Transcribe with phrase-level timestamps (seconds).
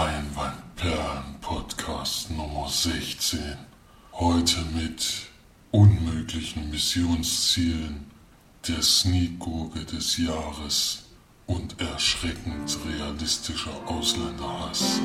[0.00, 3.38] Leinwandperlen Podcast Nummer 16.
[4.14, 5.28] Heute mit
[5.72, 8.10] unmöglichen Missionszielen,
[8.66, 11.02] der Sneakgurke des Jahres
[11.46, 15.00] und erschreckend realistischer Ausländerhass.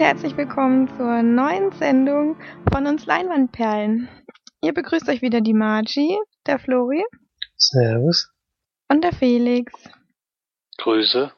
[0.00, 2.36] Und herzlich willkommen zur neuen Sendung
[2.72, 4.08] von uns Leinwandperlen.
[4.62, 7.04] Ihr begrüßt euch wieder die Margie, der Flori
[7.58, 8.32] Servus.
[8.88, 9.74] und der Felix.
[10.78, 11.32] Grüße.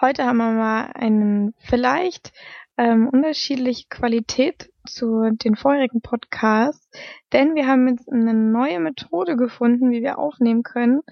[0.00, 2.32] Heute haben wir mal einen vielleicht
[2.78, 6.88] ähm, unterschiedliche Qualität zu den vorherigen Podcasts,
[7.34, 11.02] denn wir haben jetzt eine neue Methode gefunden, wie wir aufnehmen können.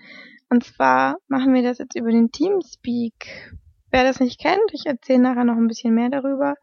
[0.49, 3.53] Und zwar machen wir das jetzt über den Teamspeak.
[3.93, 6.55] Wer das nicht kennt, ich erzähle nachher noch ein bisschen mehr darüber.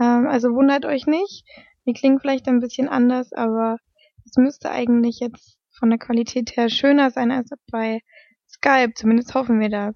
[0.00, 1.44] Ähm, also wundert euch nicht.
[1.84, 3.76] Wir klingen vielleicht ein bisschen anders, aber
[4.24, 8.00] es müsste eigentlich jetzt von der Qualität her schöner sein als bei
[8.48, 8.94] Skype.
[8.94, 9.94] Zumindest hoffen wir das.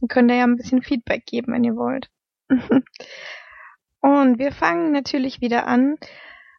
[0.00, 2.10] Dann könnt ihr ja ein bisschen Feedback geben, wenn ihr wollt.
[4.00, 5.96] Und wir fangen natürlich wieder an.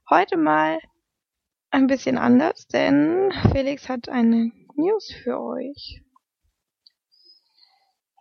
[0.09, 0.80] Heute mal
[1.70, 6.02] ein bisschen anders, denn Felix hat eine News für euch.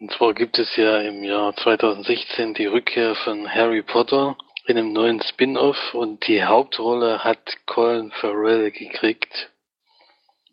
[0.00, 4.92] Und zwar gibt es ja im Jahr 2016 die Rückkehr von Harry Potter in einem
[4.92, 9.50] neuen Spin-off und die Hauptrolle hat Colin Farrell gekriegt.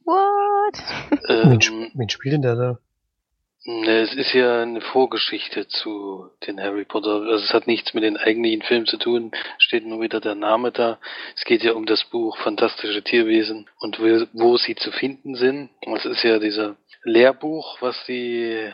[0.06, 0.82] What?
[1.30, 2.78] Ähm, wen spielt denn der da?
[3.66, 7.22] ne, es ist ja eine Vorgeschichte zu den Harry Potter.
[7.30, 10.72] Also es hat nichts mit den eigentlichen Filmen zu tun, steht nur wieder der Name
[10.72, 11.00] da.
[11.36, 15.70] Es geht ja um das Buch Fantastische Tierwesen und wo, wo sie zu finden sind.
[15.86, 18.72] Das ist ja dieser Lehrbuch, was die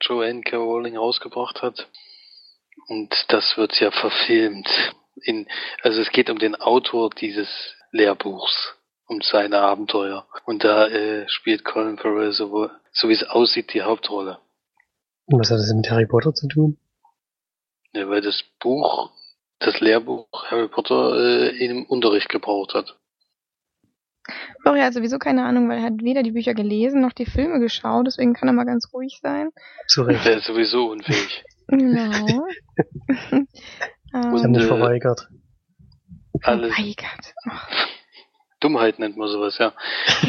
[0.00, 0.56] Joanne K.
[0.56, 1.88] Rowling rausgebracht hat.
[2.88, 4.68] Und das wird ja verfilmt.
[5.22, 5.46] In,
[5.82, 7.48] also es geht um den Autor dieses
[7.92, 8.74] Lehrbuchs,
[9.06, 10.26] um seine Abenteuer.
[10.44, 14.38] Und da äh, spielt Colin Farrell so, so wie es aussieht die Hauptrolle.
[15.26, 16.78] Und was hat das mit Harry Potter zu tun?
[17.92, 19.10] Ja, weil das Buch,
[19.58, 22.96] das Lehrbuch Harry Potter äh, im Unterricht gebraucht hat.
[24.62, 27.58] Flori hat sowieso keine Ahnung, weil er hat weder die Bücher gelesen noch die Filme
[27.60, 29.50] geschaut, deswegen kann er mal ganz ruhig sein.
[29.86, 30.24] Zu Recht.
[30.24, 31.44] Der ist sowieso unfähig.
[31.68, 32.46] Genau.
[33.12, 35.28] Ich habe mich verweigert.
[36.42, 37.34] Alles verweigert.
[38.60, 39.72] Dummheit nennt man sowas, ja.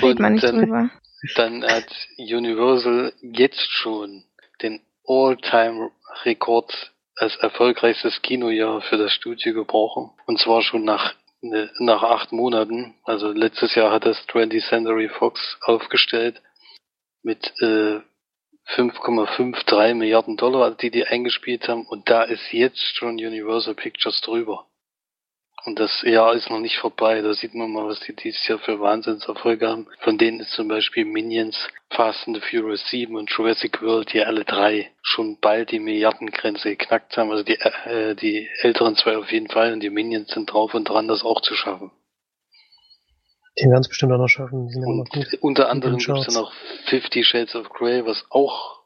[0.02, 0.90] Redet man nicht dann, drüber.
[1.36, 1.86] Dann hat
[2.18, 4.24] Universal jetzt schon
[4.62, 10.12] den All-Time-Rekord als erfolgreichstes Kinojahr für das Studio gebrochen.
[10.26, 12.96] Und zwar schon nach, nach acht Monaten.
[13.04, 16.42] Also letztes Jahr hat das 20th Century Fox aufgestellt
[17.24, 18.00] mit äh,
[18.76, 21.86] 5,53 Milliarden Dollar, die die eingespielt haben.
[21.86, 24.68] Und da ist jetzt schon Universal Pictures drüber.
[25.64, 27.22] Und das Jahr ist noch nicht vorbei.
[27.22, 29.88] Da sieht man mal, was die dieses Jahr für Wahnsinnserfolge haben.
[30.00, 31.56] Von denen ist zum Beispiel Minions,
[31.92, 36.70] Fast and the Furious 7 und Jurassic World, die alle drei schon bald die Milliardengrenze
[36.70, 37.30] geknackt haben.
[37.30, 40.90] Also die, äh, die älteren zwei auf jeden Fall und die Minions sind drauf und
[40.90, 41.92] dran, das auch zu schaffen.
[43.60, 44.70] Den werden es bestimmt auch noch schaffen.
[44.84, 45.10] Und
[45.42, 46.54] unter anderem gibt es ja noch
[46.86, 48.82] Fifty Shades of Grey, was auch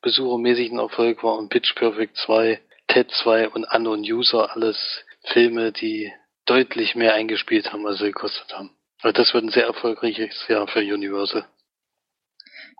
[0.00, 5.72] besuchermäßig ein Erfolg war und Pitch Perfect 2, Ted 2 und Unknown User, alles Filme,
[5.72, 6.12] die
[6.46, 8.70] deutlich mehr eingespielt haben, als sie gekostet haben.
[9.02, 11.46] Also das wird ein sehr erfolgreiches Jahr für Universal.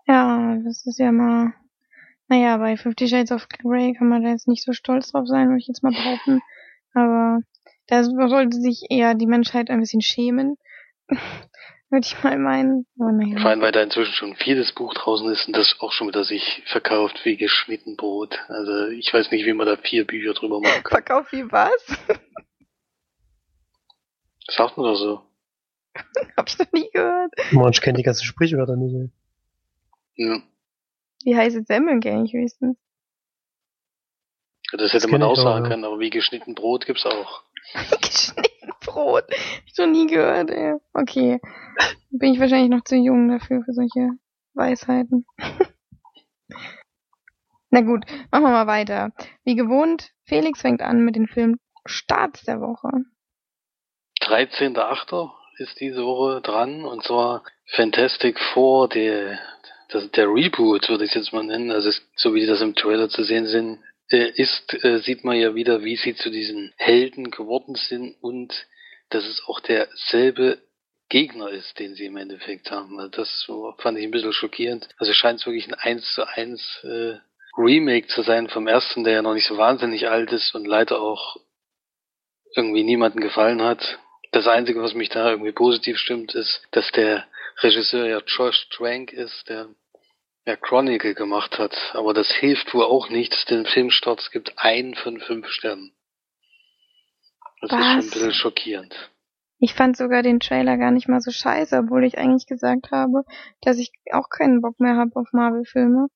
[0.07, 1.53] Ja, das ist ja mal.
[2.27, 5.47] Naja, bei Fifty Shades of Grey kann man da jetzt nicht so stolz drauf sein,
[5.47, 6.41] würde ich jetzt mal behaupten.
[6.93, 7.39] Aber
[7.87, 10.57] da sollte sich eher die Menschheit ein bisschen schämen.
[11.95, 12.85] Würde ich mal meinen.
[12.97, 13.37] Vor naja.
[13.45, 16.61] allem, weil da inzwischen schon vieles Buch draußen ist und das auch schon wieder sich
[16.67, 18.37] verkauft wie geschnitten Brot.
[18.49, 21.03] Also ich weiß nicht, wie man da vier Bücher drüber machen kann.
[21.03, 21.73] Verkauf wie was?
[24.47, 25.21] Sagt man doch so.
[26.37, 27.33] Hab ich noch nie gehört.
[27.51, 29.11] Manch kennt die ganzen Sprichwörter nicht.
[30.15, 30.41] Ja.
[31.23, 32.77] Wie heiße Semmeln kenne ich höchstens.
[34.71, 35.69] Das hätte Das man auch sagen ja.
[35.71, 37.43] können, aber wie geschnitten Brot gibt's auch.
[38.01, 38.44] Geschnitten
[38.95, 39.25] Brot.
[39.65, 40.75] Ich noch nie gehört, ey.
[40.93, 41.41] Okay.
[42.11, 44.11] Bin ich wahrscheinlich noch zu jung dafür, für solche
[44.53, 45.25] Weisheiten.
[47.71, 49.11] Na gut, machen wir mal weiter.
[49.43, 52.87] Wie gewohnt, Felix fängt an mit den Film Starts der Woche.
[54.21, 55.29] 13.8.
[55.57, 57.43] ist diese Woche dran und zwar
[57.75, 59.39] Fantastic Four, der,
[59.89, 63.09] das, der Reboot, würde ich jetzt mal nennen, also es, so wie das im Trailer
[63.09, 67.29] zu sehen sind, äh, ist, äh, sieht man ja wieder, wie sie zu diesen Helden
[67.29, 68.53] geworden sind und
[69.09, 70.59] das ist auch derselbe
[71.09, 72.99] Gegner ist, den sie im Endeffekt haben.
[72.99, 73.47] Also das
[73.77, 74.87] fand ich ein bisschen schockierend.
[74.97, 77.17] Also scheint es wirklich ein 1 zu 1 äh,
[77.57, 80.99] Remake zu sein vom ersten, der ja noch nicht so wahnsinnig alt ist und leider
[80.99, 81.37] auch
[82.55, 83.99] irgendwie niemanden gefallen hat.
[84.31, 87.25] Das Einzige, was mich da irgendwie positiv stimmt, ist, dass der
[87.59, 89.69] Regisseur ja Josh Trank ist, der
[90.45, 91.75] ja Chronicle gemacht hat.
[91.93, 95.94] Aber das hilft wohl auch nichts, denn Filmstarts gibt einen von fünf Sternen.
[97.67, 97.79] Das was?
[97.79, 99.11] ist schon ein bisschen schockierend.
[99.59, 103.23] Ich fand sogar den Trailer gar nicht mal so scheiße, obwohl ich eigentlich gesagt habe,
[103.61, 106.07] dass ich auch keinen Bock mehr habe auf Marvel-Filme.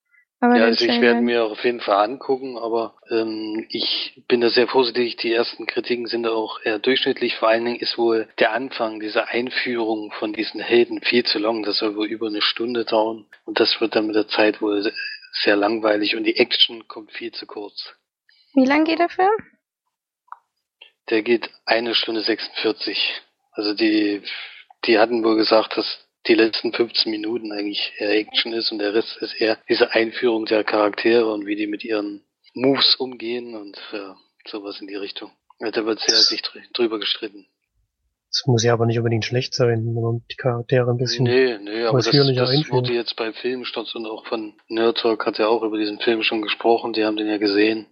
[0.42, 4.50] Aber ja, also ich werde mir auf jeden Fall angucken, aber ähm, ich bin da
[4.50, 5.18] sehr vorsichtig.
[5.18, 7.36] Die ersten Kritiken sind auch eher durchschnittlich.
[7.36, 11.64] Vor allen Dingen ist wohl der Anfang dieser Einführung von diesen Helden viel zu lang.
[11.64, 13.26] Das soll wohl über eine Stunde dauern.
[13.44, 14.94] Und das wird dann mit der Zeit wohl
[15.44, 17.96] sehr langweilig und die Action kommt viel zu kurz.
[18.54, 19.30] Wie lang geht der Film?
[21.10, 23.22] Der geht eine Stunde 46.
[23.52, 24.22] Also die,
[24.86, 25.86] die hatten wohl gesagt, dass
[26.28, 30.46] die letzten 15 Minuten eigentlich eher Action ist und der Rest ist eher diese Einführung
[30.46, 32.22] der Charaktere und wie die mit ihren
[32.54, 34.16] Moves umgehen und ja,
[34.46, 35.32] sowas in die Richtung.
[35.60, 36.42] Ja, da wird sehr sich
[36.74, 37.48] drüber gestritten.
[38.32, 41.58] Das muss ja aber nicht unbedingt schlecht sein, wenn man die Charaktere ein bisschen Nee,
[41.58, 45.48] nee, aber das, das wurde jetzt bei Filmstarts und auch von Nerd Talk hat ja
[45.48, 47.88] auch über diesen Film schon gesprochen, die haben den ja gesehen.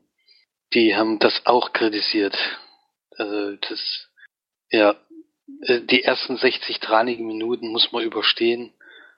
[0.73, 2.37] Die haben das auch kritisiert.
[3.17, 4.09] Also das,
[4.71, 4.95] ja,
[5.63, 8.73] äh, die ersten 60 tranigen Minuten muss man überstehen,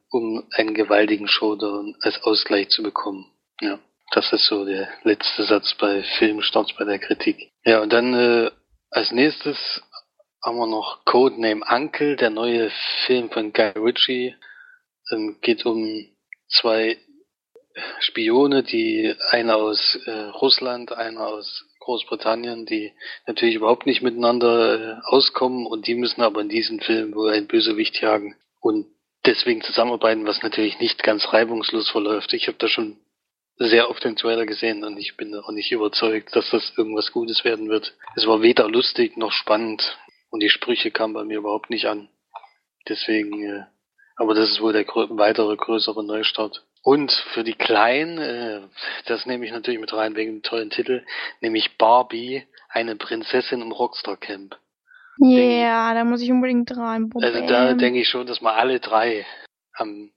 [0.10, 3.32] um einen gewaltigen Showdown als Ausgleich zu bekommen.
[3.62, 3.80] Ja,
[4.12, 7.52] das ist so der letzte Satz bei Filmstarts bei der Kritik.
[7.64, 8.52] Ja, und dann äh,
[8.90, 9.84] als nächstes
[10.44, 12.72] haben wir noch Codename Uncle, der neue
[13.06, 14.36] Film von Guy Ritchie.
[15.12, 16.08] Ähm, geht um
[16.48, 16.98] zwei
[18.00, 22.94] Spione, die einer aus äh, Russland, einer aus Großbritannien, die
[23.26, 27.48] natürlich überhaupt nicht miteinander äh, auskommen und die müssen aber in diesem Film wohl ein
[27.48, 28.86] Bösewicht jagen und
[29.26, 32.32] deswegen zusammenarbeiten, was natürlich nicht ganz reibungslos verläuft.
[32.34, 32.98] Ich habe da schon
[33.58, 37.44] sehr oft den Trailer gesehen und ich bin auch nicht überzeugt, dass das irgendwas Gutes
[37.44, 37.96] werden wird.
[38.16, 39.98] Es war weder lustig noch spannend
[40.30, 42.08] und die Sprüche kamen bei mir überhaupt nicht an.
[42.88, 43.64] Deswegen, äh,
[44.16, 46.64] aber das ist wohl der weitere größere Neustart.
[46.82, 48.62] Und für die Kleinen, äh,
[49.06, 51.06] das nehme ich natürlich mit rein wegen dem tollen Titel,
[51.42, 54.58] nämlich Barbie, eine Prinzessin im Rockstar Camp.
[55.18, 57.10] Ja, yeah, da muss ich unbedingt rein.
[57.10, 59.26] Boom, also da denke ich schon, dass wir alle drei
[59.74, 60.12] am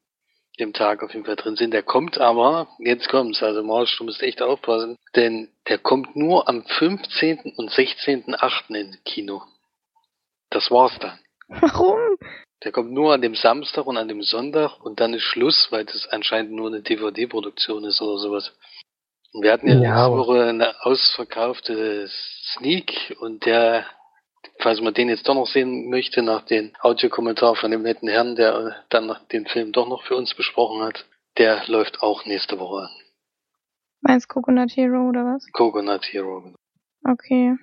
[0.59, 1.73] dem Tag auf jeden Fall drin sind.
[1.73, 6.49] Der kommt aber, jetzt kommt's, also Marsch, du musst echt aufpassen, denn der kommt nur
[6.49, 7.55] am 15.
[7.57, 8.75] und 16.8.
[8.75, 9.43] ins Kino.
[10.51, 11.19] Das war's dann.
[11.49, 11.99] Warum?
[12.65, 15.85] Der kommt nur an dem Samstag und an dem Sonntag und dann ist Schluss, weil
[15.85, 18.53] das anscheinend nur eine DVD-Produktion ist oder sowas.
[19.33, 22.09] Und wir hatten ja, ja letzte Woche eine ausverkaufte
[22.55, 23.87] Sneak und der,
[24.59, 28.37] falls man den jetzt doch noch sehen möchte, nach dem Audiokommentar von dem netten Herrn,
[28.37, 31.07] der dann den Film doch noch für uns besprochen hat,
[31.39, 32.91] der läuft auch nächste Woche an.
[34.03, 35.47] Meinst Coconut Hero oder was?
[35.53, 36.43] Coconut Hero.
[36.43, 36.57] Genau.
[37.05, 37.57] Okay.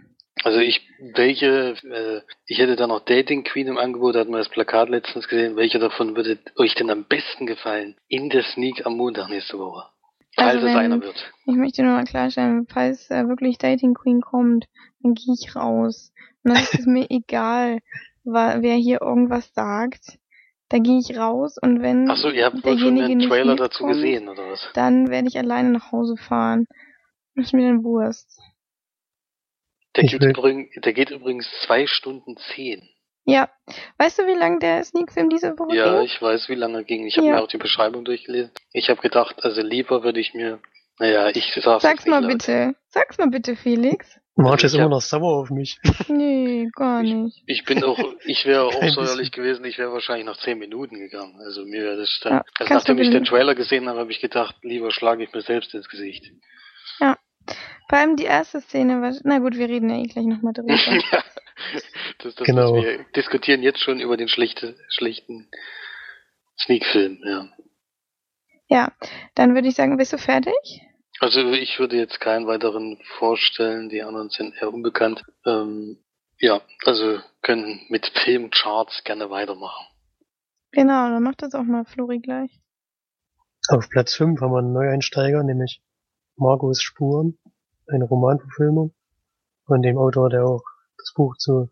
[0.43, 4.37] Also ich, welche, äh, ich hätte da noch Dating Queen im Angebot, da hatten wir
[4.37, 5.55] das Plakat letztens gesehen.
[5.55, 9.89] Welche davon würde euch denn am besten gefallen in der Sneak am Montag nächste Woche?
[10.35, 11.31] Falls also es einer wird.
[11.45, 14.65] Ich möchte nur mal klarstellen, falls äh, wirklich Dating Queen kommt,
[15.01, 16.13] dann gehe ich raus.
[16.43, 17.79] Und dann ist es mir egal,
[18.23, 20.17] wer hier irgendwas sagt.
[20.69, 23.85] Da gehe ich raus und wenn Ach so, ihr habt wohl schon den Trailer dazu
[23.85, 24.69] kommt, gesehen, oder was?
[24.75, 26.67] Dann werde ich alleine nach Hause fahren.
[27.33, 28.39] Ist mir dann Wurst.
[30.01, 32.87] Der geht, übrigens, der geht übrigens zwei Stunden zehn.
[33.25, 33.49] Ja.
[33.97, 35.93] Weißt du, wie lang der Sneak-Film diese Woche ja, ging?
[35.93, 37.05] Ja, ich weiß, wie lange er ging.
[37.05, 37.35] Ich habe ja.
[37.35, 38.51] mir auch die Beschreibung durchgelesen.
[38.73, 40.59] Ich habe gedacht, also lieber würde ich mir,
[40.99, 42.31] naja, ich sag's Sag's mal laut.
[42.31, 42.75] bitte.
[42.89, 44.19] Sag's mal bitte, Felix.
[44.35, 45.77] Marge ist immer noch sauer auf mich.
[46.07, 47.43] Nee, gar nicht.
[47.45, 50.57] Ich, ich bin auch, ich wäre auch so ehrlich gewesen, ich wäre wahrscheinlich nach zehn
[50.57, 51.35] Minuten gegangen.
[51.39, 54.21] Also mir wäre das dann, ja, also nachdem ich den Trailer gesehen habe, habe ich
[54.21, 56.31] gedacht, lieber schlage ich mir selbst ins Gesicht.
[57.89, 60.73] Vor allem die erste Szene war, na gut, wir reden ja eh gleich nochmal drüber.
[61.11, 61.23] ja,
[62.19, 62.75] das, das genau.
[62.75, 65.49] Wir diskutieren jetzt schon über den schlechte, schlechten
[66.59, 67.49] Sneak-Film, ja.
[68.67, 68.91] Ja,
[69.33, 70.53] dann würde ich sagen, bist du fertig?
[71.19, 75.25] Also ich würde jetzt keinen weiteren vorstellen, die anderen sind eher unbekannt.
[75.45, 75.97] Ähm,
[76.37, 79.85] ja, also können mit Filmcharts gerne weitermachen.
[80.71, 82.51] Genau, dann macht das auch mal Flori gleich.
[83.67, 85.81] Auf Platz 5 haben wir einen Neueinsteiger, nämlich
[86.37, 87.37] Margos Spuren,
[87.89, 88.93] eine Romanverfilmung
[89.65, 90.63] von dem Autor, der auch
[90.97, 91.69] das Buch zu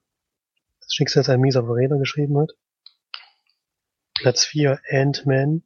[0.80, 2.52] Das Schicksal ein mieser Verräter geschrieben hat.
[4.16, 5.64] Platz 4 Ant-Man.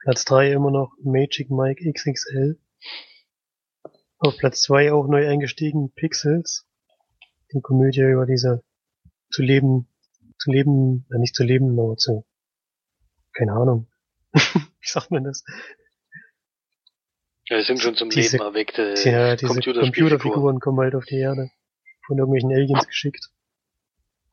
[0.00, 2.58] Platz 3 immer noch Magic Mike XXL.
[4.18, 6.66] Auf Platz 2 auch neu eingestiegen Pixels.
[7.52, 8.62] Die Komödie über diese
[9.30, 9.88] zu leben
[10.38, 12.24] zu leben, ja nicht zu leben, aber zu,
[13.32, 13.88] keine Ahnung.
[14.32, 15.44] Wie sagt man das?
[17.50, 19.52] Ja, es sind schon zum Diese- Leben erweckte Ja, diese.
[19.52, 21.50] Computerfiguren kommen halt auf die Erde.
[22.06, 23.28] Von irgendwelchen Aliens geschickt.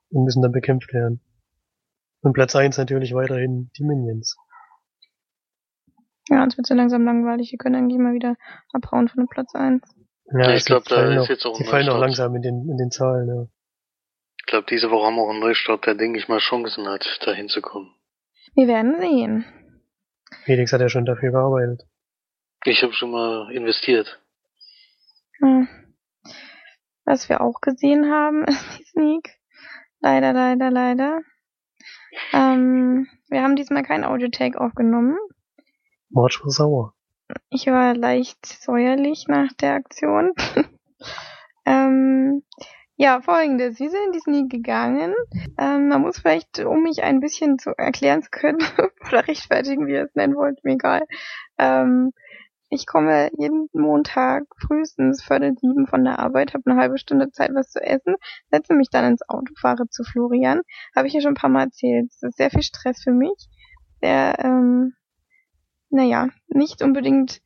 [0.09, 1.21] Und müssen dann bekämpft werden.
[2.21, 4.35] Und Platz eins natürlich weiterhin die Minions.
[6.29, 7.51] Ja, uns wird so langsam langweilig.
[7.51, 8.35] Wir können eigentlich mal wieder
[8.73, 9.83] abhauen von dem Platz 1.
[10.33, 12.35] Ja, ich es glaub, da fallen ist auch- jetzt auch ein Die fallen auch langsam
[12.35, 13.45] in den, in den Zahlen, ja.
[14.39, 17.05] Ich glaube, diese Woche haben wir auch einen Neustart, der, denke ich mal, Chancen hat,
[17.25, 17.91] da hinzukommen.
[18.55, 19.45] Wir werden sehen.
[20.45, 21.83] Felix hat ja schon dafür gearbeitet.
[22.67, 24.19] Ich habe schon mal investiert.
[25.39, 25.67] Hm.
[27.05, 29.29] Was wir auch gesehen haben, ist die Sneak.
[29.99, 31.21] Leider, leider, leider.
[32.33, 35.15] Ähm, wir haben diesmal kein Audio-Take aufgenommen.
[36.09, 36.93] March war sauer.
[37.49, 40.33] Ich war leicht säuerlich nach der Aktion.
[41.65, 42.41] ähm,
[42.95, 43.79] ja, folgendes.
[43.79, 45.13] Wir sind in die Sneak gegangen.
[45.59, 48.59] Ähm, man muss vielleicht, um mich ein bisschen zu erklären zu können,
[49.07, 51.03] oder rechtfertigen, wie ihr es nennen wollt, mir egal.
[51.59, 52.11] Ähm,
[52.69, 57.51] ich komme jeden Montag frühestens Viertel sieben von der Arbeit, habe eine halbe Stunde Zeit,
[57.53, 58.15] was zu essen,
[58.51, 60.61] setze mich dann ins Auto, fahre zu Florian.
[60.95, 62.09] Habe ich ja schon ein paar Mal erzählt.
[62.09, 63.49] Das ist sehr viel Stress für mich.
[64.01, 64.93] Der, ähm,
[65.89, 67.41] naja, nicht unbedingt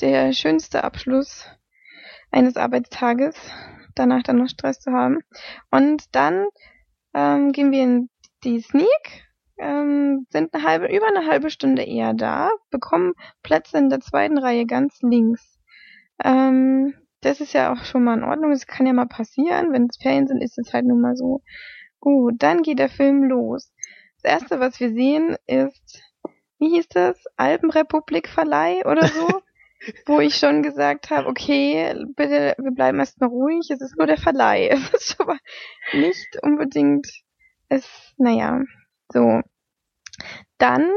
[0.00, 1.46] der schönste Abschluss
[2.30, 3.36] eines Arbeitstages,
[3.94, 5.20] danach dann noch Stress zu haben.
[5.70, 6.46] Und dann
[7.14, 8.10] ähm, gehen wir in
[8.44, 9.29] die Sneak,
[9.60, 14.38] ähm, sind eine halbe, über eine halbe Stunde eher da, bekommen Plätze in der zweiten
[14.38, 15.58] Reihe ganz links.
[16.22, 19.86] Ähm, das ist ja auch schon mal in Ordnung, das kann ja mal passieren, wenn
[19.86, 21.42] es Ferien sind, ist es halt nun mal so.
[22.00, 23.72] Gut, dann geht der Film los.
[24.22, 26.02] Das erste, was wir sehen, ist,
[26.58, 27.22] wie hieß das?
[27.36, 29.28] Alpenrepublik Verleih oder so?
[30.06, 34.18] wo ich schon gesagt habe, okay, bitte, wir bleiben erstmal ruhig, es ist nur der
[34.18, 34.68] Verleih.
[34.72, 35.38] Es ist aber
[35.92, 37.06] nicht unbedingt,
[37.68, 38.60] es, naja,
[39.12, 39.40] so.
[40.58, 40.90] Dann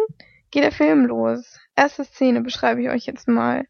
[0.51, 1.59] geht der Film los.
[1.75, 3.65] Erste Szene beschreibe ich euch jetzt mal.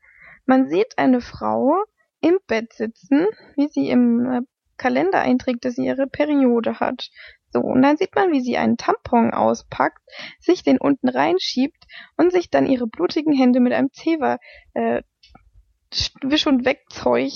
[0.45, 1.83] Man sieht eine Frau
[2.19, 4.41] im Bett sitzen, wie sie im äh,
[4.77, 7.09] Kalender einträgt, dass sie ihre Periode hat.
[7.51, 10.01] So, und dann sieht man, wie sie einen Tampon auspackt,
[10.39, 11.85] sich den unten reinschiebt
[12.17, 14.39] und sich dann ihre blutigen Hände mit einem Zewa
[14.73, 15.03] äh,
[16.21, 17.31] Wisch- und Wegzeug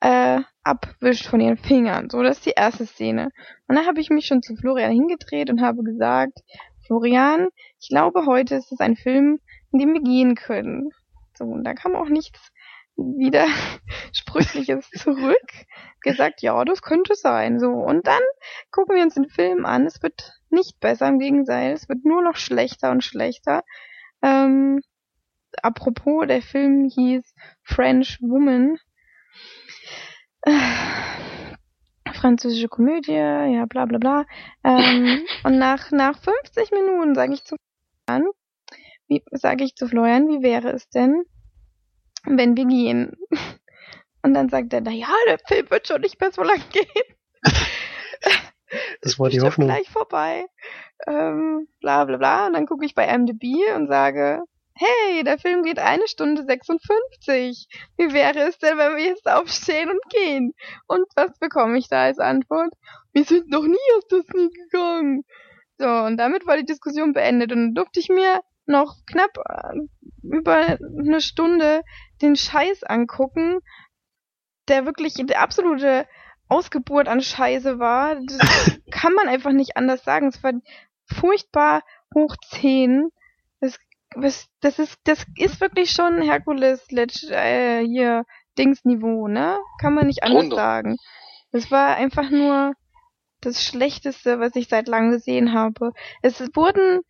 [0.00, 2.10] äh, abwischt von ihren Fingern.
[2.10, 3.30] So, das ist die erste Szene.
[3.68, 6.40] Und dann habe ich mich schon zu Florian hingedreht und habe gesagt,
[6.86, 7.48] Florian,
[7.80, 9.38] ich glaube, heute ist es ein Film,
[9.72, 10.90] in dem wir gehen können.
[11.34, 12.52] So, und da kam auch nichts
[12.96, 15.66] Widersprüchliches zurück.
[16.00, 17.60] Gesagt, ja, das könnte sein.
[17.60, 18.22] So, und dann
[18.72, 19.86] gucken wir uns den Film an.
[19.86, 21.72] Es wird nicht besser, im Gegenteil.
[21.72, 23.62] Es wird nur noch schlechter und schlechter.
[24.22, 24.80] Ähm,
[25.62, 28.78] apropos, der Film hieß French Woman.
[32.14, 34.24] Französische Komödie, ja, bla bla bla.
[34.64, 37.56] Ähm, und nach, nach 50 Minuten sage ich zu
[38.06, 38.30] Florian,
[39.08, 41.24] wie sage ich zu Florian, wie wäre es denn,
[42.24, 43.16] wenn wir gehen?
[44.22, 47.16] Und dann sagt er, na ja, der Film wird schon nicht mehr so lang gehen.
[49.00, 49.68] Das war die Hoffnung.
[49.68, 50.44] gleich vorbei.
[51.06, 52.48] Ähm, bla bla bla.
[52.48, 54.42] Und dann gucke ich bei MDB und sage,
[54.76, 57.66] hey, der Film geht eine Stunde 56.
[57.96, 60.52] Wie wäre es denn, wenn wir jetzt aufstehen und gehen?
[60.86, 62.74] Und was bekomme ich da als Antwort?
[63.12, 65.24] Wir sind noch nie aus der Sneak gegangen.
[65.78, 67.52] So, und damit war die Diskussion beendet.
[67.52, 69.78] Und dann durfte ich mir noch knapp äh,
[70.22, 71.82] über eine Stunde
[72.20, 73.60] den Scheiß angucken,
[74.68, 76.06] der wirklich die absolute
[76.48, 78.16] Ausgeburt an Scheiße war.
[78.16, 80.28] Das kann man einfach nicht anders sagen.
[80.28, 80.52] Es war
[81.06, 81.82] furchtbar
[82.14, 83.10] hoch 10.
[83.60, 83.78] Das,
[84.16, 88.24] was, das ist, das ist wirklich schon Herkules äh, hier
[88.58, 89.58] Dingsniveau, ne?
[89.80, 90.56] Kann man nicht anders Drunter.
[90.56, 90.96] sagen.
[91.52, 92.72] Das war einfach nur
[93.40, 95.92] das Schlechteste, was ich seit langem gesehen habe.
[96.22, 97.02] Es wurden,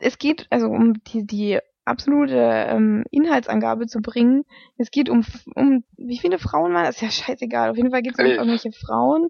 [0.00, 4.44] es geht, also um die, die absolute ähm, Inhaltsangabe zu bringen,
[4.76, 7.70] es geht um, um wie viele Frauen waren, das ist ja scheißegal.
[7.70, 9.28] Auf jeden Fall geht es um irgendwelche Frauen,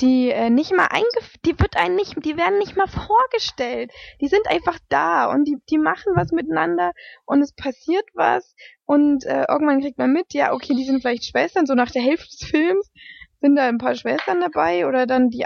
[0.00, 3.92] die äh, nicht mal eingef die wird einen nicht, die werden nicht mal vorgestellt.
[4.20, 6.92] Die sind einfach da und die, die machen was miteinander
[7.24, 11.24] und es passiert was und äh, irgendwann kriegt man mit, ja, okay, die sind vielleicht
[11.24, 12.90] Schwestern, so nach der Hälfte des Films
[13.40, 15.44] sind da ein paar Schwestern dabei oder dann die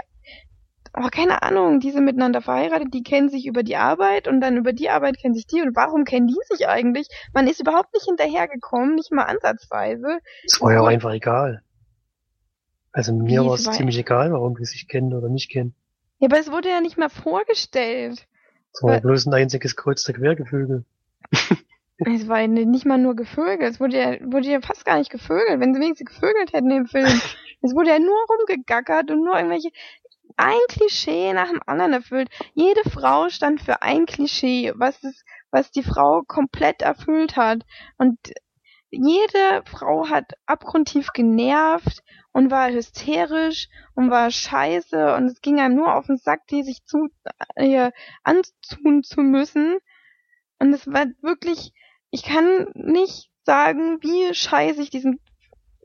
[0.97, 4.57] oh, keine Ahnung, die sind miteinander verheiratet, die kennen sich über die Arbeit und dann
[4.57, 7.07] über die Arbeit kennen sich die und warum kennen die sich eigentlich?
[7.33, 10.19] Man ist überhaupt nicht hinterhergekommen, nicht mal ansatzweise.
[10.45, 11.61] Es war ja auch einfach egal.
[12.91, 15.75] Also mir war es ziemlich egal, warum die sich kennen oder nicht kennen.
[16.19, 18.25] Ja, aber es wurde ja nicht mal vorgestellt.
[18.73, 20.83] Es war Weil- bloß ein einziges Kreuz der Quergefüge.
[22.01, 23.73] Es war ja nicht mal nur gevögelt.
[23.73, 25.59] Es wurde ja, wurde ja fast gar nicht gevögelt.
[25.59, 27.05] Wenn sie wenigstens gevögelt hätten im Film.
[27.61, 29.67] Es wurde ja nur rumgegackert und nur irgendwelche.
[30.37, 32.29] ein Klischee nach dem anderen erfüllt.
[32.53, 37.63] Jede Frau stand für ein Klischee, was es, was die Frau komplett erfüllt hat.
[37.97, 38.17] Und
[38.91, 45.75] jede Frau hat abgrundtief genervt und war hysterisch und war scheiße und es ging einem
[45.75, 47.09] nur auf den Sack, die sich zu
[47.55, 47.91] äh,
[48.23, 49.77] anzutun zu müssen.
[50.59, 51.73] Und es war wirklich,
[52.09, 55.19] ich kann nicht sagen, wie scheiße ich diesen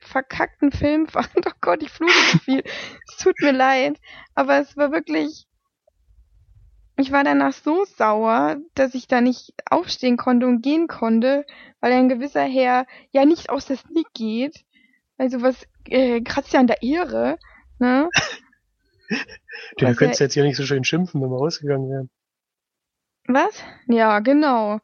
[0.01, 1.29] verkackten Film fand.
[1.47, 2.63] Oh Gott, ich fluche zu viel.
[3.09, 4.01] es tut mir leid.
[4.35, 5.47] Aber es war wirklich,
[6.97, 11.45] ich war danach so sauer, dass ich da nicht aufstehen konnte und gehen konnte,
[11.81, 14.65] weil ein gewisser Herr ja nicht aus der Sneak geht.
[15.19, 17.39] Also was äh, kratzt ja an der Ehre,
[17.79, 18.09] ne?
[19.79, 22.11] du was könntest ja, jetzt hier nicht so schön schimpfen, wenn wir rausgegangen wären.
[23.27, 23.63] Was?
[23.89, 24.81] Ja, genau.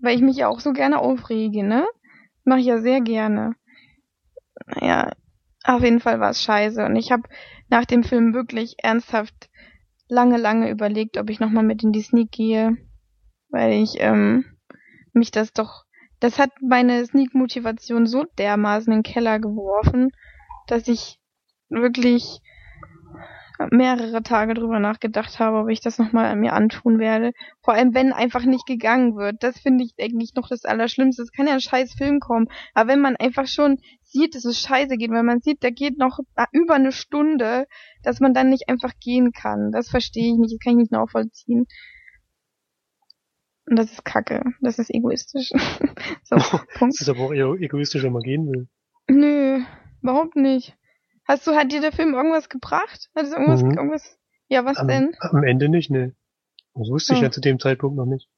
[0.00, 1.86] Weil ich mich ja auch so gerne aufrege, ne?
[2.44, 3.54] Mache ich ja sehr gerne.
[4.66, 5.12] Naja,
[5.64, 6.84] auf jeden Fall war es scheiße.
[6.84, 7.28] Und ich habe
[7.68, 9.50] nach dem Film wirklich ernsthaft
[10.08, 12.76] lange, lange überlegt, ob ich nochmal mit in die Sneak gehe.
[13.50, 14.44] Weil ich ähm,
[15.12, 15.84] mich das doch.
[16.20, 20.10] Das hat meine Sneak-Motivation so dermaßen in den Keller geworfen,
[20.66, 21.18] dass ich
[21.68, 22.40] wirklich
[23.70, 27.32] mehrere Tage drüber nachgedacht habe, ob ich das nochmal mir antun werde.
[27.62, 29.42] Vor allem, wenn einfach nicht gegangen wird.
[29.42, 31.22] Das finde ich eigentlich noch das Allerschlimmste.
[31.22, 32.48] Es kann ja ein scheiß Film kommen.
[32.74, 35.98] Aber wenn man einfach schon sieht, dass es scheiße geht, wenn man sieht, da geht
[35.98, 36.18] noch
[36.52, 37.66] über eine Stunde,
[38.02, 39.70] dass man dann nicht einfach gehen kann.
[39.72, 40.54] Das verstehe ich nicht.
[40.54, 41.66] Das kann ich nicht nachvollziehen.
[43.66, 44.42] Und das ist kacke.
[44.60, 45.50] Das ist egoistisch.
[46.24, 46.36] so,
[46.78, 46.94] Punkt.
[46.94, 48.68] Das ist aber auch eher egoistisch, wenn man gehen will.
[49.08, 49.60] Nö,
[50.02, 50.76] überhaupt nicht.
[51.26, 53.10] Hast du, hat dir der Film irgendwas gebracht?
[53.14, 53.72] Hat es irgendwas, mhm.
[53.72, 54.18] irgendwas?
[54.48, 55.14] Ja, was am, denn?
[55.20, 56.14] Am Ende nicht, ne.
[56.74, 57.24] Das wusste ich oh.
[57.24, 58.28] ja zu dem Zeitpunkt noch nicht.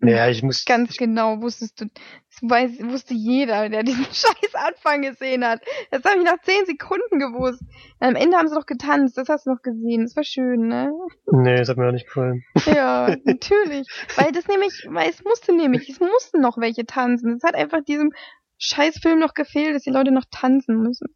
[0.00, 0.64] Naja, ich muss.
[0.64, 1.86] Ganz genau wusstest du.
[1.86, 5.60] Das weiß, wusste jeder, der diesen scheiß Anfang gesehen hat.
[5.90, 7.62] Das habe ich nach zehn Sekunden gewusst.
[8.00, 10.02] Am Ende haben sie doch getanzt, das hast du noch gesehen.
[10.02, 10.92] Das war schön, ne?
[11.30, 12.44] Nee, das hat mir auch nicht gefallen.
[12.66, 13.86] Ja, natürlich.
[14.16, 17.36] weil das nämlich, weil es musste nämlich, es mussten noch welche tanzen.
[17.36, 18.12] Es hat einfach diesem
[18.58, 21.08] Scheißfilm noch gefehlt, dass die Leute noch tanzen müssen.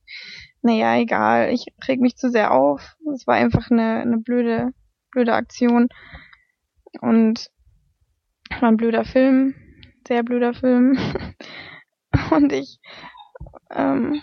[0.62, 1.52] Naja, egal.
[1.52, 2.96] Ich reg mich zu sehr auf.
[3.14, 4.72] Es war einfach eine, eine blöde,
[5.10, 5.88] blöde Aktion.
[7.00, 7.50] Und
[8.60, 9.54] war ein blöder Film.
[10.06, 10.98] Sehr blöder Film.
[12.30, 12.78] Und ich
[13.70, 14.22] ähm,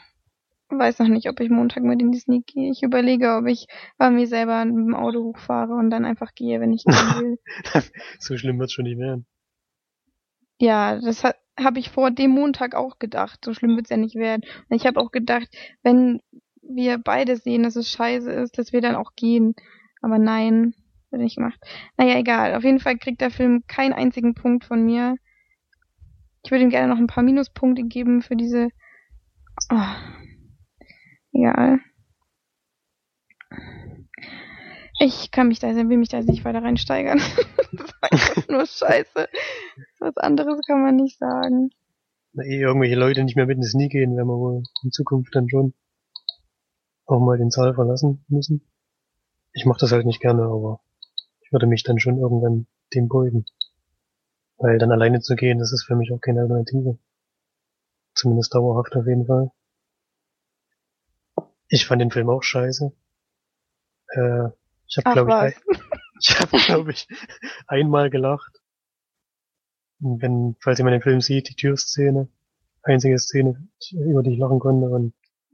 [0.70, 2.72] weiß noch nicht, ob ich Montag mit in die Sneak gehe.
[2.72, 6.60] Ich überlege, ob ich bei mir selber mit dem Auto hochfahre und dann einfach gehe,
[6.60, 7.38] wenn ich gehen will.
[8.20, 9.26] so schlimm wird's schon nicht werden.
[10.60, 13.44] Ja, das hat, habe ich vor dem Montag auch gedacht.
[13.44, 14.44] So schlimm wird's ja nicht werden.
[14.70, 15.48] Und ich habe auch gedacht,
[15.84, 16.22] wenn
[16.62, 19.56] wir beide sehen, dass es scheiße ist, dass wir dann auch gehen.
[20.02, 20.74] Aber nein,
[21.16, 21.60] wird nicht gemacht.
[21.98, 22.56] Naja, egal.
[22.56, 25.16] Auf jeden Fall kriegt der Film keinen einzigen Punkt von mir.
[26.44, 28.70] Ich würde ihm gerne noch ein paar Minuspunkte geben für diese.
[29.72, 29.96] Oh.
[31.34, 31.80] Egal.
[35.00, 37.18] Ich kann mich da, will mich da nicht weiter reinsteigern.
[37.72, 39.28] das war einfach nur scheiße.
[40.00, 41.72] Was anderes kann man nicht sagen.
[42.34, 45.36] Na, eh irgendwelche Leute nicht mehr mit ins Nie gehen, werden wir wohl in Zukunft
[45.36, 45.74] dann schon
[47.06, 48.62] auch mal den Saal verlassen müssen.
[49.54, 50.82] Ich mache das halt nicht gerne, aber
[51.56, 53.46] würde mich dann schon irgendwann dem beugen.
[54.58, 56.98] Weil dann alleine zu gehen, das ist für mich auch keine Alternative.
[58.14, 59.52] Zumindest dauerhaft auf jeden Fall.
[61.70, 62.92] Ich fand den Film auch scheiße.
[64.10, 64.50] Äh,
[64.88, 65.56] ich habe, glaube ich,
[66.20, 67.08] ich habe, glaube ich,
[67.68, 68.62] einmal gelacht.
[70.02, 72.28] Und wenn, falls jemand den Film sieht, die Türszene,
[72.84, 74.90] einzige Szene, über die ich lachen konnte.
[74.90, 75.14] Und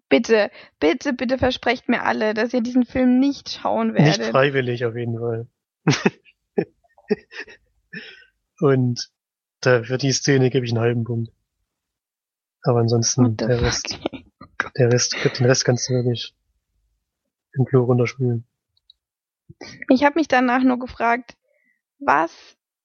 [0.09, 4.17] bitte, bitte, bitte versprecht mir alle, dass ihr diesen Film nicht schauen werdet.
[4.17, 5.47] Nicht freiwillig auf jeden Fall.
[8.59, 9.11] und
[9.61, 11.31] da, für die Szene gebe ich einen halben Punkt.
[12.63, 13.99] Aber ansonsten, der Rest,
[14.77, 16.35] der Rest, den Rest kannst du wirklich
[17.53, 18.45] im Klo runterspülen.
[19.89, 21.35] Ich habe mich danach nur gefragt,
[21.99, 22.31] was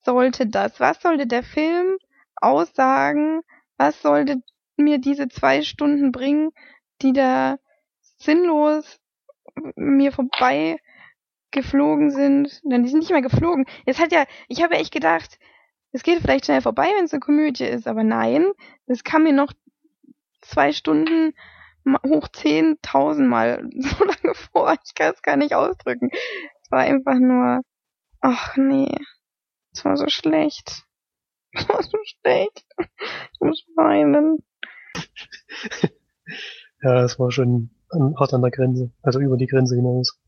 [0.05, 0.81] sollte das?
[0.81, 1.97] Was sollte der Film
[2.37, 3.43] aussagen?
[3.77, 4.43] Was sollte
[4.77, 6.51] mir diese zwei Stunden bringen,
[7.03, 7.59] die da
[8.19, 9.01] sinnlos
[9.75, 10.79] mir vorbei
[11.57, 12.61] geflogen sind?
[12.65, 13.67] Denn die sind nicht mehr geflogen.
[13.85, 15.39] Es hat ja, ich habe echt gedacht,
[15.93, 18.53] es geht vielleicht schnell vorbei, wenn es eine Komödie ist, aber nein,
[18.87, 19.53] es kam mir noch
[20.43, 21.33] zwei Stunden
[22.05, 24.75] hoch zehntausendmal so lange vor.
[24.85, 26.11] Ich kann es gar nicht ausdrücken.
[26.13, 27.63] Es war einfach nur,
[28.21, 28.95] ach nee,
[29.73, 30.83] es war so schlecht.
[31.59, 32.67] Es war so schlecht.
[33.33, 34.45] Ich muss weinen.
[36.83, 37.71] ja, es war schon
[38.19, 40.21] hart an der Grenze, also über die Grenze hinaus.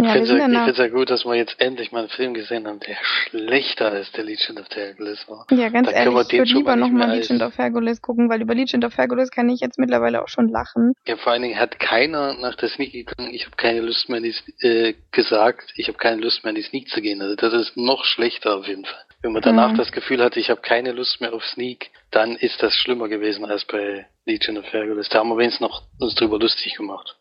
[0.00, 2.66] Ich Ja, finde es ja, ja gut, dass wir jetzt endlich mal einen Film gesehen
[2.66, 5.46] haben, der schlechter als der Legion of Hercules war.
[5.50, 8.30] ja, ganz dann können ehrlich, wir ich den würde lieber nochmal Legend of Hercules gucken,
[8.30, 10.94] weil über Legend of Hercules kann ich jetzt mittlerweile auch schon lachen.
[11.06, 14.18] Ja, vor allen Dingen hat keiner nach der Sneak gegangen, ich habe keine Lust mehr
[14.18, 17.20] in die, äh, gesagt, ich habe keine Lust mehr in die Sneak zu gehen.
[17.20, 19.04] Also das ist noch schlechter auf jeden Fall.
[19.22, 19.76] Wenn man danach Mhm.
[19.76, 23.44] das Gefühl hatte, ich habe keine Lust mehr auf Sneak, dann ist das schlimmer gewesen
[23.44, 25.10] als bei Legion of Hercules.
[25.10, 27.16] Da haben wir wenigstens noch uns drüber lustig gemacht.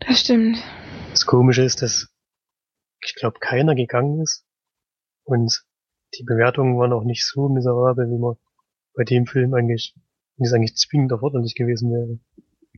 [0.00, 0.58] Das stimmt.
[1.10, 2.08] Das Komische ist, dass
[3.04, 4.44] ich glaube keiner gegangen ist
[5.24, 5.62] und
[6.18, 8.36] die Bewertungen waren auch nicht so miserabel, wie man
[8.94, 9.94] bei dem Film eigentlich,
[10.36, 12.18] wie es eigentlich zwingend erforderlich gewesen wäre.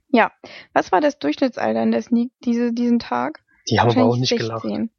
[0.08, 0.32] Ja.
[0.72, 3.44] Was war das Durchschnittsalter in der Sneak diese, diesen Tag?
[3.68, 4.62] Die haben aber auch nicht gelacht.
[4.62, 4.90] 16.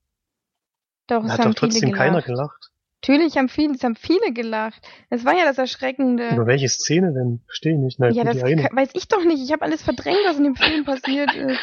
[1.07, 2.71] Doch, Da es hat doch trotzdem viele keiner gelacht.
[3.07, 4.81] Natürlich haben viele, es haben viele gelacht.
[5.09, 6.29] Das war ja das Erschreckende.
[6.29, 7.41] Über welche Szene denn?
[7.45, 7.99] Verstehe ich nicht.
[7.99, 9.43] Na, ja, das kann- weiß ich doch nicht.
[9.43, 11.59] Ich habe alles verdrängt, was in dem Film passiert ist.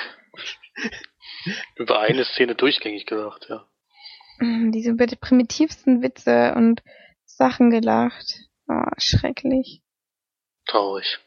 [1.76, 3.66] Über eine Szene durchgängig gelacht, ja.
[4.38, 6.82] Mm, Diese über die primitivsten Witze und
[7.24, 8.38] Sachen gelacht.
[8.68, 9.82] Oh, schrecklich.
[10.66, 11.18] Traurig.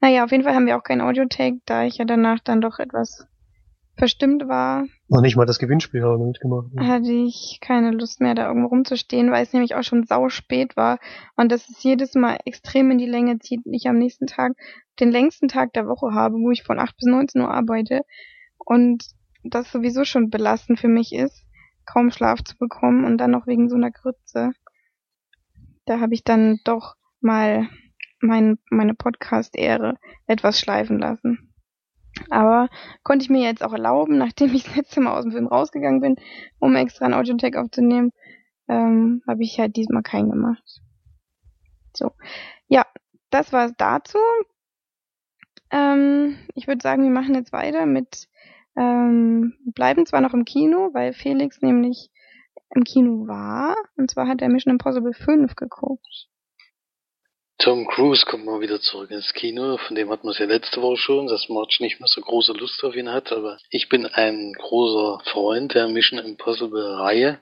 [0.00, 2.78] Naja, auf jeden Fall haben wir auch kein Audiotake, da ich ja danach dann doch
[2.78, 3.26] etwas
[3.98, 6.66] verstimmt war, Noch nicht mal das Gewinnspiel haben wir mitgemacht.
[6.78, 10.76] hatte ich keine Lust mehr, da irgendwo rumzustehen, weil es nämlich auch schon sau spät
[10.76, 10.98] war
[11.36, 14.52] und das es jedes Mal extrem in die Länge zieht und ich am nächsten Tag
[15.00, 18.02] den längsten Tag der Woche habe, wo ich von 8 bis 19 Uhr arbeite
[18.58, 19.04] und
[19.44, 21.44] das sowieso schon belastend für mich ist,
[21.86, 24.52] kaum Schlaf zu bekommen und dann noch wegen so einer Grütze.
[25.86, 27.68] Da habe ich dann doch mal
[28.20, 29.94] mein, meine Podcast-Ehre
[30.26, 31.47] etwas schleifen lassen.
[32.30, 32.68] Aber
[33.02, 36.00] konnte ich mir jetzt auch erlauben, nachdem ich das letzte Mal aus dem Film rausgegangen
[36.00, 36.16] bin,
[36.58, 38.12] um extra einen Audiotech aufzunehmen,
[38.68, 40.80] ähm, habe ich halt diesmal keinen gemacht.
[41.94, 42.12] So.
[42.68, 42.84] Ja,
[43.30, 44.18] das war's dazu.
[45.70, 48.28] Ähm, ich würde sagen, wir machen jetzt weiter mit,
[48.76, 52.10] ähm, bleiben zwar noch im Kino, weil Felix nämlich
[52.70, 53.74] im Kino war.
[53.96, 56.28] Und zwar hat er Mission Impossible 5 geguckt.
[57.58, 60.80] Tom Cruise kommt mal wieder zurück ins Kino, von dem hatten wir es ja letzte
[60.80, 64.06] Woche schon, dass March nicht mehr so große Lust auf ihn hat, aber ich bin
[64.06, 67.40] ein großer Freund der Mission Impossible Reihe.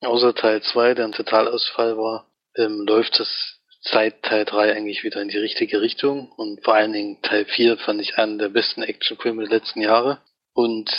[0.00, 5.20] Außer Teil 2, der ein Totalausfall war, ähm, läuft das seit Teil 3 eigentlich wieder
[5.20, 8.82] in die richtige Richtung und vor allen Dingen Teil 4 fand ich einen der besten
[8.82, 10.20] Actionfilme der letzten Jahre
[10.54, 10.90] und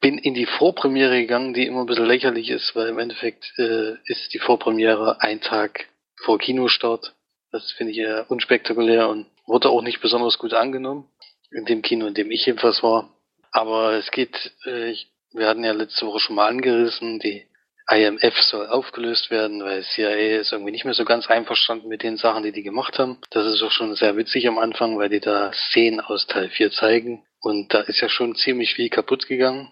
[0.00, 3.96] bin in die Vorpremiere gegangen, die immer ein bisschen lächerlich ist, weil im Endeffekt äh,
[4.06, 7.14] ist die Vorpremiere ein Tag vor Kinostart.
[7.54, 11.08] Das finde ich eher unspektakulär und wurde auch nicht besonders gut angenommen.
[11.52, 13.14] In dem Kino, in dem ich jedenfalls war.
[13.52, 17.46] Aber es geht, äh, ich, wir hatten ja letzte Woche schon mal angerissen, die
[17.88, 22.16] IMF soll aufgelöst werden, weil CIA ist irgendwie nicht mehr so ganz einverstanden mit den
[22.16, 23.18] Sachen, die die gemacht haben.
[23.30, 26.72] Das ist auch schon sehr witzig am Anfang, weil die da Szenen aus Teil 4
[26.72, 27.24] zeigen.
[27.40, 29.70] Und da ist ja schon ziemlich viel kaputt gegangen.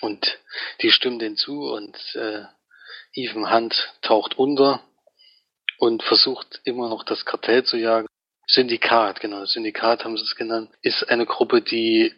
[0.00, 0.38] Und
[0.80, 2.44] die stimmen denen zu und äh,
[3.14, 4.84] Ethan Hunt taucht unter
[5.80, 8.06] und versucht immer noch das Kartell zu jagen.
[8.46, 12.12] Syndikat, genau, Syndikat haben sie es genannt, ist eine Gruppe, die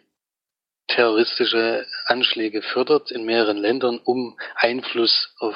[0.87, 5.55] terroristische Anschläge fördert in mehreren Ländern, um Einfluss auf,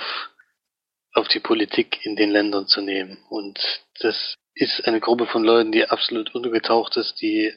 [1.13, 3.17] auf die Politik in den Ländern zu nehmen.
[3.30, 3.60] Und
[4.00, 7.54] das ist eine Gruppe von Leuten, die absolut untergetaucht ist, die,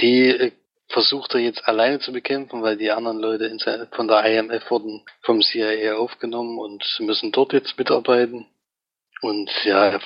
[0.00, 0.52] die äh,
[0.88, 5.42] versucht er jetzt alleine zu bekämpfen, weil die anderen Leute von der IMF wurden vom
[5.42, 8.46] CIA aufgenommen und müssen dort jetzt mitarbeiten.
[9.20, 10.00] Und ja,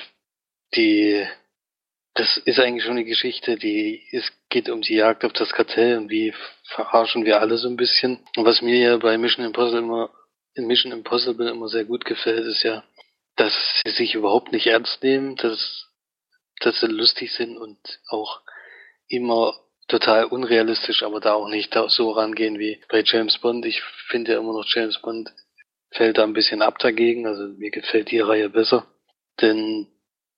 [0.75, 1.25] die,
[2.13, 5.97] das ist eigentlich schon eine Geschichte, die, es geht um die Jagd auf das Kartell
[5.97, 6.33] und wie
[6.65, 8.25] verarschen wir alle so ein bisschen.
[8.35, 10.09] Und was mir ja bei Mission Impossible immer,
[10.55, 12.83] in Mission Impossible immer sehr gut gefällt, ist ja,
[13.35, 13.53] dass
[13.85, 15.87] sie sich überhaupt nicht ernst nehmen, dass,
[16.59, 18.41] dass sie lustig sind und auch
[19.07, 19.55] immer
[19.87, 23.65] total unrealistisch, aber da auch nicht so rangehen wie bei James Bond.
[23.65, 25.31] Ich finde ja immer noch James Bond
[25.91, 28.87] fällt da ein bisschen ab dagegen, also mir gefällt die Reihe besser.
[29.41, 29.87] Denn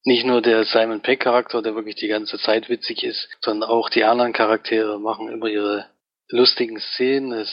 [0.03, 3.89] nicht nur der Simon Peck Charakter, der wirklich die ganze Zeit witzig ist, sondern auch
[3.89, 5.88] die anderen Charaktere machen immer ihre
[6.29, 7.34] lustigen Szenen.
[7.34, 7.51] Es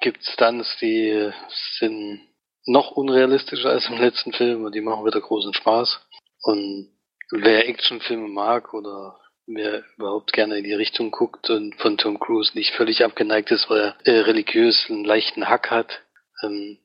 [0.00, 1.30] gibt Stunts, die
[1.78, 2.20] sind
[2.66, 6.00] noch unrealistischer als im letzten Film und die machen wieder großen Spaß.
[6.42, 6.90] Und
[7.30, 12.52] wer Actionfilme mag oder wer überhaupt gerne in die Richtung guckt und von Tom Cruise
[12.54, 16.02] nicht völlig abgeneigt ist, weil er äh, religiös einen leichten Hack hat,
[16.42, 16.78] ähm,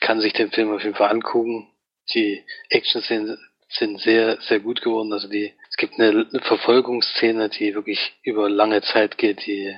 [0.00, 1.68] kann sich den Film auf jeden Fall angucken.
[2.12, 3.38] Die Action-Szenen
[3.68, 5.12] sind sehr, sehr gut geworden.
[5.12, 9.76] Also die, es gibt eine Verfolgungsszene, die wirklich über lange Zeit geht, die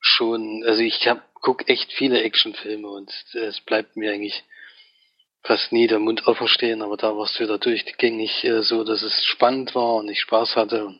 [0.00, 4.44] schon, also ich hab, guck echt viele Actionfilme und es bleibt mir eigentlich
[5.42, 9.02] fast nie der Mund offen stehen, aber da war es wieder durchgängig äh, so, dass
[9.02, 10.94] es spannend war und ich Spaß hatte.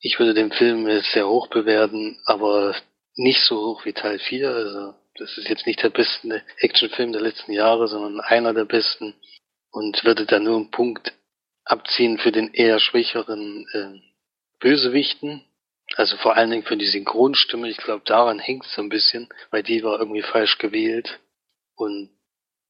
[0.00, 2.76] Ich würde den Film jetzt sehr hoch bewerten, aber
[3.16, 4.48] nicht so hoch wie Teil 4.
[4.48, 9.14] Also das ist jetzt nicht der beste Actionfilm der letzten Jahre, sondern einer der besten
[9.76, 11.12] und würde da nur einen Punkt
[11.66, 14.00] abziehen für den eher schwächeren äh,
[14.58, 15.44] Bösewichten.
[15.96, 17.68] Also vor allen Dingen für die Synchronstimme.
[17.68, 21.20] Ich glaube, daran hängt es so ein bisschen, weil die war irgendwie falsch gewählt.
[21.74, 22.08] Und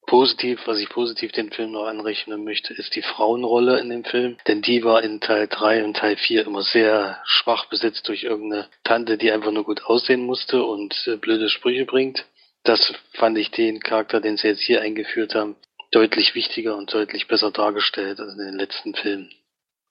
[0.09, 4.37] positiv, was ich positiv den Film noch anrechnen möchte, ist die Frauenrolle in dem Film.
[4.49, 8.67] Denn die war in Teil 3 und Teil 4 immer sehr schwach besetzt durch irgendeine
[8.83, 12.27] Tante, die einfach nur gut aussehen musste und äh, blöde Sprüche bringt.
[12.65, 15.55] Das fand ich den Charakter, den sie jetzt hier eingeführt haben,
[15.97, 19.31] deutlich wichtiger und deutlich besser dargestellt als in den letzten Filmen.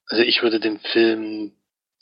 [0.07, 1.53] Also ich würde dem Film,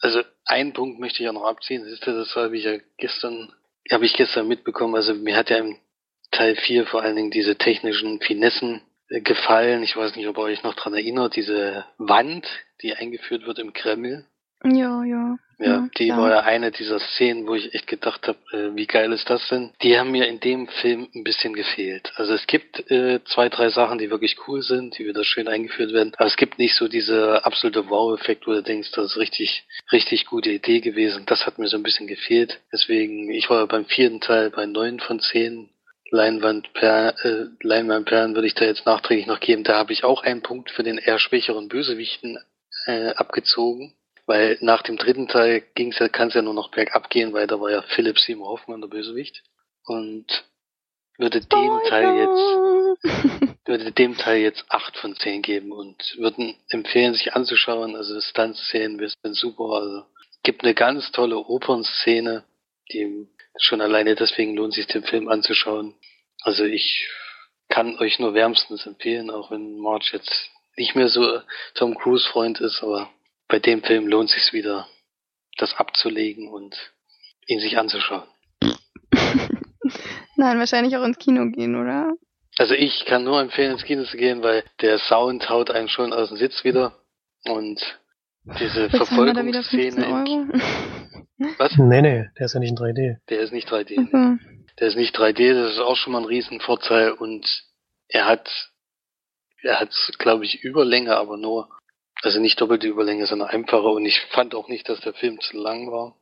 [0.02, 3.54] also einen Punkt möchte ich ja noch abziehen, das das habe ich ja gestern,
[3.90, 5.78] habe ich gestern mitbekommen, also mir hat ja im
[6.32, 9.84] Teil 4 vor allen Dingen diese technischen Finessen äh, gefallen.
[9.84, 12.46] Ich weiß nicht, ob ihr euch noch dran erinnert, diese Wand,
[12.82, 14.26] die eingeführt wird im Kreml.
[14.64, 15.38] Ja, ja.
[15.60, 16.18] Ja, die ja.
[16.18, 19.48] war ja eine dieser Szenen, wo ich echt gedacht habe, äh, wie geil ist das
[19.50, 19.72] denn?
[19.82, 22.12] Die haben mir in dem Film ein bisschen gefehlt.
[22.16, 25.94] Also es gibt äh, zwei, drei Sachen, die wirklich cool sind, die wieder schön eingeführt
[25.94, 29.64] werden, aber es gibt nicht so diese absolute Wow-Effekt, wo du denkst, das ist richtig,
[29.92, 31.26] richtig gute Idee gewesen.
[31.28, 32.60] Das hat mir so ein bisschen gefehlt.
[32.74, 35.70] Deswegen, ich war beim vierten Teil bei neun von zehn.
[36.10, 39.64] Leinwandperlen, äh, Leinwandperlen würde ich da jetzt nachträglich noch geben.
[39.64, 42.38] Da habe ich auch einen Punkt für den eher schwächeren Bösewichten
[42.86, 43.96] äh, abgezogen.
[44.26, 47.48] Weil nach dem dritten Teil ging's ja, kann es ja nur noch bergab gehen, weil
[47.48, 49.44] da war ja Philipp Seymour Hoffmann der Bösewicht.
[49.86, 50.46] Und
[51.18, 57.14] würde dem Teil jetzt würde dem Teil jetzt acht von zehn geben und würden empfehlen,
[57.14, 57.96] sich anzuschauen.
[57.96, 59.74] Also Stunt-Szenen sind super.
[59.74, 60.06] Also
[60.44, 62.44] gibt eine ganz tolle Opernszene,
[62.92, 63.28] die
[63.60, 65.96] schon alleine deswegen lohnt sich den Film anzuschauen.
[66.42, 67.08] Also ich
[67.70, 71.42] kann euch nur wärmstens empfehlen, auch wenn March jetzt nicht mehr so
[71.76, 73.10] Tom Cruise Freund ist, aber
[73.54, 74.88] bei dem Film lohnt es sich wieder,
[75.60, 76.76] das abzulegen und
[77.46, 78.24] ihn sich anzuschauen.
[80.38, 82.14] Nein, wahrscheinlich auch ins Kino gehen, oder?
[82.58, 86.14] Also ich kann nur empfehlen, ins Kino zu gehen, weil der Sound haut einen schon
[86.14, 86.98] aus dem Sitz wieder
[87.44, 87.80] und
[88.60, 90.08] diese Verfolgungsszene.
[91.60, 91.78] Was?
[91.78, 93.18] Nee, nee, der ist ja nicht in 3D.
[93.30, 94.00] Der ist nicht 3D.
[94.00, 94.40] Okay.
[94.80, 97.46] Der ist nicht 3D, das ist auch schon mal ein Riesenvorteil und
[98.08, 98.50] er hat,
[99.62, 101.70] er hat, glaube ich, Überlänge, aber nur
[102.24, 103.92] also nicht doppelte Überlänge, sondern einfacher.
[103.92, 106.16] Und ich fand auch nicht, dass der Film zu lang war.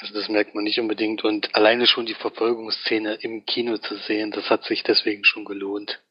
[0.00, 1.22] Also das merkt man nicht unbedingt.
[1.22, 6.02] Und alleine schon die Verfolgungsszene im Kino zu sehen, das hat sich deswegen schon gelohnt.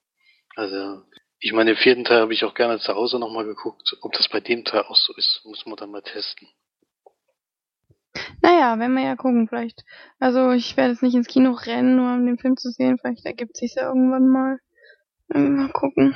[0.55, 1.01] Also
[1.39, 3.97] ich meine, im vierten Teil habe ich auch gerne zu Hause nochmal geguckt.
[4.01, 6.47] Ob das bei dem Teil auch so ist, muss man dann mal testen.
[8.41, 9.83] Naja, wenn wir ja gucken, vielleicht.
[10.19, 12.97] Also ich werde jetzt nicht ins Kino rennen, nur um den Film zu sehen.
[12.97, 14.59] Vielleicht ergibt sich ja irgendwann mal.
[15.27, 16.15] Mal gucken.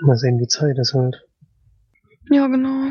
[0.00, 1.16] Mal sehen, wie Zeit ist halt.
[2.30, 2.90] Ja, genau.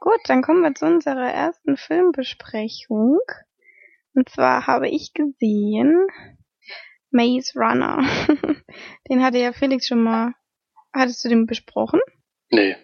[0.00, 3.18] Gut, dann kommen wir zu unserer ersten Filmbesprechung.
[4.14, 6.06] Und zwar habe ich gesehen
[7.10, 8.06] Maze Runner.
[9.10, 10.34] den hatte ja Felix schon mal.
[10.94, 12.00] Hattest du den besprochen?
[12.50, 12.76] Nee.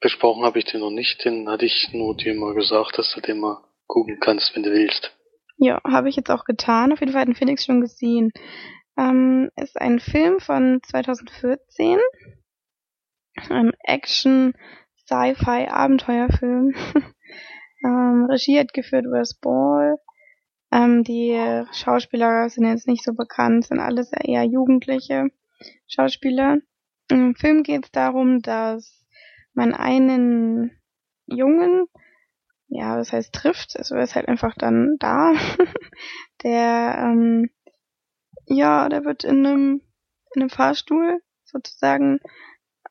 [0.00, 1.24] Besprochen habe ich den noch nicht.
[1.24, 4.72] Den hatte ich nur dir mal gesagt, dass du den mal gucken kannst, wenn du
[4.72, 5.16] willst.
[5.58, 6.92] Ja, habe ich jetzt auch getan.
[6.92, 8.32] Auf jeden Fall hat den Felix schon gesehen.
[8.98, 11.98] Ähm, ist ein Film von 2014.
[13.48, 14.52] Ein Action,
[15.06, 16.74] Sci-Fi, Abenteuerfilm.
[17.84, 19.96] ähm, Regie hat geführt Wes Ball.
[20.70, 25.28] Ähm, die Schauspieler sind jetzt nicht so bekannt, sind alles eher jugendliche
[25.86, 26.58] Schauspieler.
[27.10, 29.04] Im Film geht es darum, dass
[29.52, 30.70] man einen
[31.26, 31.86] Jungen,
[32.68, 35.32] ja, das heißt trifft, also er ist halt einfach dann da,
[36.42, 37.50] der ähm,
[38.46, 39.82] ja, der wird in einem,
[40.34, 42.20] in einem Fahrstuhl sozusagen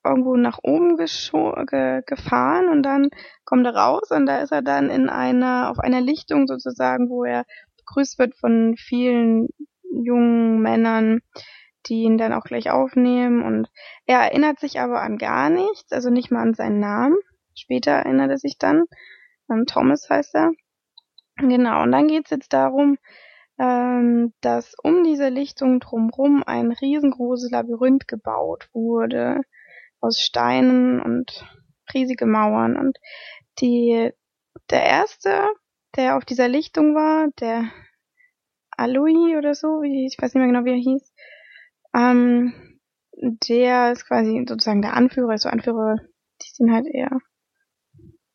[0.04, 3.10] irgendwo nach oben ge gefahren und dann
[3.46, 7.24] kommt er raus und da ist er dann in einer, auf einer Lichtung sozusagen, wo
[7.24, 7.46] er
[7.78, 9.50] begrüßt wird von vielen
[9.84, 11.20] jungen Männern,
[11.86, 13.68] die ihn dann auch gleich aufnehmen und
[14.06, 17.18] er erinnert sich aber an gar nichts, also nicht mal an seinen Namen.
[17.56, 18.86] Später erinnert er sich dann,
[19.52, 20.52] ähm, Thomas heißt er.
[21.38, 22.98] Genau, und dann geht's jetzt darum,
[23.62, 29.42] ähm, dass um diese Lichtung drumherum ein riesengroßes Labyrinth gebaut wurde
[30.00, 31.46] aus Steinen und
[31.94, 32.76] riesige Mauern.
[32.76, 32.98] Und
[33.60, 34.10] die,
[34.72, 35.48] der erste,
[35.96, 37.72] der auf dieser Lichtung war, der
[38.72, 41.14] Aloy oder so, ich weiß nicht mehr genau, wie er hieß,
[41.96, 42.80] ähm,
[43.48, 45.98] der ist quasi sozusagen der Anführer, so Anführer,
[46.42, 47.20] die sind halt eher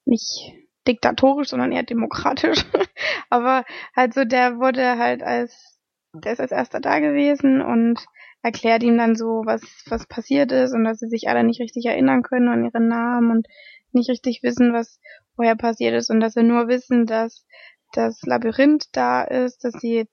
[0.04, 0.52] nicht
[0.86, 2.64] diktatorisch, sondern eher demokratisch.
[3.30, 5.78] Aber halt so, der wurde halt als,
[6.12, 8.04] der ist als erster da gewesen und
[8.42, 11.86] erklärt ihm dann so, was, was passiert ist und dass sie sich alle nicht richtig
[11.86, 13.46] erinnern können an ihren Namen und
[13.92, 15.00] nicht richtig wissen, was
[15.34, 17.46] vorher passiert ist und dass sie nur wissen, dass
[17.92, 20.08] das Labyrinth da ist, dass sie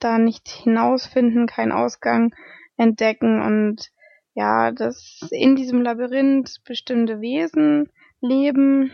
[0.00, 2.34] da nicht hinausfinden, keinen Ausgang
[2.76, 3.90] entdecken und
[4.34, 8.92] ja, dass in diesem Labyrinth bestimmte Wesen leben,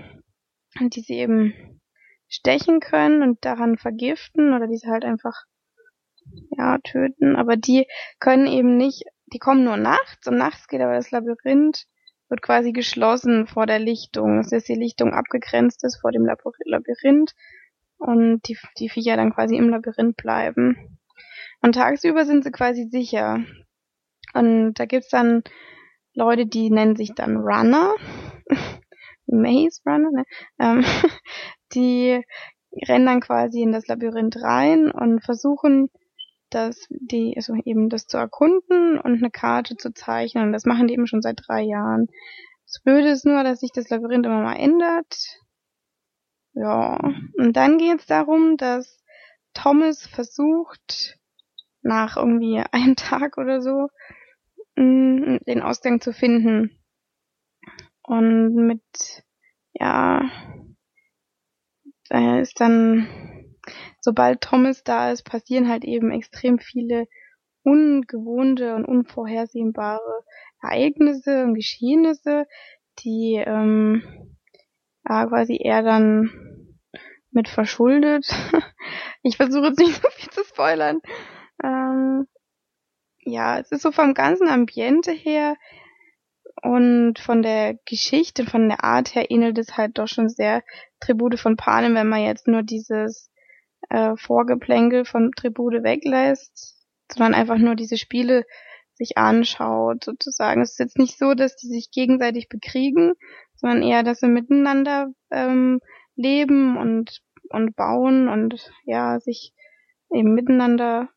[0.81, 1.81] die sie eben
[2.29, 5.45] stechen können und daran vergiften oder die sie halt einfach
[6.57, 7.87] ja töten, aber die
[8.19, 11.87] können eben nicht, die kommen nur nachts und nachts geht aber das Labyrinth
[12.29, 17.35] wird quasi geschlossen vor der Lichtung, dass die Lichtung abgegrenzt ist vor dem Labyrinth
[17.99, 20.99] und die, die Viecher dann quasi im Labyrinth bleiben.
[21.63, 23.45] Und tagsüber sind sie quasi sicher.
[24.33, 25.43] Und da gibt's dann
[26.15, 27.95] Leute, die nennen sich dann Runner,
[29.27, 30.25] Maze Runner, ne?
[30.59, 30.85] ähm,
[31.75, 32.23] die
[32.89, 35.91] rennen dann quasi in das Labyrinth rein und versuchen,
[36.51, 40.47] das, die, also eben das zu erkunden und eine Karte zu zeichnen.
[40.47, 42.09] Und das machen die eben schon seit drei Jahren.
[42.67, 45.17] Das Blöde ist nur, dass sich das Labyrinth immer mal ändert.
[46.53, 46.99] Ja.
[47.37, 49.03] Und dann geht es darum, dass
[49.53, 51.19] Thomas versucht,
[51.83, 53.89] nach irgendwie einem Tag oder so,
[54.77, 56.79] mm, den Ausgang zu finden.
[58.07, 58.83] Und mit,
[59.73, 60.21] ja,
[62.09, 63.09] da ist dann,
[64.01, 67.07] sobald Thomas da ist, passieren halt eben extrem viele
[67.63, 70.25] ungewohnte und unvorhersehbare
[70.63, 72.47] Ereignisse und Geschehnisse,
[73.01, 74.03] die ähm,
[75.09, 76.31] ja, quasi er dann
[77.31, 78.27] mit verschuldet.
[79.23, 81.01] ich versuche jetzt nicht so viel zu spoilern.
[81.63, 82.27] Ähm,
[83.21, 85.57] ja, es ist so vom ganzen Ambiente her
[86.65, 90.63] und von der Geschichte, von der Art her ähnelt es halt doch schon sehr
[90.99, 93.31] Tribute von Panem, wenn man jetzt nur dieses
[93.91, 98.45] äh, Vorgeplänkel von Tribute weglässt, sondern einfach nur diese Spiele
[98.95, 100.63] sich anschaut, sozusagen.
[100.63, 103.13] Es ist jetzt nicht so, dass die sich gegenseitig bekriegen,
[103.57, 105.81] sondern eher, dass sie miteinander ähm,
[106.17, 109.53] leben und und bauen und ja sich
[110.11, 111.11] eben miteinander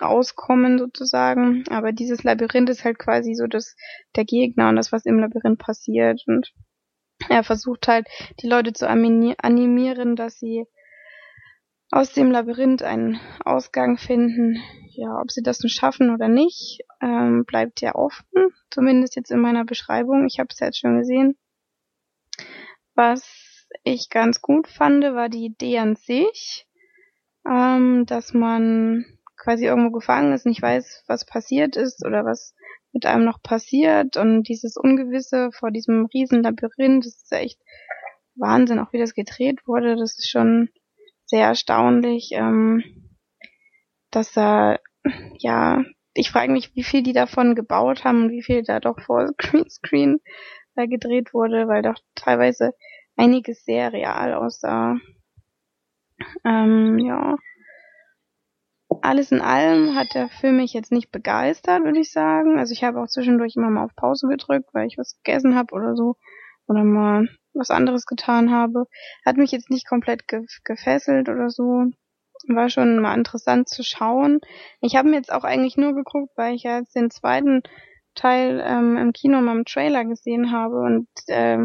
[0.00, 1.64] auskommen sozusagen.
[1.70, 3.76] Aber dieses Labyrinth ist halt quasi so das
[4.16, 6.22] der Gegner und das, was im Labyrinth passiert.
[6.26, 6.52] Und
[7.28, 8.06] er versucht halt,
[8.40, 10.64] die Leute zu animieren, dass sie
[11.90, 14.62] aus dem Labyrinth einen Ausgang finden.
[14.90, 18.26] Ja, ob sie das nun schaffen oder nicht, ähm, bleibt ja offen.
[18.70, 20.26] Zumindest jetzt in meiner Beschreibung.
[20.26, 21.36] Ich habe es jetzt schon gesehen.
[22.94, 26.66] Was ich ganz gut fand, war die Idee an sich,
[27.48, 29.04] ähm, dass man
[29.38, 32.54] quasi irgendwo gefangen ist, nicht weiß, was passiert ist oder was
[32.92, 37.60] mit einem noch passiert und dieses Ungewisse vor diesem riesen Labyrinth, das ist echt
[38.34, 40.70] Wahnsinn, auch wie das gedreht wurde, das ist schon
[41.24, 42.82] sehr erstaunlich, ähm,
[44.10, 44.78] dass da,
[45.38, 49.00] ja, ich frage mich, wie viel die davon gebaut haben und wie viel da doch
[49.00, 50.20] vor Greenscreen
[50.76, 52.72] äh, gedreht wurde, weil doch teilweise
[53.16, 54.96] einiges sehr real aussah.
[56.44, 57.36] Ähm, ja.
[59.02, 62.58] Alles in allem hat der Film mich jetzt nicht begeistert, würde ich sagen.
[62.58, 65.74] Also ich habe auch zwischendurch immer mal auf Pause gedrückt, weil ich was gegessen habe
[65.74, 66.16] oder so.
[66.66, 68.84] Oder mal was anderes getan habe.
[69.26, 71.84] Hat mich jetzt nicht komplett ge gefesselt oder so.
[72.46, 74.40] War schon mal interessant zu schauen.
[74.80, 77.62] Ich habe mir jetzt auch eigentlich nur geguckt, weil ich ja jetzt den zweiten
[78.14, 81.58] Teil ähm, im Kino mal im Trailer gesehen habe und äh,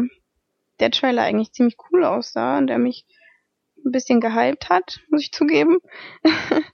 [0.80, 3.06] der Trailer eigentlich ziemlich cool aussah und der mich
[3.84, 5.78] ein bisschen gehypt hat, muss ich zugeben.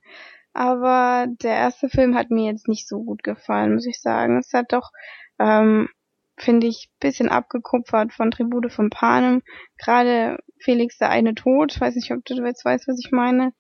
[0.53, 4.39] Aber der erste Film hat mir jetzt nicht so gut gefallen, muss ich sagen.
[4.39, 4.91] Es hat doch,
[5.39, 5.89] ähm,
[6.37, 9.43] finde ich, bisschen abgekupfert von Tribute von Panem.
[9.79, 13.53] Gerade Felix der eine Tod, weiß nicht, ob du jetzt weißt, was ich meine.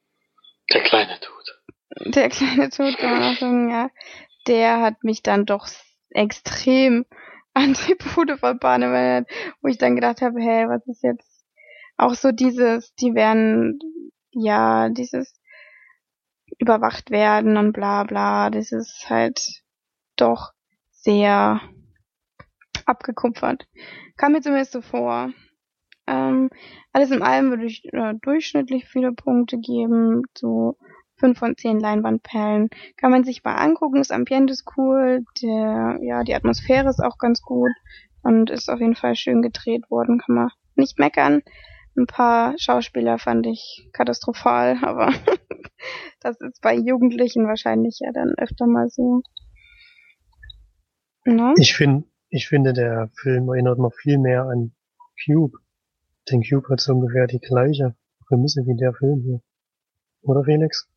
[0.72, 2.14] Der kleine Tod.
[2.14, 3.90] Der kleine Tod, kann man auch sagen, ja.
[4.46, 5.68] Der hat mich dann doch
[6.11, 7.05] extrem
[7.55, 11.44] an Tribute von Panem erinnert, wo ich dann gedacht habe, hey, was ist jetzt
[11.96, 13.79] auch so dieses, die werden,
[14.33, 15.39] ja, dieses
[16.61, 18.51] überwacht werden und bla bla.
[18.51, 19.62] Das ist halt
[20.16, 20.53] doch
[20.90, 21.61] sehr
[22.85, 23.66] abgekupfert.
[24.16, 25.31] Kam mir zumindest so vor.
[26.07, 26.51] Ähm,
[26.92, 30.77] alles in allem würde ich äh, durchschnittlich viele Punkte geben, so
[31.16, 32.68] fünf von zehn Leinwandperlen.
[32.96, 37.18] Kann man sich mal angucken, das Ambiente ist cool, der, ja, die Atmosphäre ist auch
[37.18, 37.73] ganz gut
[38.23, 41.42] und ist auf jeden Fall schön gedreht worden, kann man nicht meckern.
[41.96, 45.12] Ein paar Schauspieler fand ich katastrophal, aber
[46.20, 49.22] das ist bei Jugendlichen wahrscheinlich ja dann öfter mal so.
[51.24, 51.55] No?
[51.59, 54.72] Ich finde, ich finde, der Film erinnert noch viel mehr an
[55.24, 55.59] Cube.
[56.30, 57.95] Denn Cube hat so ungefähr die gleiche
[58.26, 59.41] Prämisse wie der Film hier.
[60.22, 60.88] Oder Felix?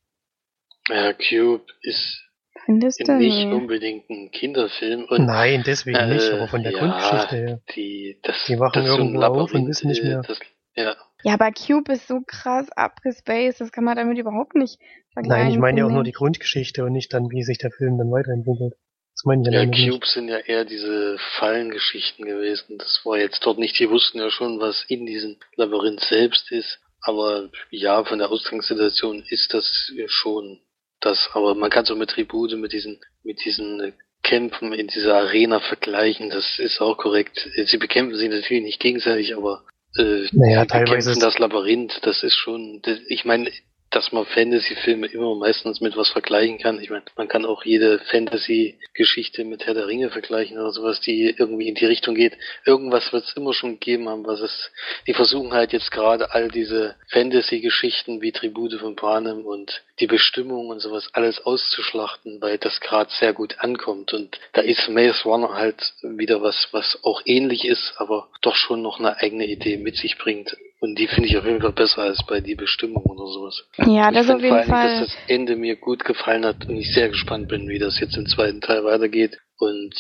[0.90, 2.24] Ja, Cube ist
[2.66, 5.06] Findest du nicht unbedingt ein Kinderfilm.
[5.10, 7.62] Und, Nein, deswegen äh, nicht, aber von der ja, Grundgeschichte her.
[7.76, 10.22] Die, das, die wachen irgendwo so auf und wissen nicht mehr.
[10.22, 10.40] Das
[10.76, 10.96] Ja.
[11.24, 14.78] Ja, aber Cube ist so krass abgespaced, das kann man damit überhaupt nicht
[15.14, 15.44] vergleichen.
[15.46, 16.16] Nein, ich meine ja auch nur die ich.
[16.16, 18.74] Grundgeschichte und nicht dann, wie sich der Film dann weiterentwickelt.
[19.16, 19.92] Das meine ich ja Ja, damit nicht.
[19.92, 22.78] Cubes sind ja eher diese Fallengeschichten gewesen.
[22.78, 26.80] Das war jetzt dort nicht, die wussten ja schon, was in diesem Labyrinth selbst ist.
[27.02, 30.60] Aber ja, von der Ausgangssituation ist das schon
[31.00, 31.30] das.
[31.34, 33.94] Aber man kann so mit Tribute, mit diesen, mit diesen
[34.24, 36.30] Kämpfen in dieser Arena vergleichen.
[36.30, 37.48] Das ist auch korrekt.
[37.66, 39.64] Sie bekämpfen sich natürlich nicht gegenseitig, aber
[39.98, 42.00] äh, Naja, teilweise das Labyrinth.
[42.04, 43.52] Das ist schon, das, ich meine,
[43.94, 46.82] dass man Fantasy-Filme immer meistens mit was vergleichen kann.
[46.82, 51.36] Ich meine, man kann auch jede Fantasy-Geschichte mit Herr der Ringe vergleichen oder sowas, die
[51.38, 52.36] irgendwie in die Richtung geht.
[52.66, 54.72] Irgendwas wird es immer schon gegeben haben, was es,
[55.06, 60.70] die versuchen halt jetzt gerade all diese Fantasy-Geschichten wie Tribute von Panem und die Bestimmung
[60.70, 64.12] und sowas alles auszuschlachten, weil das gerade sehr gut ankommt.
[64.14, 68.82] Und da ist Maze Runner halt wieder was, was auch ähnlich ist, aber doch schon
[68.82, 70.58] noch eine eigene Idee mit sich bringt.
[70.80, 73.64] Und die finde ich auf jeden Fall besser als bei die Bestimmung oder sowas.
[73.86, 75.00] Ja, das auf vor jeden allen Dingen, Fall.
[75.00, 78.18] dass das Ende mir gut gefallen hat und ich sehr gespannt bin, wie das jetzt
[78.18, 79.38] im zweiten Teil weitergeht.
[79.60, 79.94] Und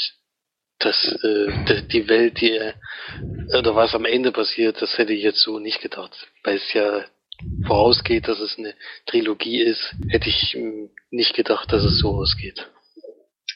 [0.80, 2.74] dass äh, die- die Welt, die äh,
[3.58, 6.28] oder was am Ende passiert, das hätte ich jetzt so nicht gedacht.
[6.44, 7.06] Weil es ja
[7.66, 8.74] vorausgeht, dass es eine
[9.06, 12.70] Trilogie ist, hätte ich ähm, nicht gedacht, dass es so ausgeht.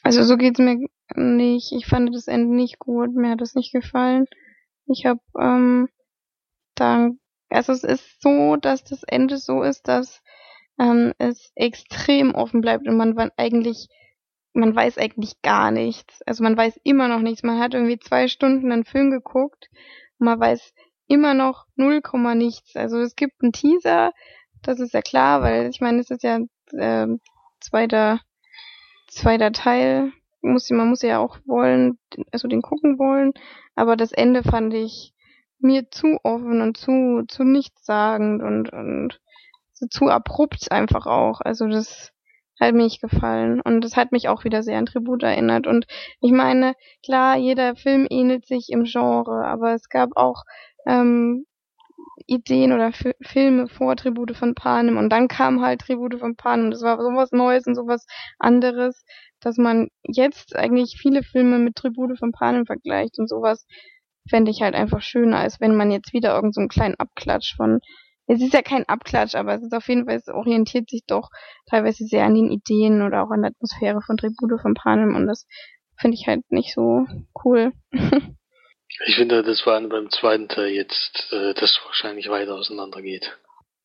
[0.02, 1.72] Also so geht's mir nicht.
[1.72, 3.14] Ich fand das Ende nicht gut.
[3.14, 4.26] Mir hat das nicht gefallen.
[4.86, 5.88] Ich habe ähm,
[6.74, 7.18] dann,
[7.50, 10.22] also es ist so, dass das Ende so ist, dass
[10.78, 13.88] ähm, es extrem offen bleibt und man eigentlich,
[14.52, 16.22] man weiß eigentlich gar nichts.
[16.22, 17.42] Also man weiß immer noch nichts.
[17.42, 19.68] Man hat irgendwie zwei Stunden einen Film geguckt
[20.18, 20.72] und man weiß
[21.08, 22.76] immer noch null Komma nichts.
[22.76, 24.12] Also es gibt einen Teaser,
[24.62, 26.38] das ist ja klar, weil ich meine, es ist ja
[26.78, 27.20] ähm,
[27.60, 28.20] zweiter
[29.08, 30.12] zweiter Teil.
[30.40, 31.98] Muss, man muss ja auch wollen,
[32.30, 33.32] also den gucken wollen.
[33.74, 35.12] Aber das Ende fand ich
[35.58, 39.20] mir zu offen und zu, zu nichtssagend und, und
[39.72, 41.40] so zu abrupt einfach auch.
[41.40, 42.12] Also das
[42.60, 43.60] hat mir nicht gefallen.
[43.60, 45.66] Und das hat mich auch wieder sehr an Tribut erinnert.
[45.66, 45.86] Und
[46.20, 50.44] ich meine, klar, jeder Film ähnelt sich im Genre, aber es gab auch
[50.88, 51.46] ähm,
[52.26, 56.70] Ideen oder Fi Filme vor Tribute von Panem und dann kam halt Tribute von Panem.
[56.70, 58.06] Das war sowas Neues und sowas
[58.38, 59.04] anderes,
[59.40, 63.66] dass man jetzt eigentlich viele Filme mit Tribute von Panem vergleicht und sowas
[64.28, 67.56] fände ich halt einfach schöner, als wenn man jetzt wieder irgend so einen kleinen Abklatsch
[67.56, 67.80] von
[68.30, 71.30] es ist ja kein Abklatsch, aber es ist auf jeden Fall, es orientiert sich doch
[71.66, 75.26] teilweise sehr an den Ideen oder auch an der Atmosphäre von Tribute von Panem und
[75.26, 75.46] das
[75.98, 77.06] finde ich halt nicht so
[77.44, 77.72] cool.
[79.06, 83.36] Ich finde, das war beim zweiten Teil jetzt, äh, das wahrscheinlich weiter auseinander geht.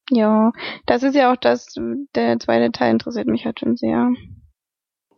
[0.09, 0.51] Ja,
[0.85, 1.75] das ist ja auch das,
[2.15, 4.11] der zweite Teil interessiert mich halt schon sehr.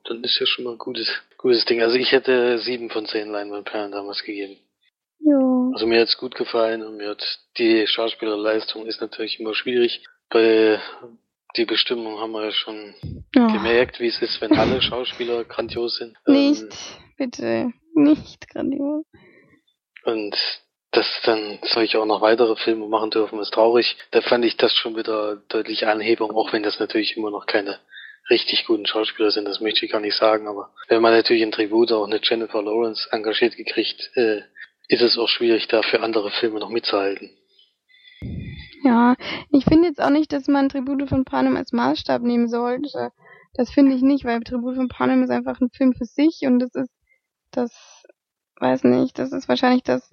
[0.03, 1.81] Dann ist ja schon mal ein gutes, gutes Ding.
[1.81, 4.57] Also ich hätte sieben von zehn Leinwandperlen damals gegeben.
[5.19, 5.71] Ja.
[5.73, 10.03] Also mir hat's gut gefallen und mir hat die Schauspielerleistung ist natürlich immer schwierig.
[10.29, 10.79] Bei
[11.57, 12.93] die Bestimmung haben wir ja schon
[13.37, 16.15] Oh, gemerkt, wie es ist, wenn alle Schauspieler grandios sind.
[16.27, 16.69] nicht, Ähm,
[17.17, 19.05] bitte, nicht grandios.
[20.05, 20.35] Und
[20.91, 23.97] dass dann solche auch noch weitere Filme machen dürfen, ist traurig.
[24.11, 27.79] Da fand ich das schon wieder deutliche Anhebung, auch wenn das natürlich immer noch keine
[28.29, 31.51] richtig guten Schauspieler sind, das möchte ich gar nicht sagen, aber wenn man natürlich in
[31.51, 34.41] Tribute auch eine Jennifer Lawrence engagiert gekriegt, äh,
[34.87, 37.29] ist es auch schwierig, da für andere Filme noch mitzuhalten.
[38.83, 39.15] Ja,
[39.51, 43.11] ich finde jetzt auch nicht, dass man Tribute von Panem als Maßstab nehmen sollte.
[43.53, 46.59] Das finde ich nicht, weil Tribute von Panem ist einfach ein Film für sich und
[46.59, 46.91] das ist
[47.51, 47.71] das,
[48.59, 50.11] weiß nicht, das ist wahrscheinlich das,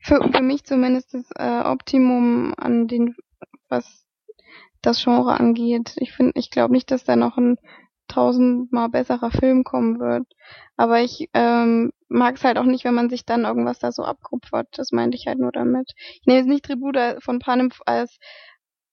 [0.00, 3.16] für, für mich zumindest das äh, Optimum an den,
[3.68, 4.06] was
[4.82, 5.94] das Genre angeht.
[5.96, 7.56] Ich finde, ich glaube nicht, dass da noch ein
[8.08, 10.26] tausendmal besserer Film kommen wird.
[10.76, 14.02] Aber ich ähm, mag es halt auch nicht, wenn man sich dann irgendwas da so
[14.02, 14.68] abkupfert.
[14.72, 15.92] Das meinte ich halt nur damit.
[15.96, 18.18] Ich nehme jetzt nicht Tribute von Panem als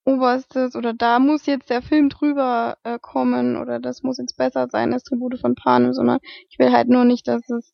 [0.05, 4.67] oberstes oder da muss jetzt der Film drüber äh, kommen oder das muss jetzt besser
[4.69, 6.19] sein als Tribute von Panem, sondern
[6.49, 7.73] ich will halt nur nicht, dass es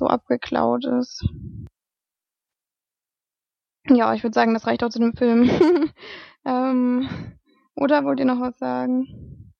[0.00, 1.24] so abgeklaut ist.
[3.88, 5.48] Ja, ich würde sagen, das reicht auch zu dem Film.
[6.46, 7.08] ähm,
[7.74, 9.52] oder wollt ihr noch was sagen?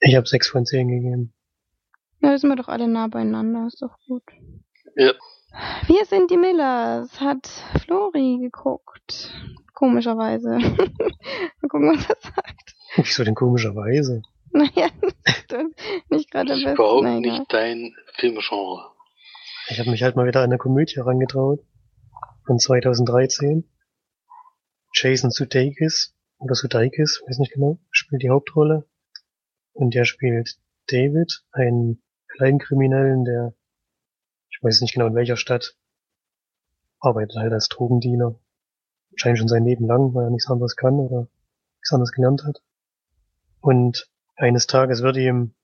[0.00, 1.32] Ich habe sechs von zehn gegeben.
[2.20, 4.22] Ja, da sind wir doch alle nah beieinander, ist doch gut.
[4.96, 5.12] Ja.
[5.86, 7.46] Wir sind die Millers, hat
[7.84, 9.32] Flori geguckt.
[9.74, 10.48] Komischerweise.
[10.58, 12.74] Mal gucken, was er sagt.
[12.96, 14.20] Wieso denn komischerweise?
[14.56, 14.86] Naja,
[15.48, 16.74] das ist nicht gerade Das der ist beste.
[16.74, 17.38] überhaupt Na, egal.
[17.40, 18.92] nicht dein Filmgenre.
[19.68, 21.64] Ich habe mich halt mal wieder an eine Komödie herangetraut.
[22.44, 23.64] Von 2013.
[24.92, 28.86] Jason Sudeikis oder Sudeikis, weiß nicht genau, spielt die Hauptrolle.
[29.72, 30.58] Und der spielt
[30.88, 33.54] David, einen Kleinkriminellen, der,
[34.50, 35.78] ich weiß nicht genau in welcher Stadt,
[37.00, 38.38] arbeitet halt als Drogendiener.
[39.12, 41.26] wahrscheinlich schon sein Leben lang, weil er nichts anderes kann oder
[41.76, 42.62] nichts anderes gelernt hat.
[43.60, 45.54] Und eines Tages wird ihm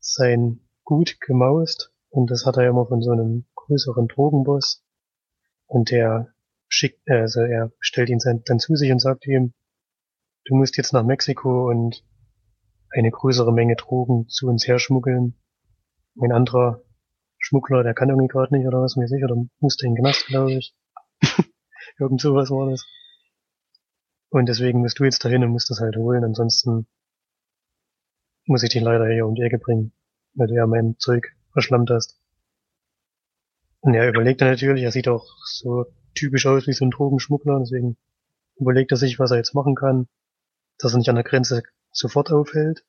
[0.00, 4.84] sein Gut gemaust und das hat er immer von so einem größeren Drogenboss
[5.66, 6.32] und der
[6.68, 9.52] schickt, also er stellt ihn dann zu sich und sagt ihm,
[10.44, 12.04] du musst jetzt nach Mexiko und
[12.90, 15.34] eine größere Menge Drogen zu uns herschmuggeln.
[16.22, 16.82] Ein anderer
[17.38, 20.26] Schmuggler, der kann irgendwie gerade nicht oder was mir sicher, oder musste in den Knast,
[20.26, 20.72] glaube ich.
[21.98, 22.86] Irgend sowas war das.
[24.28, 26.86] Und deswegen musst du jetzt dahin und musst das halt holen, ansonsten
[28.46, 29.92] muss ich dich leider hier um die Ecke bringen,
[30.34, 32.20] weil du ja mein Zeug verschlammt hast.
[33.80, 37.60] Und er überlegt dann natürlich, er sieht auch so typisch aus wie so ein Drogenschmuggler,
[37.60, 37.96] deswegen
[38.56, 40.08] überlegt er sich, was er jetzt machen kann,
[40.78, 42.84] dass er nicht an der Grenze sofort aufhält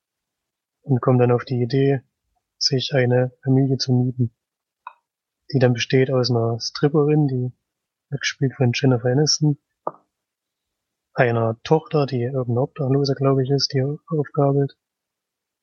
[0.81, 2.01] und kommt dann auf die Idee,
[2.57, 4.35] sich eine Familie zu mieten,
[5.53, 7.51] die dann besteht aus einer Stripperin, die
[8.09, 9.57] gespielt von Jennifer Aniston,
[11.13, 14.77] einer Tochter, die irgendein Obdachloser, glaube ich, ist, die aufgabelt,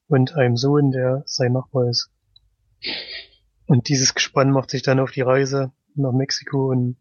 [0.08, 2.10] und einem Sohn, der sein Nachbar ist.
[3.66, 6.96] Und dieses Gespann macht sich dann auf die Reise nach Mexiko und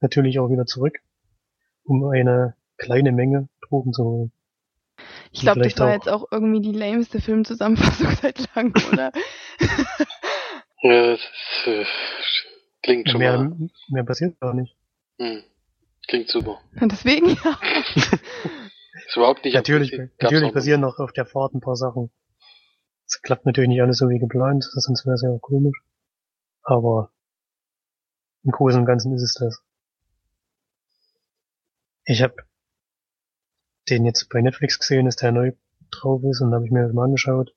[0.00, 0.98] natürlich auch wieder zurück,
[1.84, 4.32] um eine kleine Menge Drogen zu holen.
[5.32, 9.12] Ich glaube, das war auch jetzt auch irgendwie die lameste Filmzusammenfassung seit langem, oder?
[10.82, 11.84] ja, das ist, äh,
[12.82, 13.68] klingt schon mehr, mal.
[13.88, 14.74] Mehr passiert gar nicht.
[15.18, 15.42] Hm.
[16.06, 16.60] Klingt super.
[16.80, 17.60] Und deswegen, ja.
[17.94, 22.10] ist überhaupt nicht natürlich, natürlich passieren noch auf der Fahrt ein paar Sachen.
[23.08, 25.82] Es klappt natürlich nicht alles so wie geplant, sonst wäre es ja komisch.
[26.62, 27.10] Aber
[28.44, 29.62] im Großen und Ganzen ist es das.
[32.04, 32.36] Ich habe
[33.88, 35.52] den jetzt bei Netflix gesehen, dass der neu
[35.90, 37.54] drauf ist und habe ich mir das mal angeschaut.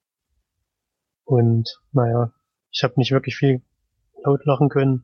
[1.25, 2.33] Und naja,
[2.71, 3.61] ich habe nicht wirklich viel
[4.23, 5.03] laut lachen können.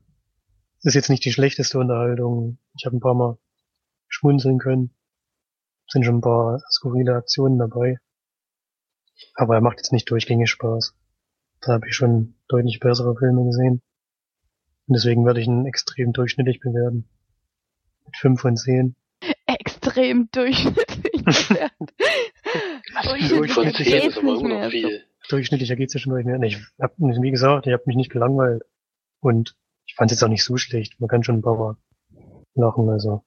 [0.77, 2.59] Das ist jetzt nicht die schlechteste Unterhaltung.
[2.77, 3.37] Ich habe ein paar Mal
[4.07, 4.95] schmunzeln können.
[5.89, 7.99] Sind schon ein paar skurrile Aktionen dabei.
[9.35, 10.95] Aber er macht jetzt nicht durchgängig Spaß.
[11.61, 13.81] Da habe ich schon deutlich bessere Filme gesehen.
[14.87, 17.09] Und deswegen werde ich ihn extrem durchschnittlich bewerten.
[18.05, 18.95] Mit 5 von 10.
[19.45, 21.87] Extrem durchschnittlich bewerten.
[23.29, 25.03] durchschnittlich ist aber immer noch viel.
[25.29, 26.41] Durchschnittlicher geht's ja schon durch mehr.
[26.43, 28.63] Ich hab, wie gesagt, ich habe mich nicht gelangweilt.
[29.19, 30.99] Und ich fand es jetzt auch nicht so schlecht.
[30.99, 31.77] Man kann schon ein paar Mal
[32.55, 33.23] lachen, also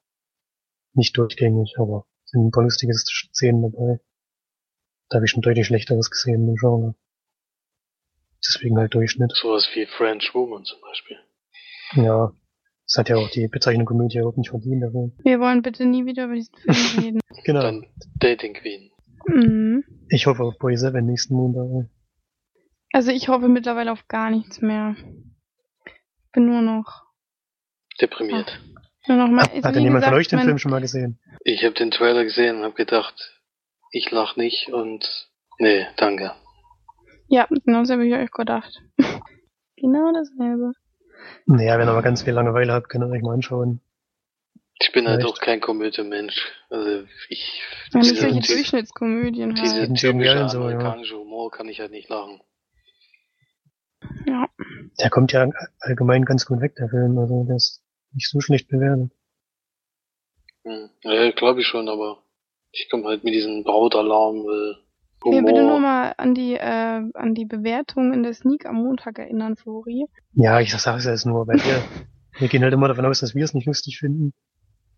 [0.95, 4.01] nicht durchgängig, aber sind ein paar lustige Szenen dabei.
[5.11, 6.95] Da habe ich schon deutlich schlechteres gesehen im Genre.
[8.47, 9.33] Deswegen halt Durchschnitt.
[9.35, 11.19] Sowas wie French Woman zum Beispiel.
[11.95, 12.33] Ja,
[12.87, 14.85] das hat ja auch die Bezeichnung Komödie überhaupt nicht verdient.
[14.85, 15.13] Also.
[15.23, 17.21] Wir wollen bitte nie wieder über diesen Film reden.
[17.45, 17.61] genau.
[17.61, 17.87] Dann
[18.19, 18.91] Dating Queen.
[19.27, 19.85] Mhm.
[20.09, 21.91] Ich hoffe auf Boy 7 nächsten Montag.
[22.93, 24.97] Also ich hoffe mittlerweile auf gar nichts mehr.
[25.87, 27.03] Ich bin nur noch
[28.01, 28.61] deprimiert.
[29.05, 31.19] Ach, nur noch mal, hat, hat denn jemand von euch den Film schon mal gesehen?
[31.45, 33.40] Ich habe den Trailer gesehen und habe gedacht,
[33.91, 36.33] ich lach nicht und nee, danke.
[37.29, 38.83] Ja, genau so habe ich euch gedacht.
[39.77, 40.73] genau dasselbe.
[41.47, 43.81] Naja, wenn ihr mal ganz viel Langeweile habt, könnt ihr euch mal anschauen.
[44.83, 46.51] Ich bin halt auch kein Komödienmensch.
[46.71, 47.63] Also ich.
[47.93, 49.65] Ja, diese, solche Durchschnittskomödien halt.
[49.65, 51.21] Diese typische so, amerikanische ja.
[51.21, 52.41] Humor kann ich halt nicht lachen.
[54.27, 54.49] Ja.
[54.99, 57.19] Der kommt ja allgemein ganz gut weg, der Film.
[57.19, 57.83] Also der ist
[58.13, 59.13] nicht so schlecht bewertet.
[60.65, 60.89] Hm.
[61.03, 62.23] Ja, glaube ich schon, aber
[62.73, 64.37] ich komme halt mit diesem Brautalarm.
[64.37, 64.75] Äh,
[65.23, 65.35] Humor.
[65.35, 69.19] Wir bitte nur mal an die, äh, an die Bewertung in der Sneak am Montag
[69.19, 70.07] erinnern, Flori.
[70.33, 71.83] Ja, ich sage es jetzt nur, weil wir,
[72.39, 74.33] wir gehen halt immer davon aus, dass wir es nicht lustig finden.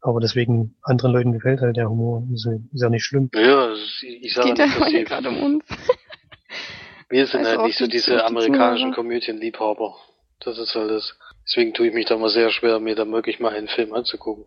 [0.00, 2.24] Aber deswegen anderen Leuten gefällt halt der Humor.
[2.32, 3.30] Ist, ist ja nicht schlimm.
[3.34, 5.64] Ja, ich sage nicht, dass ja gerade um uns.
[7.08, 9.94] Wir sind halt nicht so diese amerikanischen Komödienliebhaber.
[10.40, 11.18] Das ist halt das.
[11.46, 14.44] Deswegen tue ich mich da mal sehr schwer, mir da wirklich mal einen Film anzugucken.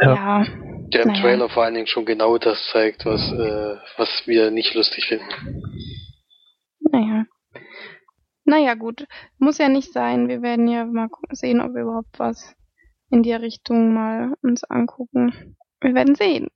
[0.00, 0.14] Ja.
[0.14, 0.46] ja.
[0.92, 1.20] Der im naja.
[1.20, 5.62] Trailer vor allen Dingen schon genau das zeigt, was, äh, was wir nicht lustig finden.
[6.80, 7.26] Naja.
[8.44, 9.06] Naja, gut.
[9.38, 10.28] Muss ja nicht sein.
[10.28, 12.54] Wir werden ja mal sehen, ob wir überhaupt was
[13.10, 15.56] in die Richtung mal uns angucken.
[15.80, 16.48] Wir werden sehen.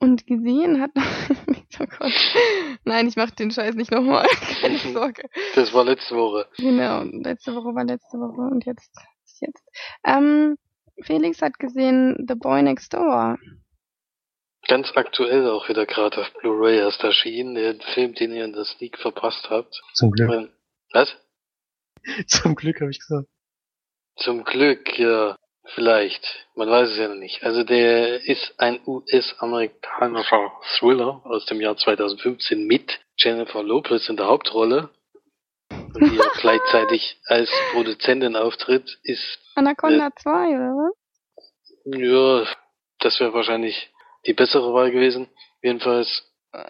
[0.00, 0.90] Und gesehen hat.
[1.80, 2.12] oh Gott.
[2.84, 4.26] Nein, ich mach den Scheiß nicht nochmal.
[4.60, 5.28] Keine Sorge.
[5.54, 6.46] Das war letzte Woche.
[6.56, 8.90] Genau, letzte Woche war letzte Woche und jetzt
[9.24, 9.68] ist jetzt.
[10.06, 10.56] Ähm,
[11.02, 13.38] Felix hat gesehen The Boy Next Door.
[14.66, 18.64] Ganz aktuell auch wieder gerade auf Blu-ray erst erschienen, der Film, den ihr in der
[18.64, 19.80] Sneak verpasst habt.
[19.94, 20.50] Zum Glück.
[20.92, 21.16] Was?
[22.26, 23.28] Zum Glück, habe ich gesagt.
[24.16, 25.36] Zum Glück, ja.
[25.74, 26.46] Vielleicht.
[26.54, 27.42] Man weiß es ja noch nicht.
[27.42, 34.26] Also der ist ein US-amerikanischer Thriller aus dem Jahr 2015 mit Jennifer Lopez in der
[34.26, 34.88] Hauptrolle.
[35.94, 40.94] Und die auch gleichzeitig als Produzentin auftritt, ist Anaconda äh, 2, oder was?
[41.84, 42.46] Ja,
[43.00, 43.90] das wäre wahrscheinlich
[44.26, 45.28] die bessere Wahl gewesen.
[45.62, 46.24] Jedenfalls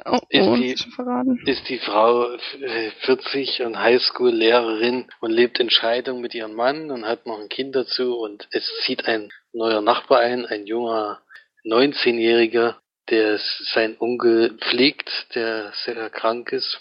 [0.07, 1.41] Oh, Ist oh, die- ist schon verraten.
[1.47, 7.07] ist die Frau äh, 40 und Highschool-Lehrerin und lebt in Scheidung mit ihrem Mann und
[7.07, 11.21] hat noch ein Kind dazu und es zieht ein neuer Nachbar ein, ein junger
[11.65, 12.75] 19-Jähriger,
[13.09, 13.39] der
[13.73, 16.81] sein Onkel pflegt, der sehr krank ist.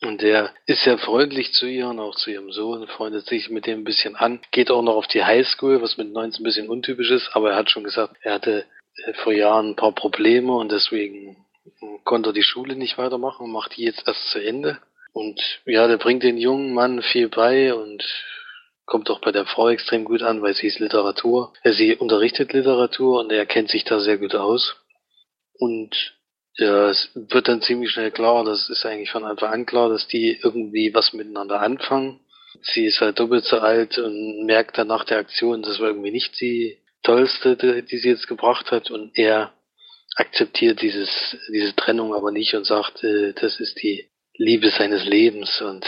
[0.00, 3.66] Und der ist sehr freundlich zu ihr und auch zu ihrem Sohn, freundet sich mit
[3.66, 6.68] dem ein bisschen an, geht auch noch auf die Highschool, was mit 19 ein bisschen
[6.68, 8.64] untypisch ist, aber er hat schon gesagt, er hatte
[9.04, 11.36] äh, vor Jahren ein paar Probleme und deswegen
[12.04, 14.78] konnte er die Schule nicht weitermachen und macht die jetzt erst zu Ende.
[15.12, 18.04] Und ja, der bringt den jungen Mann viel bei und
[18.86, 21.52] kommt auch bei der Frau extrem gut an, weil sie ist Literatur.
[21.62, 24.76] Äh, Sie unterrichtet Literatur und er kennt sich da sehr gut aus.
[25.54, 26.14] Und
[26.58, 30.08] ja, es wird dann ziemlich schnell klar, das ist eigentlich von Anfang an klar, dass
[30.08, 32.20] die irgendwie was miteinander anfangen.
[32.62, 36.10] Sie ist halt doppelt so alt und merkt dann nach der Aktion, das war irgendwie
[36.10, 39.52] nicht die tollste, die sie jetzt gebracht hat und er
[40.16, 45.60] akzeptiert dieses, diese Trennung aber nicht und sagt, äh, das ist die Liebe seines Lebens
[45.60, 45.86] und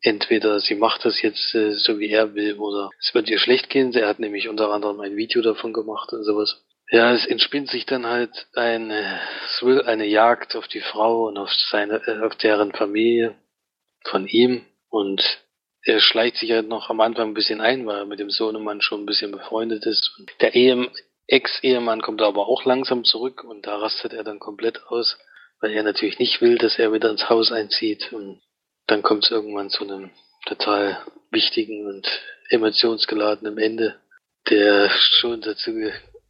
[0.00, 3.68] entweder sie macht das jetzt äh, so wie er will oder es wird ihr schlecht
[3.68, 3.92] gehen.
[3.92, 6.62] Er hat nämlich unter anderem ein Video davon gemacht und sowas.
[6.92, 9.20] Ja, es entspinnt sich dann halt eine,
[9.58, 13.36] Thrill- eine Jagd auf die Frau und auf seine, äh, auf deren Familie
[14.04, 15.22] von ihm und
[15.82, 18.80] er schleicht sich halt noch am Anfang ein bisschen ein, weil er mit dem Sohnemann
[18.82, 20.14] schon ein bisschen befreundet ist.
[20.18, 20.90] Und der Ehe,
[21.26, 25.16] Ex-Ehemann kommt aber auch langsam zurück und da rastet er dann komplett aus,
[25.60, 28.12] weil er natürlich nicht will, dass er wieder ins Haus einzieht.
[28.12, 28.42] Und
[28.88, 30.10] dann kommt es irgendwann zu einem
[30.46, 30.98] total
[31.30, 32.06] wichtigen und
[32.50, 33.94] emotionsgeladenen Ende,
[34.50, 35.70] der schon dazu,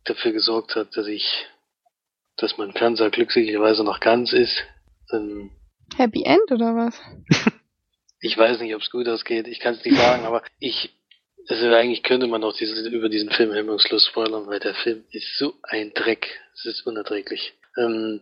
[0.05, 1.47] dafür gesorgt hat, dass ich,
[2.37, 4.65] dass mein Fernseher glücklicherweise noch ganz ist.
[5.13, 5.51] Ähm,
[5.97, 7.01] Happy End oder was?
[8.21, 10.91] ich weiß nicht, ob es gut ausgeht, ich kann es nicht sagen, aber ich,
[11.49, 15.39] also eigentlich könnte man doch dieses, über diesen Film hemmungslos spoilern, weil der Film ist
[15.39, 17.55] so ein Dreck, es ist unerträglich.
[17.77, 18.21] Ähm,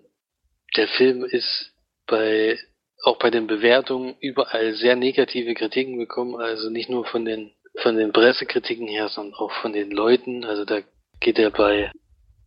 [0.77, 1.73] der Film ist
[2.07, 2.59] bei,
[3.05, 7.53] auch bei den Bewertungen überall sehr negative Kritiken bekommen, also nicht nur von den,
[7.83, 10.81] von den Pressekritiken her, sondern auch von den Leuten, also da
[11.21, 11.91] geht er bei,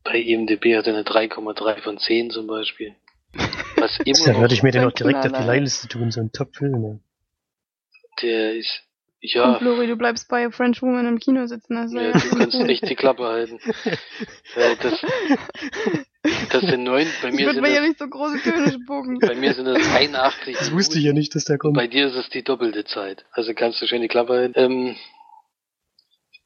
[0.03, 2.95] bei IMDb hat er eine 3,3 von 10 zum Beispiel.
[3.77, 5.43] Was immer Da noch würde ich mir den auch direkt auf die.
[5.43, 6.83] Leihliste tun, so ein Top-Film.
[6.83, 6.99] Ja.
[8.21, 8.83] Der ist,
[9.21, 11.77] Und ja, Flori, du bleibst bei French Woman im Kino sitzen.
[11.77, 13.59] Also ja, du kannst echt die Klappe halten.
[14.81, 15.01] Das,
[16.51, 18.71] das sind neun, bei ich mir würde sind mir ja das, nicht so große Töne
[18.71, 19.17] spucken.
[19.21, 21.75] bei mir sind das 81 Das wusste ich ja nicht, dass der kommt.
[21.75, 23.25] Bei dir ist es die doppelte Zeit.
[23.31, 24.53] Also kannst du schön die Klappe halten.
[24.55, 24.95] Ähm,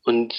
[0.06, 0.34] und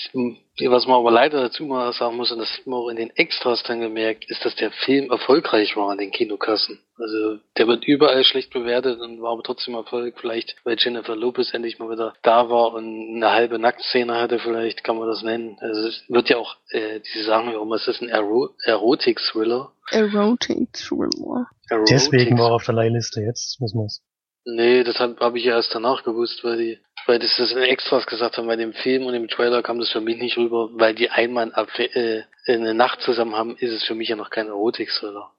[0.64, 3.10] was man aber leider dazu mal sagen muss, und das hat man auch in den
[3.10, 6.78] Extras dann gemerkt, ist, dass der Film erfolgreich war an den Kinokassen.
[6.96, 10.14] Also der wird überall schlecht bewertet und war aber trotzdem Erfolg.
[10.18, 14.84] Vielleicht, weil Jennifer Lopez endlich mal wieder da war und eine halbe Nacktszene hatte, vielleicht
[14.84, 15.58] kann man das nennen.
[15.60, 18.50] Also es wird ja auch, äh, die sagen ja auch immer, es ist ein Ero
[18.64, 19.72] Erotik-Thriller.
[19.90, 21.48] Erotic Thriller.
[21.90, 23.88] Deswegen war er Erotik- auf der Leihliste jetzt, muss man
[24.48, 27.58] Nee, das habe hab ich ja erst danach gewusst, weil die, weil das, das in
[27.58, 30.70] Extras gesagt haben, bei dem Film und im Trailer kam das für mich nicht rüber,
[30.74, 34.46] weil die einmal äh, eine Nacht zusammen haben, ist es für mich ja noch kein
[34.46, 35.32] Erotik-Thriller.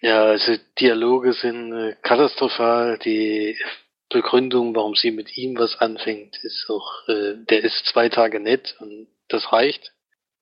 [0.00, 3.58] Ja, also Dialoge sind äh, katastrophal, die
[4.10, 8.76] Begründung, warum sie mit ihm was anfängt, ist auch, äh, der ist zwei Tage nett
[8.78, 9.92] und das reicht.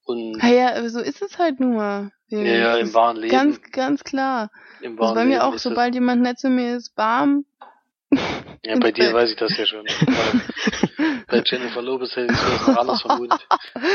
[0.04, 2.10] Und Naja, aber so ist es halt nur.
[2.28, 3.30] ja, ja, Das im wahren Leben.
[3.30, 4.50] Ganz, ganz klar.
[4.82, 7.44] im Das wahren bei mir Leben auch, das- sobald jemand nett zu mir ist, bam.
[8.64, 9.86] Ja, bei dir weiß ich das ja schon.
[11.28, 13.40] Bei Jennifer Lopez hätte ich es noch anders vermutet.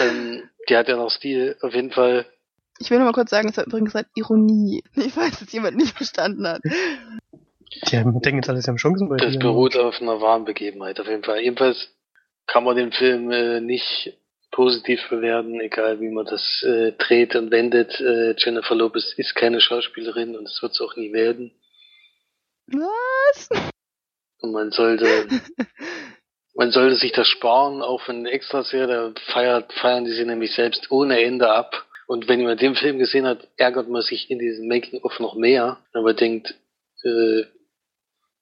[0.01, 1.55] Ähm, die hat ja noch Stil.
[1.61, 2.25] Auf jeden Fall.
[2.79, 4.83] Ich will nur mal kurz sagen, es war übrigens halt Ironie.
[4.95, 6.61] Ich weiß, dass jemand nicht verstanden hat.
[6.63, 9.39] Die haben, denken jetzt alles, sie haben Chancen bei Das dir.
[9.39, 10.99] beruht auf einer wahren Begebenheit.
[10.99, 11.41] Auf jeden Fall.
[11.41, 11.89] Jedenfalls
[12.47, 14.17] kann man den Film äh, nicht
[14.51, 17.99] positiv bewerten, egal wie man das äh, dreht und wendet.
[17.99, 21.51] Äh, Jennifer Lopez ist keine Schauspielerin und es wird es auch nie werden.
[22.67, 23.49] Was?
[24.45, 25.05] Und man sollte,
[26.55, 30.53] man sollte sich das sparen, auch wenn Extras her, da feiert, feiern die sich nämlich
[30.53, 31.85] selbst ohne Ende ab.
[32.07, 35.79] Und wenn man den Film gesehen hat, ärgert man sich in diesem Making-of noch mehr,
[35.93, 36.53] wenn man denkt,
[37.03, 37.43] äh,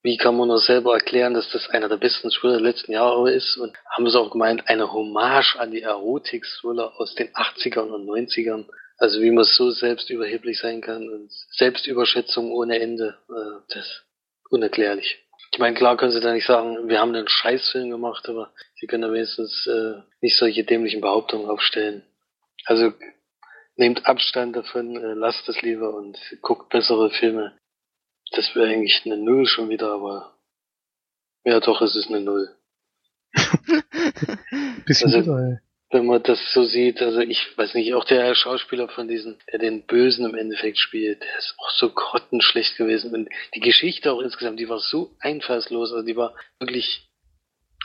[0.02, 3.32] wie kann man das selber erklären, dass das einer der besten Thriller der letzten Jahre
[3.32, 3.56] ist?
[3.56, 8.66] Und haben sie auch gemeint, eine Hommage an die Erotik-Thriller aus den 80ern und 90ern.
[8.98, 13.16] Also wie man so selbst überheblich sein kann und Selbstüberschätzung ohne Ende.
[13.30, 14.04] Äh, das ist
[14.50, 15.23] unerklärlich.
[15.54, 18.88] Ich meine, klar können sie da nicht sagen, wir haben einen Scheißfilm gemacht, aber sie
[18.88, 22.02] können da wenigstens äh, nicht solche dämlichen Behauptungen aufstellen.
[22.64, 22.92] Also
[23.76, 27.56] nehmt Abstand davon, äh, lasst es lieber und guckt bessere Filme.
[28.32, 30.36] Das wäre eigentlich eine Null schon wieder, aber
[31.44, 32.52] ja doch, es ist eine Null.
[34.86, 35.62] Bisschen also- überall.
[35.94, 37.00] Wenn man das so sieht.
[37.00, 41.22] Also ich weiß nicht, auch der Schauspieler von diesen, der den Bösen im Endeffekt spielt,
[41.22, 43.14] der ist auch so grottenschlecht gewesen.
[43.14, 47.08] Und die Geschichte auch insgesamt, die war so einfallslos, also die war wirklich,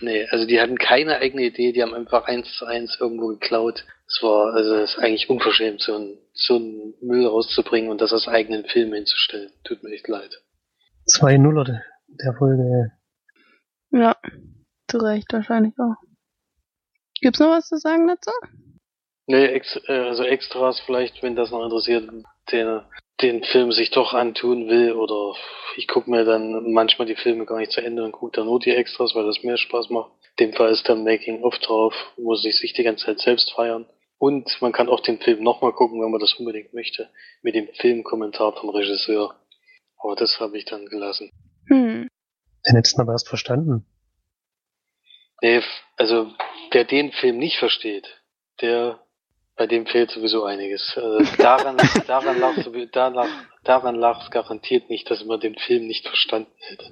[0.01, 3.85] nee, also die hatten keine eigene Idee, die haben einfach eins zu eins irgendwo geklaut.
[4.07, 8.11] Es war, also es ist eigentlich unverschämt, so ein, so einen Müll rauszubringen und das
[8.11, 9.51] als eigenen Film hinzustellen.
[9.63, 10.41] Tut mir echt leid.
[11.05, 12.91] Zwei Nuller der Folge.
[13.91, 14.15] Ja,
[14.87, 16.08] zu Recht wahrscheinlich auch.
[17.21, 18.31] Gibt's noch was zu sagen dazu?
[19.27, 22.09] Nee, ex, äh, also Extras vielleicht, wenn das noch interessiert,
[22.51, 22.81] den,
[23.21, 25.35] den Film sich doch antun will oder
[25.75, 28.59] ich gucke mir dann manchmal die Filme gar nicht zu Ende und gucke dann nur
[28.59, 30.11] die Extras, weil das mehr Spaß macht.
[30.37, 33.51] In dem Fall ist dann Making of drauf, muss ich sich die ganze Zeit selbst
[33.53, 33.85] feiern.
[34.17, 37.09] Und man kann auch den Film nochmal gucken, wenn man das unbedingt möchte,
[37.41, 39.35] mit dem Filmkommentar vom Regisseur.
[39.97, 41.29] Aber das habe ich dann gelassen.
[41.67, 42.07] Hm.
[42.67, 43.85] Den hättest du aber erst verstanden.
[45.41, 45.61] Nee,
[45.97, 46.31] also
[46.71, 48.07] wer den Film nicht versteht,
[48.61, 48.99] der
[49.55, 50.93] bei dem fehlt sowieso einiges.
[50.95, 51.77] Also daran,
[52.07, 52.55] daran lag
[52.91, 53.27] daran,
[53.63, 56.85] daran lag es garantiert nicht, dass man den Film nicht verstanden hätte.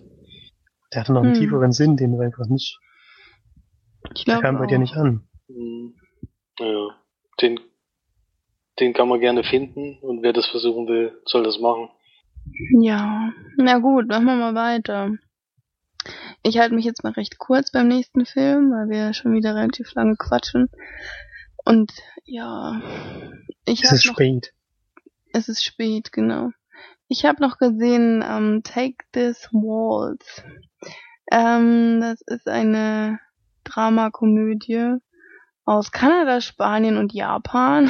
[0.94, 1.40] Der hatte noch einen Hm.
[1.40, 2.78] tieferen Sinn, den du einfach nicht.
[4.16, 4.82] Ich Der glaube kam bei dir auch.
[4.82, 5.28] nicht an.
[5.48, 5.96] Hm,
[6.60, 6.90] Ja,
[7.42, 7.60] den,
[8.80, 11.90] den kann man gerne finden und wer das versuchen will, soll das machen.
[12.82, 15.12] Ja, na gut, machen wir mal weiter.
[16.48, 19.94] Ich halte mich jetzt mal recht kurz beim nächsten Film, weil wir schon wieder relativ
[19.96, 20.70] lange quatschen.
[21.66, 21.92] Und
[22.24, 22.82] ja,
[23.66, 24.54] ich Es ist noch, spät.
[25.34, 26.52] es ist spät, genau.
[27.10, 30.42] Ich habe noch gesehen ähm, Take This Waltz.
[31.34, 33.20] Ähm, das ist eine
[33.66, 35.00] Dramakomödie
[35.66, 37.90] aus Kanada, Spanien und Japan.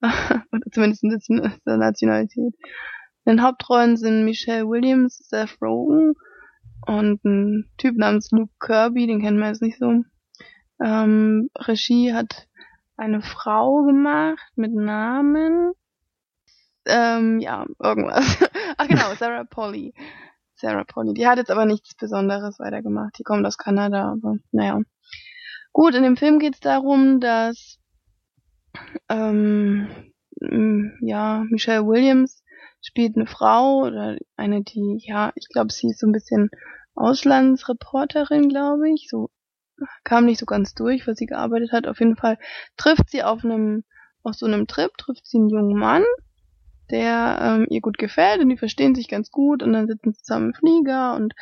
[0.00, 2.54] Oder zumindest aus der Nationalität.
[3.24, 6.14] In den Hauptrollen sind Michelle Williams, Seth Rogen
[6.86, 10.04] und ein Typ namens Luke Kirby, den kennen wir jetzt nicht so.
[10.82, 12.46] Ähm, Regie hat
[12.96, 15.72] eine Frau gemacht mit Namen.
[16.86, 18.38] Ähm, ja, irgendwas.
[18.76, 19.92] Ach genau, Sarah Polly.
[20.54, 21.14] Sarah Polly.
[21.14, 23.18] Die hat jetzt aber nichts Besonderes weitergemacht.
[23.18, 24.80] Die kommt aus Kanada, aber naja.
[25.72, 27.78] Gut, in dem Film geht es darum, dass
[29.08, 29.88] ähm,
[31.00, 32.42] ja, Michelle Williams
[32.86, 36.50] spielt eine Frau oder eine, die, ja, ich glaube, sie ist so ein bisschen
[36.94, 39.08] Auslandsreporterin, glaube ich.
[39.10, 39.28] So
[40.04, 41.86] kam nicht so ganz durch, was sie gearbeitet hat.
[41.88, 42.38] Auf jeden Fall
[42.76, 43.84] trifft sie auf einem,
[44.22, 46.04] auf so einem Trip, trifft sie einen jungen Mann,
[46.90, 50.22] der ähm, ihr gut gefällt und die verstehen sich ganz gut und dann sitzen sie
[50.22, 51.34] zusammen im Flieger und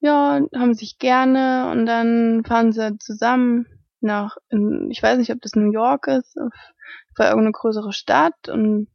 [0.00, 3.66] ja, haben sich gerne und dann fahren sie zusammen
[4.00, 8.48] nach, in, ich weiß nicht, ob das New York ist, auf, auf irgendeine größere Stadt
[8.48, 8.86] und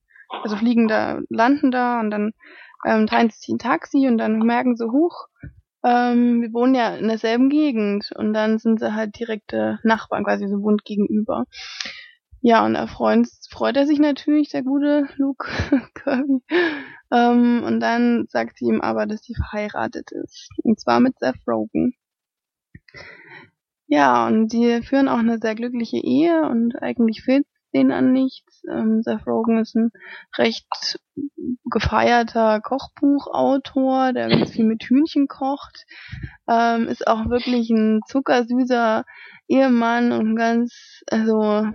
[0.41, 2.33] also fliegen da, landen da und dann
[2.85, 5.27] ähm, teilen sie sich ein Taxi und dann merken sie, huch,
[5.83, 10.47] ähm, wir wohnen ja in derselben Gegend und dann sind sie halt direkte Nachbarn, quasi
[10.47, 11.45] so wohnt gegenüber.
[12.41, 15.47] Ja, und da freut, freut er sich natürlich, der gute Luke
[15.93, 16.43] Kirby.
[17.11, 20.49] Ähm, und dann sagt sie ihm aber, dass sie verheiratet ist.
[20.63, 21.93] Und zwar mit Seth Rogen.
[23.87, 28.63] Ja, und die führen auch eine sehr glückliche Ehe und eigentlich fehlt denen an nichts.
[28.69, 29.91] Ähm, Seth Rogen ist ein
[30.37, 30.99] recht
[31.65, 35.85] gefeierter Kochbuchautor, der ganz viel mit Hühnchen kocht.
[36.47, 39.03] Ähm, ist auch wirklich ein zuckersüßer
[39.47, 41.67] Ehemann und ganz, also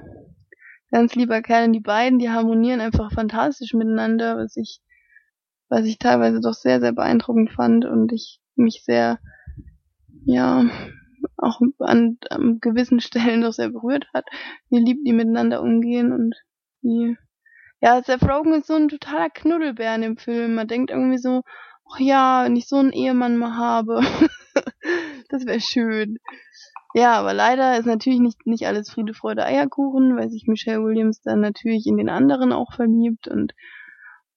[0.91, 1.67] ganz lieber Kerl.
[1.67, 4.81] Und die beiden, die harmonieren einfach fantastisch miteinander, was ich,
[5.69, 9.19] was ich teilweise doch sehr, sehr beeindruckend fand und ich mich sehr,
[10.25, 10.65] ja,
[11.39, 14.27] auch an, an gewissen Stellen doch sehr berührt hat,
[14.71, 16.35] wie lieb die miteinander umgehen und
[16.83, 17.17] wie,
[17.81, 20.55] ja, Seth Rogen ist so ein totaler Knuddelbär in dem Film.
[20.55, 21.43] Man denkt irgendwie so,
[21.91, 24.01] ach ja, wenn ich so einen Ehemann mal habe,
[25.29, 26.19] das wäre schön.
[26.95, 31.21] Ja, aber leider ist natürlich nicht, nicht alles Friede, Freude, Eierkuchen, weil sich Michelle Williams
[31.21, 33.53] dann natürlich in den anderen auch verliebt und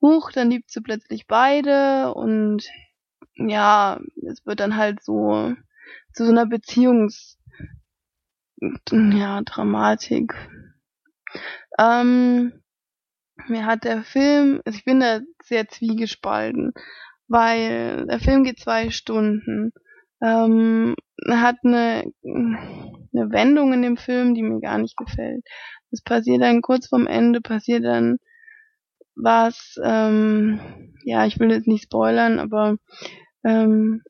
[0.02, 2.64] huch, dann liebt sie plötzlich beide und
[3.36, 5.54] ja, es wird dann halt so
[6.14, 7.38] zu so einer Beziehungs
[8.92, 10.34] ja, Dramatik.
[11.80, 12.54] Ähm,
[13.48, 16.74] mir hat der Film, also ich bin da sehr zwiegespalten,
[17.28, 19.72] weil der Film geht zwei Stunden.
[20.22, 20.96] Ähm,
[21.28, 25.44] hat eine, eine Wendung in dem Film, die mir gar nicht gefällt.
[25.92, 28.18] Es passiert dann kurz vorm Ende, passiert dann
[29.16, 32.78] was, ähm, ja, ich will jetzt nicht spoilern, aber
[33.44, 34.04] ähm,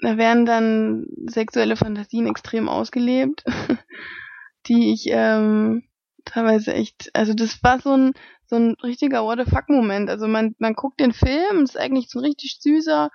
[0.00, 3.44] da werden dann sexuelle Fantasien extrem ausgelebt,
[4.66, 5.84] die ich ähm,
[6.24, 8.12] teilweise echt, also das war so ein
[8.48, 10.08] so ein richtiger What the fuck Moment.
[10.08, 13.10] Also man man guckt den Film, ist eigentlich so ein richtig süßer,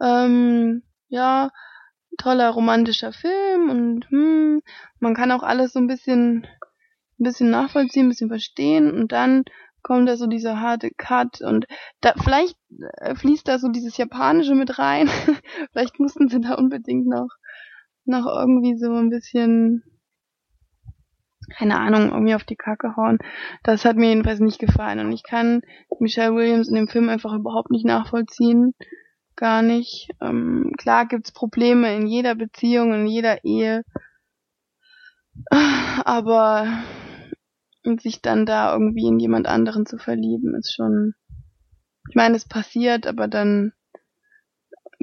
[0.00, 1.50] ähm, ja
[2.18, 4.62] toller romantischer Film und hm,
[5.00, 6.46] man kann auch alles so ein bisschen,
[7.18, 9.44] ein bisschen nachvollziehen, ein bisschen verstehen und dann
[9.86, 11.66] kommt da so dieser harte Cut und
[12.00, 12.56] da vielleicht
[12.98, 15.08] äh, fließt da so dieses Japanische mit rein.
[15.72, 17.28] vielleicht mussten sie da unbedingt noch
[18.04, 19.84] noch irgendwie so ein bisschen
[21.56, 23.18] keine Ahnung, irgendwie auf die Kacke hauen.
[23.62, 24.98] Das hat mir jedenfalls nicht gefallen.
[24.98, 25.60] Und ich kann
[26.00, 28.74] Michelle Williams in dem Film einfach überhaupt nicht nachvollziehen.
[29.36, 30.08] Gar nicht.
[30.20, 33.84] Ähm, klar gibt's Probleme in jeder Beziehung, in jeder Ehe.
[36.04, 36.66] Aber
[37.98, 41.14] sich dann da irgendwie in jemand anderen zu verlieben, ist schon.
[42.08, 43.72] Ich meine, es passiert, aber dann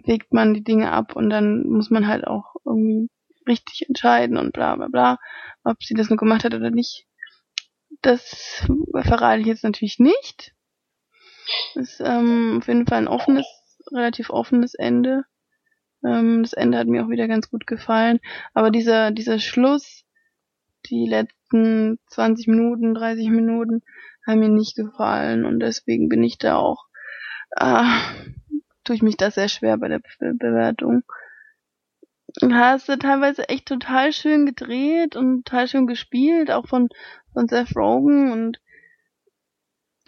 [0.06, 3.10] wägt man die Dinge ab und dann muss man halt auch irgendwie
[3.48, 5.20] richtig entscheiden und bla bla bla.
[5.64, 7.06] Ob sie das nur gemacht hat oder nicht,
[8.02, 8.66] das
[9.02, 10.54] verrate ich jetzt natürlich nicht.
[11.76, 13.46] Ist ähm, auf jeden Fall ein offenes,
[13.92, 15.26] relativ offenes Ende.
[16.06, 18.20] Ähm, das Ende hat mir auch wieder ganz gut gefallen.
[18.54, 20.06] Aber dieser, dieser Schluss,
[20.86, 21.08] die
[21.54, 23.82] letzten 20 Minuten, 30 Minuten,
[24.26, 25.45] haben mir nicht gefallen.
[25.45, 26.86] Und deswegen bin ich da auch,
[27.56, 27.84] äh,
[28.84, 31.04] tue ich mich da sehr schwer bei der Be Bewertung
[32.41, 36.89] hast du teilweise echt total schön gedreht und total schön gespielt, auch von,
[37.32, 38.60] von Seth Rogen und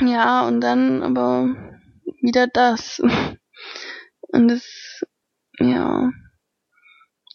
[0.02, 1.56] ja, und dann aber
[2.22, 3.00] wieder das.
[4.30, 5.06] Und das,
[5.60, 6.12] ja,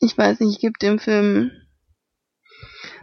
[0.00, 1.50] ich weiß nicht, ich gebe dem Film,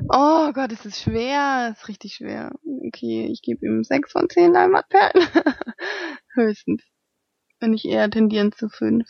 [0.09, 2.51] oh Gott, es ist schwer, es ist richtig schwer.
[2.87, 5.27] Okay, ich gebe ihm sechs von zehn Leinwandperlen.
[6.33, 6.83] Höchstens.
[7.59, 9.07] Wenn ich eher tendieren zu fünf.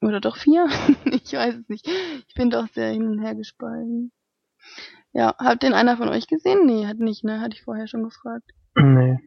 [0.00, 0.66] Oder doch vier?
[1.04, 1.86] ich weiß es nicht.
[2.28, 4.12] Ich bin doch sehr hin und her gespalten.
[5.12, 6.66] Ja, hat den einer von euch gesehen?
[6.66, 7.40] Nee, hat nicht, ne?
[7.40, 8.50] Hatte ich vorher schon gefragt.
[8.76, 9.18] Nee.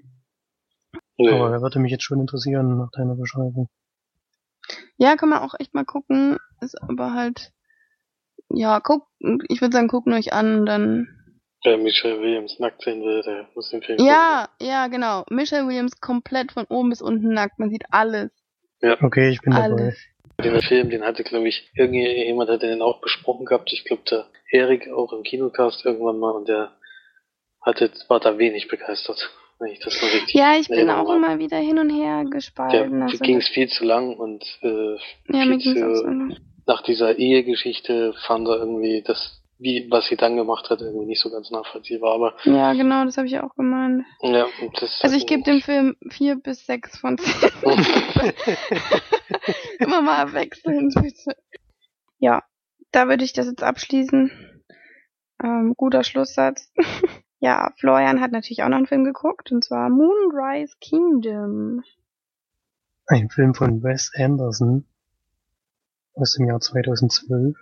[1.18, 1.30] nee.
[1.30, 3.70] Aber er würde mich jetzt schon interessieren nach deiner Beschreibung.
[4.98, 6.38] Ja, kann man auch echt mal gucken.
[6.62, 7.52] Ist aber halt,
[8.54, 9.08] ja, guck,
[9.50, 11.08] ich würde sagen, gucken euch an und dann.
[11.64, 14.68] Wer Michelle Williams nackt sehen will, der muss den Film Ja, gucken.
[14.68, 15.24] ja, genau.
[15.30, 17.58] Michelle Williams komplett von oben bis unten nackt.
[17.58, 18.32] Man sieht alles.
[18.82, 19.02] Ja.
[19.02, 19.96] Okay, ich bin alles.
[20.38, 20.54] dabei.
[20.56, 23.72] Den Film, den hatte, glaube ich, irgendjemand hat den auch besprochen gehabt.
[23.72, 26.76] Ich glaube, der Erik auch im Kinocast irgendwann mal und der
[27.62, 29.30] hatte, war da wenig begeistert,
[29.60, 33.00] wenn ich das mal richtig Ja, ich bin auch immer wieder hin und her gespalten.
[33.00, 34.96] Der also ging es viel zu lang und äh,
[35.30, 36.38] ja, mir ging's auch so lang.
[36.66, 41.22] Nach dieser Ehegeschichte fand er irgendwie das wie was sie dann gemacht hat, irgendwie nicht
[41.22, 42.14] so ganz nachvollziehbar.
[42.14, 44.04] Aber ja, genau, das habe ich auch gemeint.
[44.22, 47.50] Ja, und das also ich gebe dem Film vier bis sechs von zehn.
[49.80, 51.38] Immer mal wechseln, bitte.
[52.20, 52.44] Ja,
[52.92, 54.32] da würde ich das jetzt abschließen.
[55.42, 56.72] Ähm, guter Schlusssatz.
[57.40, 61.84] ja, Florian hat natürlich auch noch einen Film geguckt, und zwar Moonrise Kingdom.
[63.08, 64.86] Ein Film von Wes Anderson
[66.14, 67.58] aus dem Jahr 2012.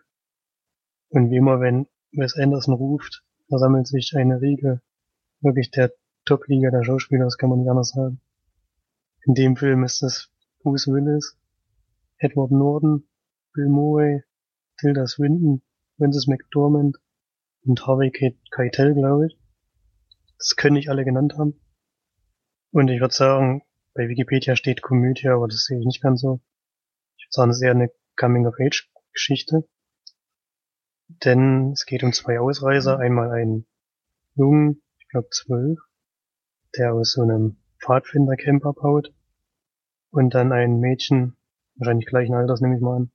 [1.09, 4.81] Und wie immer, wenn Wes Anderson ruft, versammelt sich eine Riege
[5.41, 5.91] wirklich der
[6.25, 8.21] Top-Liga der Schauspieler, das kann man nicht anders sagen.
[9.25, 11.37] In dem Film ist es Bruce Willis,
[12.17, 13.07] Edward Norton,
[13.53, 14.23] Bill Murray,
[14.77, 15.61] Tilda Swinton,
[15.97, 16.97] Francis McDormand
[17.63, 18.11] und Harvey
[18.51, 19.37] Keitel, glaube ich.
[20.37, 21.59] Das können nicht alle genannt haben.
[22.71, 26.39] Und ich würde sagen, bei Wikipedia steht Komödie, aber das sehe ich nicht ganz so.
[27.17, 27.91] Ich würde sagen, es ist eher eine
[28.21, 29.67] Coming-of-Age-Geschichte.
[31.07, 32.99] Denn es geht um zwei Ausreißer.
[32.99, 33.65] Einmal einen
[34.35, 35.79] Jungen, ich glaube zwölf,
[36.77, 39.11] der aus so einem Pfadfindercamp abhaut.
[40.11, 41.35] Und dann ein Mädchen,
[41.75, 43.11] wahrscheinlich gleichen Alters nehme ich mal an,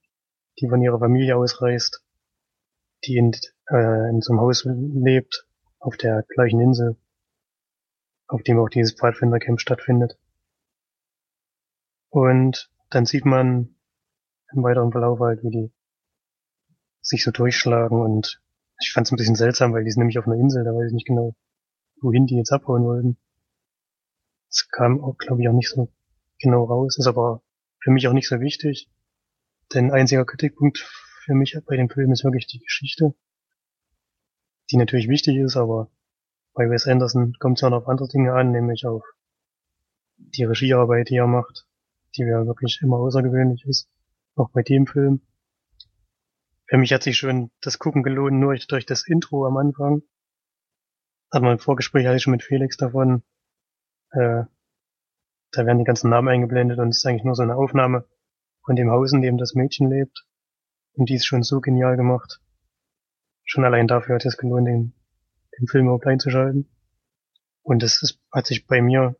[0.59, 2.05] die von ihrer Familie ausreist,
[3.05, 3.33] die in,
[3.69, 5.47] äh, in so einem Haus lebt,
[5.79, 6.97] auf der gleichen Insel,
[8.27, 10.19] auf dem auch dieses Pfadfindercamp stattfindet.
[12.09, 13.76] Und dann sieht man
[14.53, 15.73] im weiteren Verlauf halt, wie die
[17.01, 18.41] sich so durchschlagen und
[18.81, 20.89] ich fand es ein bisschen seltsam, weil die sind nämlich auf einer Insel, da weiß
[20.89, 21.35] ich nicht genau,
[22.01, 23.17] wohin die jetzt abhauen wollten.
[24.49, 25.89] Das kam auch, glaube ich, auch nicht so
[26.39, 27.43] genau raus, ist aber
[27.81, 28.91] für mich auch nicht so wichtig.
[29.73, 33.15] Denn einziger Kritikpunkt für mich bei dem Film ist wirklich die Geschichte,
[34.71, 35.91] die natürlich wichtig ist, aber
[36.55, 39.05] bei Wes Anderson kommt es ja noch auf andere Dinge an, nämlich auf
[40.17, 41.67] die Regiearbeit, die er macht,
[42.17, 43.89] die ja wirklich immer außergewöhnlich ist,
[44.37, 45.21] auch bei dem Film.
[46.69, 50.03] Für mich hat sich schon das Gucken gelohnt, nur durch das Intro am Anfang.
[51.33, 53.23] Hat man im Vorgespräch hatte ich schon mit Felix davon.
[54.11, 54.45] Äh,
[55.53, 58.05] da werden die ganzen Namen eingeblendet und es ist eigentlich nur so eine Aufnahme
[58.65, 60.27] von dem Haus, in dem das Mädchen lebt.
[60.95, 62.41] Und die ist schon so genial gemacht.
[63.45, 64.93] Schon allein dafür hat es gelohnt, den,
[65.59, 66.69] den Film überhaupt einzuschalten.
[67.63, 69.17] Und das ist, hat sich bei mir,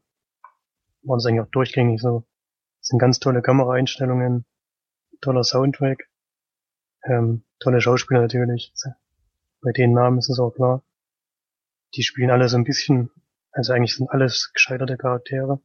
[1.03, 2.27] war das eigentlich auch durchgängig so.
[2.81, 4.45] Das sind ganz tolle Kameraeinstellungen,
[5.21, 6.09] toller Soundtrack
[7.05, 8.73] Ähm, tolle Schauspieler natürlich.
[9.61, 10.83] Bei den Namen ist es auch klar.
[11.95, 13.11] Die spielen alle so ein bisschen,
[13.53, 15.61] also eigentlich sind alles gescheiterte Charaktere.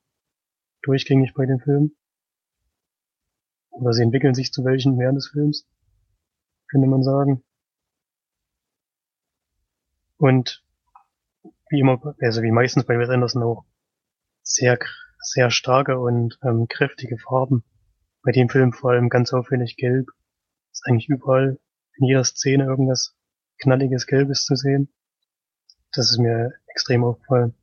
[0.83, 1.95] Durchgängig bei den Filmen.
[3.71, 5.67] Oder sie entwickeln sich zu welchen während des Films.
[6.69, 7.43] Könnte man sagen.
[10.17, 10.63] Und
[11.69, 13.65] wie immer, also wie meistens bei Wes Anderson auch
[14.43, 14.77] sehr,
[15.19, 17.63] sehr starke und ähm, kräftige Farben.
[18.23, 20.07] Bei dem Film vor allem ganz auffällig gelb.
[20.71, 21.59] Ist eigentlich überall
[21.97, 23.15] in jeder Szene irgendwas
[23.61, 24.93] knalliges Gelbes zu sehen.
[25.93, 27.55] Das ist mir extrem aufgefallen.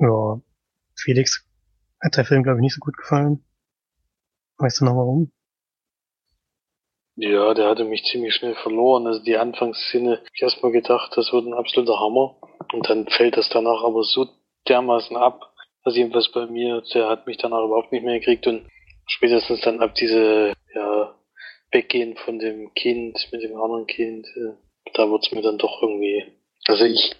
[0.00, 0.40] Ja,
[0.96, 1.44] Felix
[2.00, 3.44] hat der Film, glaube ich, nicht so gut gefallen.
[4.58, 5.32] Weißt du noch warum?
[7.16, 9.06] Ja, der hatte mich ziemlich schnell verloren.
[9.08, 12.36] Also die Anfangsszene, ich erstmal gedacht, das wird ein absoluter Hammer.
[12.72, 14.28] Und dann fällt das danach aber so
[14.68, 15.47] dermaßen ab.
[15.88, 18.66] Also jedenfalls bei mir, der hat mich danach überhaupt nicht mehr gekriegt und
[19.06, 21.14] spätestens dann ab diese, ja,
[21.72, 24.52] Weggehen von dem Kind mit dem anderen Kind, äh,
[24.92, 26.26] da wird's mir dann doch irgendwie,
[26.66, 27.16] also ich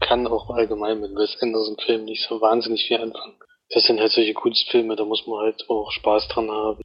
[0.00, 3.38] kann auch allgemein mit Wes Anderson Filmen nicht so wahnsinnig viel anfangen.
[3.70, 6.82] Das sind halt solche Kunstfilme, da muss man halt auch Spaß dran haben.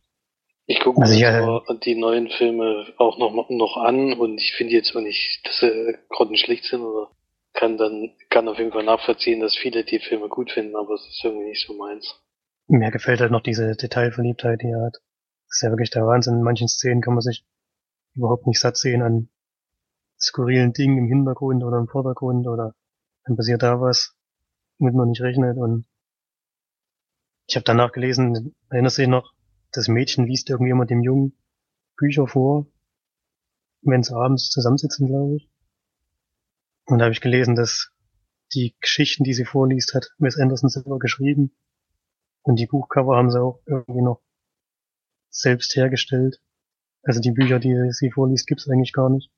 [0.67, 4.71] Ich gucke mir also ja, die neuen Filme auch noch, noch an und ich finde
[4.71, 7.09] jetzt auch nicht, dass sie grottenschlecht sind oder
[7.55, 11.07] kann dann, kann auf jeden Fall nachvollziehen, dass viele die Filme gut finden, aber es
[11.07, 12.21] ist irgendwie nicht so meins.
[12.67, 14.95] Mir gefällt halt noch diese Detailverliebtheit, die er hat.
[14.95, 16.35] Das ist ja wirklich der Wahnsinn.
[16.35, 17.45] In manchen Szenen kann man sich
[18.15, 19.29] überhaupt nicht satt sehen an
[20.19, 22.73] skurrilen Dingen im Hintergrund oder im Vordergrund oder
[23.25, 24.15] dann passiert da was,
[24.79, 25.85] womit man nicht rechnet und
[27.47, 29.33] ich habe danach gelesen, erinnerst du dich noch,
[29.71, 31.37] das Mädchen liest irgendwie immer dem Jungen
[31.97, 32.65] Bücher vor,
[33.81, 35.49] wenn sie abends zusammensitzen, glaube ich.
[36.86, 37.91] Und da habe ich gelesen, dass
[38.53, 41.55] die Geschichten, die sie vorliest, hat Miss Anderson selber geschrieben.
[42.43, 44.21] Und die Buchcover haben sie auch irgendwie noch
[45.29, 46.41] selbst hergestellt.
[47.01, 49.31] Also die Bücher, die sie vorliest, gibt's eigentlich gar nicht.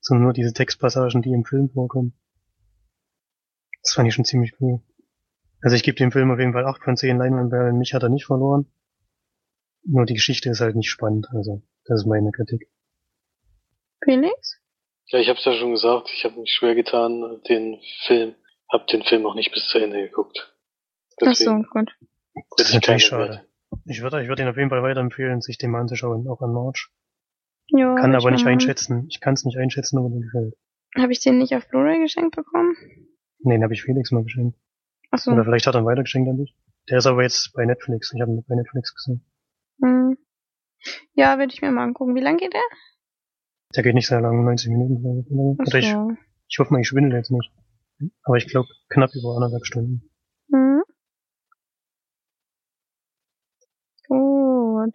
[0.00, 2.12] Sondern nur diese Textpassagen, die im Film vorkommen.
[3.82, 4.80] Das fand ich schon ziemlich cool.
[5.60, 7.78] Also ich gebe dem Film auf jeden Fall 8 von 10 Leinwandperlen.
[7.78, 8.66] Mich hat er nicht verloren.
[9.84, 11.28] Nur die Geschichte ist halt nicht spannend.
[11.32, 12.68] Also das ist meine Kritik.
[14.04, 14.61] Felix?
[15.12, 16.10] Ja, ich habe es ja schon gesagt.
[16.14, 18.34] Ich habe mich schwer getan, den Film,
[18.72, 20.54] habe den Film auch nicht bis zu Ende geguckt.
[21.20, 21.90] Deswegen Ach so, gut.
[22.56, 23.46] Das ist natürlich schade.
[23.84, 26.54] Ich würde, ich würde ihn auf jeden Fall weiterempfehlen, sich den mal anzuschauen, auch an
[26.54, 26.90] March.
[27.68, 29.06] Ja, kann aber nicht einschätzen.
[29.10, 30.54] Ich kann es nicht einschätzen, ob er mir gefällt.
[30.96, 32.74] Habe ich den nicht auf Blu-ray geschenkt bekommen?
[33.40, 34.58] Nee, den habe ich Felix mal geschenkt.
[35.10, 35.30] Ach so.
[35.30, 36.54] Oder vielleicht hat er ihn weitergeschenkt an dich.
[36.88, 38.12] Der ist aber jetzt bei Netflix.
[38.14, 39.24] Ich habe ihn bei Netflix gesehen.
[39.82, 40.16] Hm.
[41.14, 42.14] Ja, werde ich mir mal angucken.
[42.14, 42.62] Wie lang geht der?
[43.74, 45.56] Der geht nicht sehr lang, 90 Minuten.
[45.58, 45.94] Oder ich,
[46.48, 47.50] ich hoffe mal, ich schwindel jetzt nicht.
[48.24, 50.10] Aber ich glaube knapp über anderthalb Stunden.
[50.52, 50.82] Hm.
[54.08, 54.94] Gut.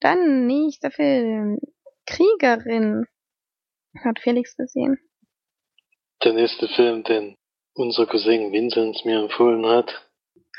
[0.00, 1.58] Dann nächster Film.
[2.06, 3.06] Kriegerin.
[4.04, 4.98] Hat Felix gesehen.
[6.24, 7.36] Der nächste Film, den
[7.74, 10.07] unser Cousin Vincent mir empfohlen hat.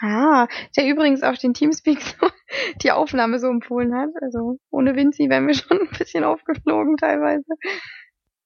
[0.02, 0.48] Ah,
[0.78, 2.28] der übrigens auch den Teamspeak so,
[2.84, 4.10] die Aufnahme so empfohlen hat.
[4.22, 7.46] Also ohne Vinci wären wir schon ein bisschen aufgeflogen teilweise.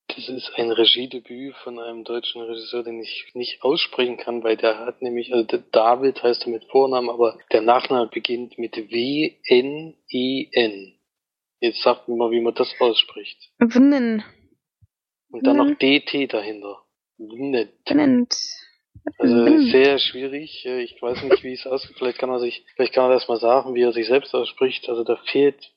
[0.07, 4.77] Das ist ein Regiedebüt von einem deutschen Regisseur, den ich nicht aussprechen kann, weil der
[4.79, 9.93] hat nämlich, also der David heißt er mit Vornamen, aber der Nachname beginnt mit W-N-E-N.
[11.61, 13.49] Jetzt sagt mir mal, wie man das ausspricht.
[13.57, 14.23] Wnen.
[15.31, 16.83] Und dann noch D-T dahinter.
[17.17, 17.73] Wnet.
[17.87, 18.35] Wnet.
[19.17, 20.65] Also sehr schwierig.
[20.65, 21.95] Ich weiß nicht, wie es aussieht.
[21.97, 24.89] Vielleicht kann er sich, vielleicht kann er das mal sagen, wie er sich selbst ausspricht.
[24.89, 25.71] Also da fehlt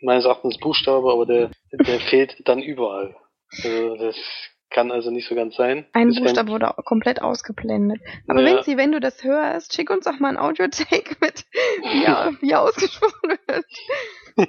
[0.00, 3.16] meines Erachtens Buchstabe, aber der, der fehlt dann überall.
[3.62, 4.16] Also das
[4.70, 5.86] kann also nicht so ganz sein.
[5.92, 8.00] Ein Buchstabe wurde komplett ausgeblendet.
[8.26, 8.56] Aber ja.
[8.56, 11.46] wenn sie, wenn du das hörst, schick uns doch mal ein Audio-Take mit,
[11.92, 13.66] wie er, wie er ausgesprochen wird.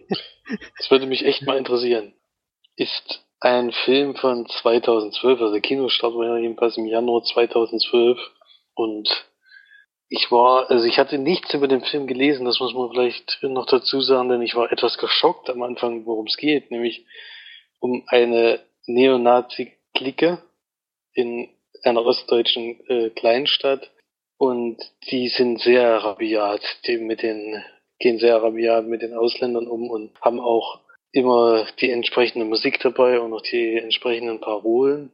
[0.79, 2.15] Das würde mich echt mal interessieren.
[2.75, 8.19] Ist ein Film von 2012, also Kinostart war ja jedenfalls im Januar 2012
[8.75, 9.09] und
[10.09, 13.67] ich war, also ich hatte nichts über den Film gelesen, das muss man vielleicht noch
[13.67, 17.05] dazu sagen, denn ich war etwas geschockt am Anfang, worum es geht, nämlich
[17.79, 20.39] um eine Neonazi-Clique
[21.13, 21.49] in
[21.83, 23.91] einer ostdeutschen äh, Kleinstadt.
[24.37, 24.77] Und
[25.11, 27.63] die sind sehr rabiat, die mit den
[27.99, 30.79] gehen sehr rabiat mit den Ausländern um und haben auch
[31.11, 35.11] immer die entsprechende Musik dabei und auch die entsprechenden Parolen.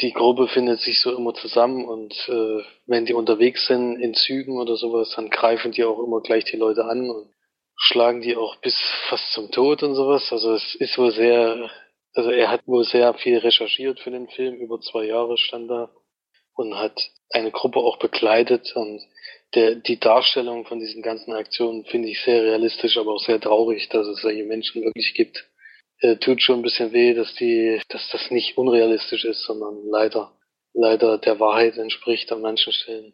[0.00, 4.58] Die Gruppe findet sich so immer zusammen und äh, wenn die unterwegs sind in Zügen
[4.58, 7.28] oder sowas, dann greifen die auch immer gleich die Leute an und
[7.76, 8.74] schlagen die auch bis
[9.08, 10.32] fast zum Tod und sowas.
[10.32, 11.70] Also es ist wohl sehr,
[12.14, 15.90] also er hat wohl sehr viel recherchiert für den Film, über zwei Jahre stand da.
[16.54, 19.02] Und hat eine Gruppe auch begleitet und
[19.54, 23.88] der, die Darstellung von diesen ganzen Aktionen finde ich sehr realistisch, aber auch sehr traurig,
[23.88, 25.48] dass es solche Menschen wirklich gibt.
[25.98, 30.32] Äh, tut schon ein bisschen weh, dass die, dass das nicht unrealistisch ist, sondern leider,
[30.72, 33.12] leider der Wahrheit entspricht an manchen Stellen.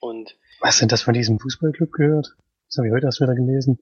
[0.00, 2.36] Und was sind das von diesem Fußballclub gehört?
[2.68, 3.80] Das habe ich heute erst wieder gelesen.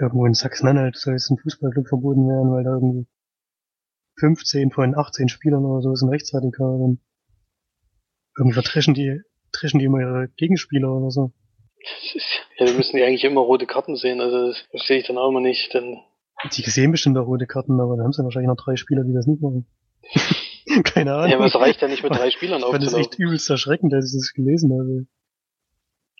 [0.00, 3.06] Irgendwo in Sachsen-Anhalt soll jetzt ein Fußballclub verboten werden, weil da irgendwie
[4.18, 6.96] 15 von 18 Spielern oder so sind Rechtsradikale.
[8.36, 9.20] Irgendwie vertrischen die,
[9.52, 11.32] trischen die immer ihre Gegenspieler oder so.
[12.58, 15.28] Ja, wir müssen die eigentlich immer rote Karten sehen, also das verstehe ich dann auch
[15.28, 15.98] immer nicht, denn.
[16.56, 19.12] Die sehen bestimmt auch rote Karten, aber da haben sie wahrscheinlich noch drei Spieler, die
[19.12, 19.66] das nicht machen.
[20.84, 21.30] Keine Ahnung.
[21.30, 22.84] Ja, aber es reicht ja nicht mit drei Spielern aufzulaufen.
[22.84, 25.06] Das ist echt übelst erschreckend, als ich das gelesen habe.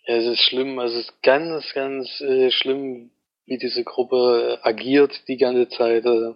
[0.05, 3.11] Ja, es ist schlimm, also es ist ganz, ganz äh, schlimm,
[3.45, 6.05] wie diese Gruppe agiert die ganze Zeit.
[6.05, 6.35] Also,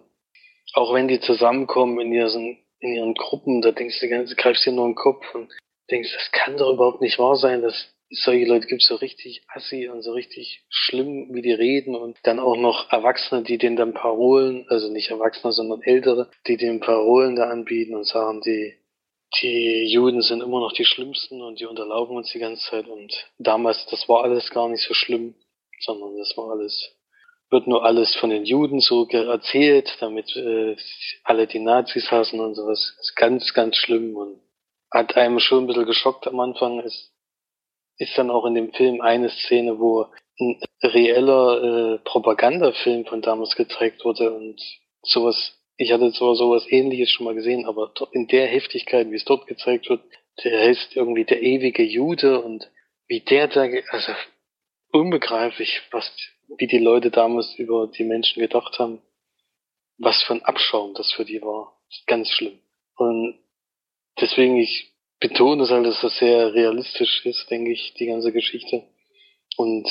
[0.74, 4.72] auch wenn die zusammenkommen in ihren, in ihren Gruppen, da denkst du, du greifst dir
[4.72, 5.52] nur den Kopf und
[5.90, 9.88] denkst, das kann doch überhaupt nicht wahr sein, dass solche Leute gibt so richtig assi
[9.88, 13.92] und so richtig schlimm, wie die reden und dann auch noch Erwachsene, die denen dann
[13.92, 18.74] Parolen, also nicht Erwachsene, sondern Ältere, die den Parolen da anbieten und sagen, die,
[19.42, 23.12] die Juden sind immer noch die Schlimmsten und die unterlaufen uns die ganze Zeit und
[23.38, 25.34] damals, das war alles gar nicht so schlimm,
[25.80, 26.96] sondern das war alles,
[27.50, 30.76] wird nur alles von den Juden so erzählt, damit äh,
[31.24, 32.94] alle die Nazis hassen und sowas.
[32.96, 34.40] Das ist ganz, ganz schlimm und
[34.90, 36.80] hat einem schon ein bisschen geschockt am Anfang.
[36.80, 37.12] Es
[37.98, 40.06] ist dann auch in dem Film eine Szene, wo
[40.40, 44.60] ein reeller äh, Propagandafilm von damals gezeigt wurde und
[45.02, 49.24] sowas, ich hatte zwar sowas ähnliches schon mal gesehen, aber in der Heftigkeit, wie es
[49.24, 50.02] dort gezeigt wird,
[50.44, 52.70] der heißt irgendwie der ewige Jude und
[53.08, 54.12] wie der da, also
[54.92, 56.10] unbegreiflich, was,
[56.56, 59.02] wie die Leute damals über die Menschen gedacht haben,
[59.98, 61.76] was für ein Abschaum das für die war.
[62.06, 62.58] Ganz schlimm.
[62.96, 63.38] Und
[64.20, 68.84] deswegen, ich betone es halt, dass das sehr realistisch ist, denke ich, die ganze Geschichte.
[69.56, 69.86] Und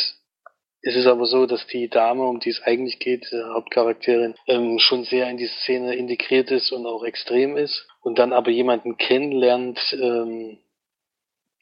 [0.82, 4.80] es ist aber so, dass die Dame, um die es eigentlich geht, die Hauptcharakterin, ähm,
[4.80, 8.98] schon sehr in die Szene integriert ist und auch extrem ist und dann aber jemanden
[8.98, 10.60] kennenlernt, ähm,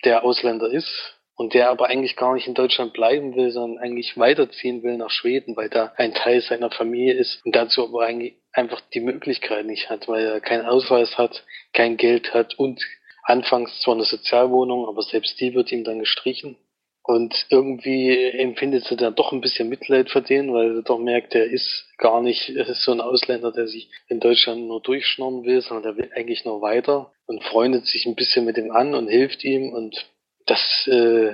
[0.03, 4.17] der Ausländer ist und der aber eigentlich gar nicht in Deutschland bleiben will, sondern eigentlich
[4.17, 8.35] weiterziehen will nach Schweden, weil da ein Teil seiner Familie ist und dazu aber eigentlich
[8.53, 12.81] einfach die Möglichkeit nicht hat, weil er keinen Ausweis hat, kein Geld hat und
[13.23, 16.57] anfangs zwar eine Sozialwohnung, aber selbst die wird ihm dann gestrichen.
[17.07, 21.35] Und irgendwie empfindet sie dann doch ein bisschen Mitleid für den, weil er doch merkt,
[21.35, 25.83] er ist gar nicht so ein Ausländer, der sich in Deutschland nur durchschnorren will, sondern
[25.83, 29.43] der will eigentlich nur weiter und freundet sich ein bisschen mit ihm an und hilft
[29.43, 29.71] ihm.
[29.71, 30.07] Und
[30.45, 31.33] das äh,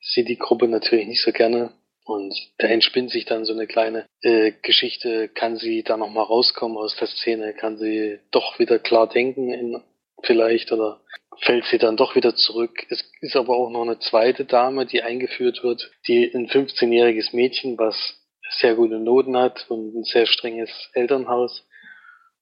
[0.00, 1.72] sieht die Gruppe natürlich nicht so gerne.
[2.04, 6.76] Und da entspinnt sich dann so eine kleine äh, Geschichte, kann sie da nochmal rauskommen
[6.76, 9.82] aus der Szene, kann sie doch wieder klar denken in
[10.22, 11.00] vielleicht oder
[11.40, 12.86] fällt sie dann doch wieder zurück.
[12.90, 17.76] Es ist aber auch noch eine zweite Dame, die eingeführt wird, die ein 15-jähriges Mädchen,
[17.76, 17.96] was
[18.50, 21.66] sehr gute Noten hat und ein sehr strenges Elternhaus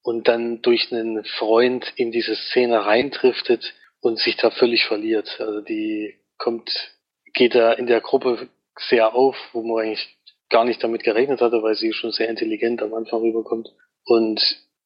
[0.03, 3.73] und dann durch einen Freund in diese Szene reindriftet
[4.05, 5.35] und sich da völlig verliert.
[5.39, 6.69] Also die kommt,
[7.33, 10.15] geht da in der Gruppe sehr auf, wo man eigentlich
[10.51, 13.73] gar nicht damit gerechnet hatte, weil sie schon sehr intelligent am Anfang rüberkommt.
[14.05, 14.39] Und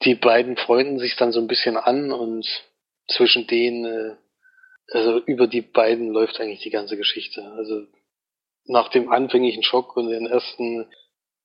[0.05, 2.47] die beiden freunden sich dann so ein bisschen an und
[3.09, 4.15] zwischen denen, äh,
[4.93, 7.43] also über die beiden läuft eigentlich die ganze Geschichte.
[7.57, 7.87] Also
[8.67, 10.87] nach dem anfänglichen Schock und den ersten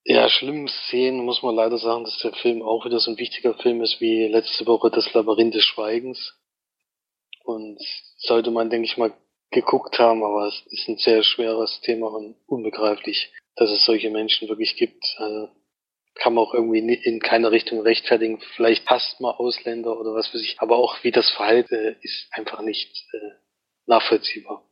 [0.05, 3.55] ja, schlimmen Szenen muss man leider sagen, dass der Film auch wieder so ein wichtiger
[3.55, 6.35] Film ist wie letzte Woche das Labyrinth des Schweigens.
[7.45, 7.79] Und
[8.17, 9.13] sollte man, denke ich mal,
[9.51, 14.49] geguckt haben, aber es ist ein sehr schweres Thema und unbegreiflich, dass es solche Menschen
[14.49, 15.05] wirklich gibt.
[15.19, 15.49] Also
[16.15, 18.41] kann man auch irgendwie in keiner Richtung rechtfertigen.
[18.57, 20.61] Vielleicht passt man Ausländer oder was weiß ich.
[20.61, 23.31] Aber auch wie das Verhalten äh, ist einfach nicht äh,
[23.87, 24.65] nachvollziehbar.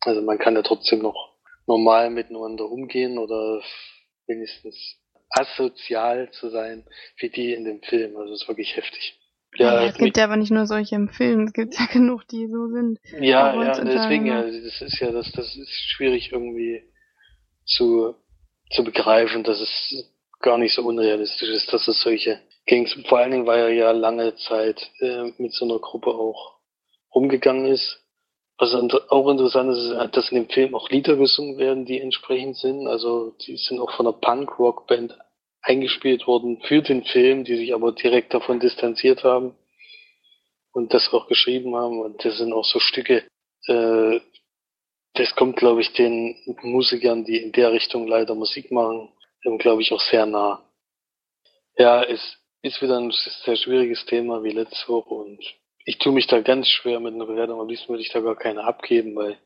[0.00, 1.36] Also man kann ja trotzdem noch
[1.66, 3.62] normal miteinander umgehen oder
[4.26, 4.96] wenigstens
[5.30, 6.84] asozial zu sein
[7.16, 8.16] wie die in dem Film.
[8.16, 9.19] Also es ist wirklich heftig.
[9.56, 12.46] Ja, es gibt ja aber nicht nur solche im Film, es gibt ja genug, die
[12.46, 12.98] so sind.
[13.20, 16.82] Ja, ja, deswegen ja, das ist ja, das, das ist schwierig irgendwie
[17.66, 18.14] zu,
[18.70, 23.32] zu begreifen, dass es gar nicht so unrealistisch ist, dass es solche Gangs, vor allen
[23.32, 26.58] Dingen, weil er ja lange Zeit äh, mit so einer Gruppe auch
[27.14, 27.98] rumgegangen ist.
[28.58, 32.58] Was auch interessant ist, ist, dass in dem Film auch Lieder gesungen werden, die entsprechend
[32.58, 32.86] sind.
[32.86, 35.16] Also die sind auch von einer Punk-Rock-Band
[35.62, 39.54] eingespielt worden für den Film, die sich aber direkt davon distanziert haben
[40.72, 42.00] und das auch geschrieben haben.
[42.00, 43.24] Und das sind auch so Stücke,
[43.66, 44.20] äh,
[45.14, 49.08] das kommt, glaube ich, den Musikern, die in der Richtung leider Musik machen,
[49.58, 50.62] glaube ich, auch sehr nah.
[51.76, 52.20] Ja, es
[52.62, 53.12] ist wieder ein
[53.44, 55.40] sehr schwieriges Thema wie letzte Woche und
[55.84, 57.60] ich tue mich da ganz schwer mit einer Bewertung.
[57.60, 59.38] Am liebsten würde ich da gar keine abgeben, weil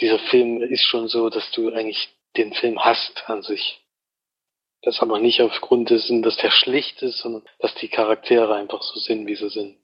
[0.00, 3.81] dieser Film ist schon so, dass du eigentlich den Film hast an sich.
[4.82, 8.98] Das aber nicht aufgrund dessen, dass der schlecht ist, sondern dass die Charaktere einfach so
[8.98, 9.78] sind, wie sie sind.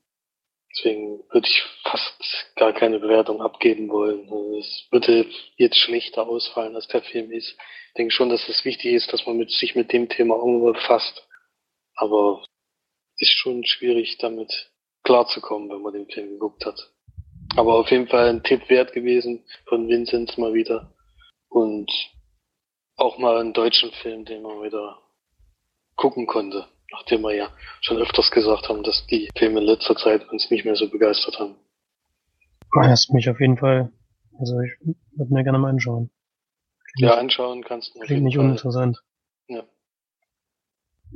[0.70, 4.28] Deswegen würde ich fast gar keine Bewertung abgeben wollen.
[4.30, 5.26] Also es würde
[5.56, 7.56] jetzt schlechter ausfallen, als der Film ist.
[7.88, 10.72] Ich denke schon, dass es wichtig ist, dass man mit, sich mit dem Thema irgendwo
[10.72, 11.26] befasst.
[11.94, 12.44] Aber
[13.18, 14.70] ist schon schwierig, damit
[15.04, 16.78] klarzukommen, wenn man den Film geguckt hat.
[17.56, 20.94] Aber auf jeden Fall ein Tipp wert gewesen von Vinzenz mal wieder.
[21.48, 21.90] Und
[22.98, 24.98] auch mal einen deutschen Film, den man wieder
[25.96, 26.66] gucken konnte.
[26.90, 27.48] Nachdem wir ja
[27.80, 31.38] schon öfters gesagt haben, dass die Filme in letzter Zeit uns nicht mehr so begeistert
[31.38, 31.54] haben.
[32.74, 33.92] Hast mich auf jeden Fall,
[34.38, 34.72] also ich
[35.12, 36.10] würde mir gerne mal anschauen.
[36.94, 38.00] Klingt ja, anschauen kannst du.
[38.00, 38.44] Klingt nicht Fall.
[38.44, 39.02] uninteressant.
[39.48, 39.62] Ja.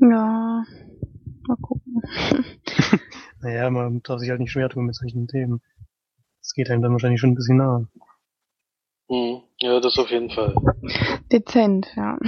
[0.01, 0.65] Ja,
[1.47, 2.03] mal gucken.
[3.41, 5.63] naja, man darf sich halt nicht schwer tun mit solchen Themen.
[6.41, 7.89] Das geht einem dann wahrscheinlich schon ein bisschen nahe.
[9.13, 9.43] Mhm.
[9.61, 10.55] Ja, das auf jeden Fall.
[11.31, 12.19] Dezent, ja.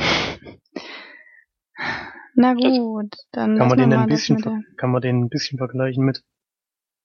[2.35, 6.23] Na gut, dann kann man den ein bisschen kann man den ein bisschen vergleichen mit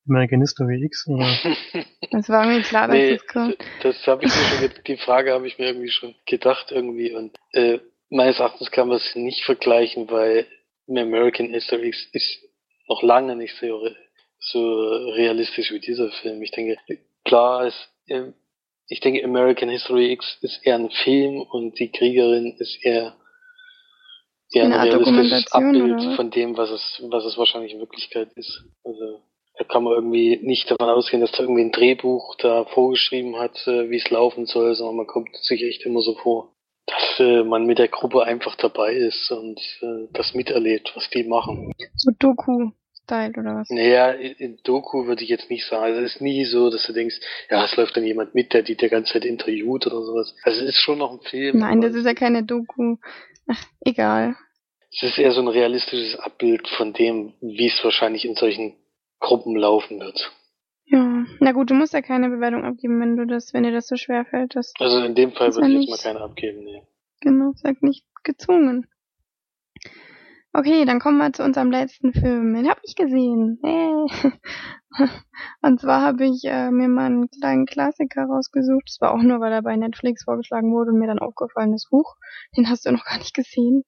[0.06, 1.24] American History X oder?
[2.12, 3.58] das war mir klar, dass nee, das kommt.
[3.82, 7.38] Das habe ich mir schon die Frage habe ich mir irgendwie schon gedacht irgendwie und
[7.54, 7.80] äh,
[8.10, 10.46] meines Erachtens kann man es nicht vergleichen, weil
[10.90, 12.44] American History X ist
[12.90, 13.88] noch lange nicht so,
[14.40, 16.42] so realistisch wie dieser Film.
[16.42, 16.78] Ich denke,
[17.24, 17.90] klar ist
[18.90, 23.16] ich denke, American History X ist eher ein Film und die Kriegerin ist eher
[24.52, 28.64] ja, ein realistisches Abbild von dem, was es, was es wahrscheinlich in Wirklichkeit ist.
[28.84, 29.22] Also
[29.60, 33.56] da kann man irgendwie nicht davon ausgehen, dass da irgendwie ein Drehbuch da vorgeschrieben hat,
[33.68, 36.54] äh, wie es laufen soll, sondern man kommt sich echt immer so vor,
[36.88, 41.26] dass äh, man mit der Gruppe einfach dabei ist und äh, das miterlebt, was die
[41.26, 41.72] machen.
[41.96, 42.12] So
[43.10, 43.70] Doku-Style oder was?
[43.70, 45.84] Naja, in, in Doku würde ich jetzt nicht sagen.
[45.84, 47.20] Also es ist nie so, dass du denkst,
[47.50, 50.36] ja, es läuft dann jemand mit, der die die ganze Zeit interviewt oder sowas.
[50.44, 51.60] Also es ist schon noch ein Film.
[51.60, 52.98] Nein, das ist ja keine Doku.
[53.48, 54.36] Ach, egal.
[54.92, 58.76] Es ist eher so ein realistisches Abbild von dem, wie es wahrscheinlich in solchen
[59.20, 60.32] Gruppen laufen wird.
[60.86, 63.88] Ja, na gut, du musst ja keine Bewertung abgeben, wenn du das, wenn dir das
[63.88, 64.56] so schwer fällt.
[64.56, 66.82] Das also in dem Fall würde ich jetzt mal keine abgeben, nee.
[67.22, 68.88] Genau, sag nicht gezwungen.
[70.52, 72.54] Okay, dann kommen wir zu unserem letzten Film.
[72.56, 73.60] Den habe ich gesehen.
[73.62, 74.08] Hey.
[75.62, 78.84] Und zwar habe ich äh, mir mal einen kleinen Klassiker rausgesucht.
[78.88, 81.90] Das war auch nur, weil er bei Netflix vorgeschlagen wurde und mir dann aufgefallen ist,
[81.92, 82.16] Huch,
[82.58, 83.84] den hast du noch gar nicht gesehen.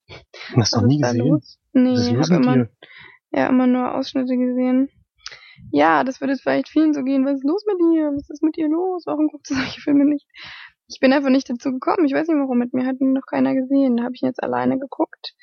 [0.55, 1.27] Hast du noch nie gesehen?
[1.27, 1.59] Los?
[1.73, 2.67] Nee, ich habe immer,
[3.31, 4.89] ja, immer nur Ausschnitte gesehen.
[5.71, 7.25] Ja, das würde jetzt vielleicht vielen so gehen.
[7.25, 8.11] Was ist los mit dir?
[8.15, 9.03] Was ist mit dir los?
[9.05, 10.27] Warum guckst du solche Filme nicht?
[10.88, 12.05] Ich bin einfach nicht dazu gekommen.
[12.05, 12.57] Ich weiß nicht warum.
[12.57, 13.97] Mit mir hat ihn noch keiner gesehen.
[13.97, 15.33] Da habe ich ihn jetzt alleine geguckt.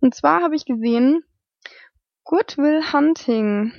[0.00, 1.22] Und zwar habe ich gesehen
[2.24, 3.72] Good Will Hunting.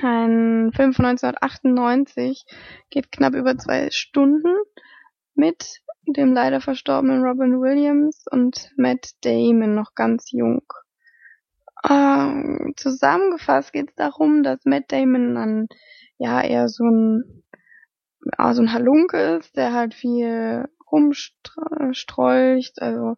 [0.00, 2.44] Ein Film von 1998.
[2.90, 4.54] Geht knapp über zwei Stunden
[5.34, 10.62] mit dem leider verstorbenen Robin Williams und Matt Damon noch ganz jung.
[11.88, 15.68] Ähm, zusammengefasst geht es darum, dass Matt Damon dann
[16.18, 17.42] ja eher so ein
[18.38, 23.16] ja, so ein Halunke ist, der halt viel rumstrolcht, also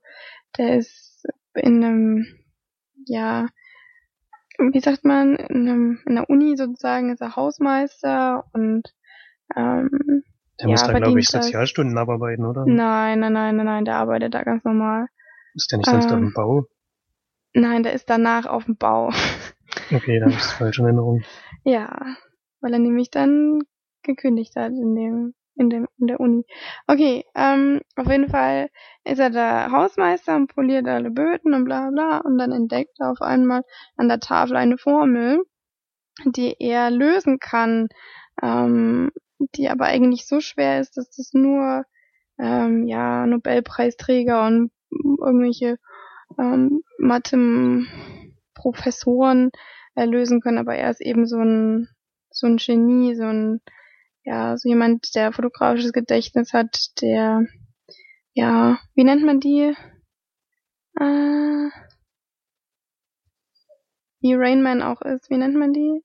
[0.56, 1.13] der ist
[1.54, 2.26] in einem,
[3.06, 3.48] ja,
[4.58, 8.94] wie sagt man, in, einem, in der Uni sozusagen ist er Hausmeister und
[9.56, 10.22] ähm,
[10.60, 12.64] der ja, muss da, glaube ich, Sozialstunden abarbeiten, oder?
[12.66, 15.06] Nein, nein, nein, nein, nein, der arbeitet da ganz normal.
[15.54, 16.66] Ist der nicht sonst ähm, auf dem Bau?
[17.54, 19.10] Nein, der ist danach auf dem Bau.
[19.90, 21.24] Okay, dann ist das falsche Erinnerung.
[21.64, 22.16] Ja,
[22.60, 23.60] weil er nämlich dann
[24.02, 26.44] gekündigt hat in dem in, dem, in der Uni.
[26.86, 28.68] Okay, ähm, auf jeden Fall
[29.04, 33.10] ist er der Hausmeister und poliert alle Böden und bla bla und dann entdeckt er
[33.10, 33.62] auf einmal
[33.96, 35.42] an der Tafel eine Formel,
[36.24, 37.88] die er lösen kann,
[38.42, 39.10] ähm,
[39.54, 41.84] die aber eigentlich so schwer ist, dass das nur
[42.38, 45.78] ähm, ja Nobelpreisträger und irgendwelche
[46.38, 49.50] ähm, Mathe-Professoren
[49.94, 51.88] äh, lösen können, aber er ist eben so ein
[52.30, 53.60] so ein Genie, so ein
[54.24, 57.46] ja, so jemand, der fotografisches Gedächtnis hat, der,
[58.32, 59.74] ja, wie nennt man die?
[60.98, 61.68] Äh,
[64.20, 66.02] wie Rainman auch ist, wie nennt man die?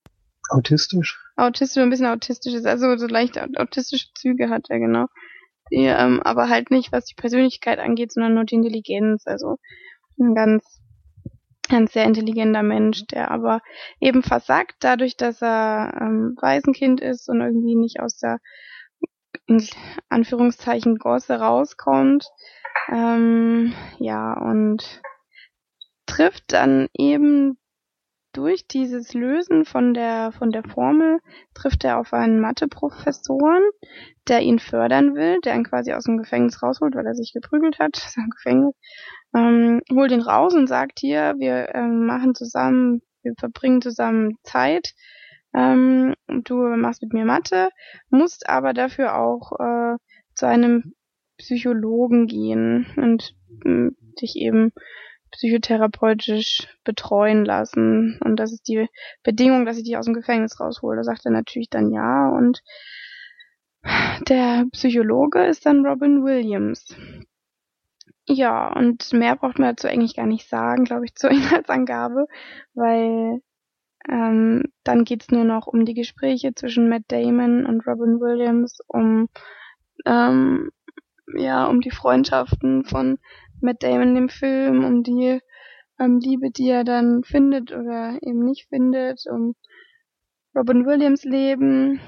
[0.49, 1.19] Autistisch.
[1.37, 5.05] Autistisch, ein bisschen autistisch ist, also so leicht autistische Züge hat er, genau.
[5.71, 9.57] Die, ähm, aber halt nicht, was die Persönlichkeit angeht, sondern nur die Intelligenz, also
[10.19, 10.81] ein ganz
[11.71, 13.61] ein sehr intelligenter Mensch, der aber
[13.99, 18.39] eben versagt dadurch, dass er ähm, Waisenkind ist und irgendwie nicht aus der
[19.47, 19.65] in
[20.09, 22.25] Anführungszeichen Gosse rauskommt.
[22.91, 25.01] Ähm, ja, und
[26.05, 27.57] trifft dann eben
[28.33, 31.19] durch dieses Lösen von der, von der Formel
[31.55, 33.63] trifft er auf einen Matheprofessoren,
[34.27, 37.79] der ihn fördern will, der ihn quasi aus dem Gefängnis rausholt, weil er sich geprügelt
[37.79, 38.75] hat, ist im Gefängnis,
[39.35, 44.93] ähm, holt ihn raus und sagt hier, wir ähm, machen zusammen, wir verbringen zusammen Zeit,
[45.53, 47.69] ähm, du machst mit mir Mathe,
[48.09, 49.97] musst aber dafür auch äh,
[50.35, 50.93] zu einem
[51.37, 53.35] Psychologen gehen und
[53.65, 53.89] äh,
[54.21, 54.71] dich eben
[55.31, 58.19] psychotherapeutisch betreuen lassen.
[58.23, 58.87] Und das ist die
[59.23, 60.97] Bedingung, dass ich dich aus dem Gefängnis raushole.
[60.97, 62.29] Da sagt er natürlich dann ja.
[62.29, 62.61] Und
[64.27, 66.95] der Psychologe ist dann Robin Williams.
[68.31, 72.27] Ja, und mehr braucht man dazu eigentlich gar nicht sagen, glaube ich, zur Inhaltsangabe,
[72.75, 73.41] weil
[74.07, 79.29] ähm, dann geht's nur noch um die Gespräche zwischen Matt Damon und Robin Williams, um
[80.05, 80.69] ähm,
[81.35, 83.17] ja, um die Freundschaften von
[83.61, 85.39] Matt Damon dem Film, um die
[85.99, 89.55] ähm, Liebe, die er dann findet oder eben nicht findet, um
[90.55, 91.99] Robin Williams Leben,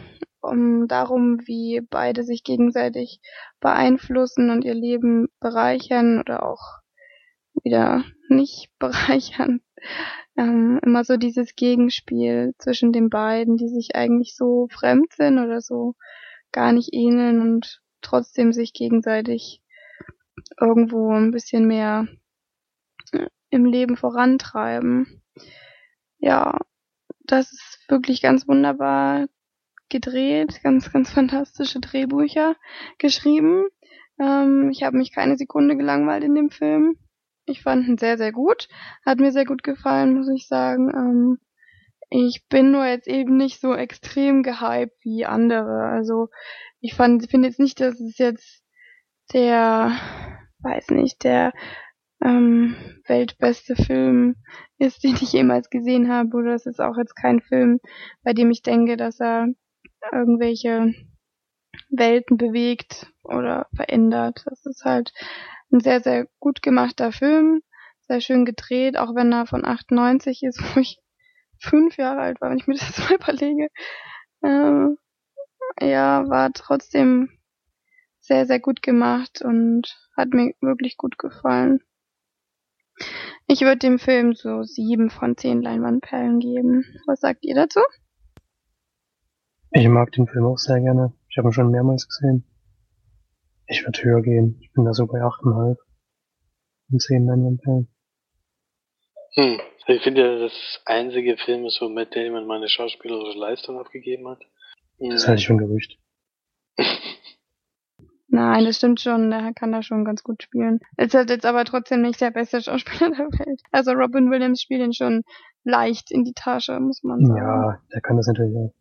[0.41, 3.19] um darum, wie beide sich gegenseitig
[3.59, 6.79] beeinflussen und ihr Leben bereichern oder auch
[7.63, 9.61] wieder nicht bereichern.
[10.37, 15.61] Ähm, immer so dieses Gegenspiel zwischen den beiden, die sich eigentlich so fremd sind oder
[15.61, 15.95] so
[16.51, 19.61] gar nicht ähneln und trotzdem sich gegenseitig
[20.59, 22.07] irgendwo ein bisschen mehr
[23.11, 25.21] äh, im Leben vorantreiben.
[26.19, 26.59] Ja,
[27.25, 29.27] das ist wirklich ganz wunderbar
[29.91, 32.55] gedreht, ganz, ganz fantastische Drehbücher
[32.97, 33.65] geschrieben.
[34.19, 36.97] Ähm, ich habe mich keine Sekunde gelangweilt in dem Film.
[37.45, 38.67] Ich fand ihn sehr, sehr gut.
[39.05, 40.89] Hat mir sehr gut gefallen, muss ich sagen.
[40.95, 41.37] Ähm,
[42.09, 45.85] ich bin nur jetzt eben nicht so extrem gehypt wie andere.
[45.85, 46.27] Also
[46.81, 48.63] ich fand, finde jetzt nicht, dass es jetzt
[49.33, 49.93] der,
[50.59, 51.53] weiß nicht, der
[52.23, 52.75] ähm,
[53.07, 54.35] weltbeste Film
[54.77, 56.35] ist, den ich jemals gesehen habe.
[56.35, 57.79] Oder es ist auch jetzt kein Film,
[58.23, 59.47] bei dem ich denke, dass er
[60.11, 60.93] irgendwelche
[61.89, 64.43] Welten bewegt oder verändert.
[64.45, 65.13] Das ist halt
[65.71, 67.61] ein sehr, sehr gut gemachter Film,
[68.07, 70.99] sehr schön gedreht, auch wenn er von 98 ist, wo ich
[71.59, 73.69] fünf Jahre alt war, wenn ich mir das mal überlege.
[74.43, 74.97] Ähm,
[75.79, 77.29] ja, war trotzdem
[78.19, 81.81] sehr, sehr gut gemacht und hat mir wirklich gut gefallen.
[83.47, 86.85] Ich würde dem Film so sieben von zehn Leinwandperlen geben.
[87.07, 87.79] Was sagt ihr dazu?
[89.71, 91.13] Ich mag den Film auch sehr gerne.
[91.29, 92.43] Ich habe ihn schon mehrmals gesehen.
[93.67, 94.57] Ich würde höher gehen.
[94.61, 95.77] Ich bin da so bei achteinhalb
[96.89, 97.87] von zehn Leinwandperlen.
[99.35, 99.61] Hm.
[99.87, 104.41] Ich finde ja, das einzige Film ist, wo Matt Damon meine schauspielerische Leistung abgegeben hat.
[104.99, 105.97] Das halte ich für ein Gerücht.
[108.27, 109.29] Nein, das stimmt schon.
[109.31, 110.79] Der kann da schon ganz gut spielen.
[110.97, 113.61] Ist halt jetzt aber trotzdem nicht der beste Schauspieler der Welt.
[113.71, 115.23] Also Robin Williams spielt ihn schon
[115.63, 117.37] leicht in die Tasche, muss man sagen.
[117.37, 118.73] Ja, der kann das natürlich auch.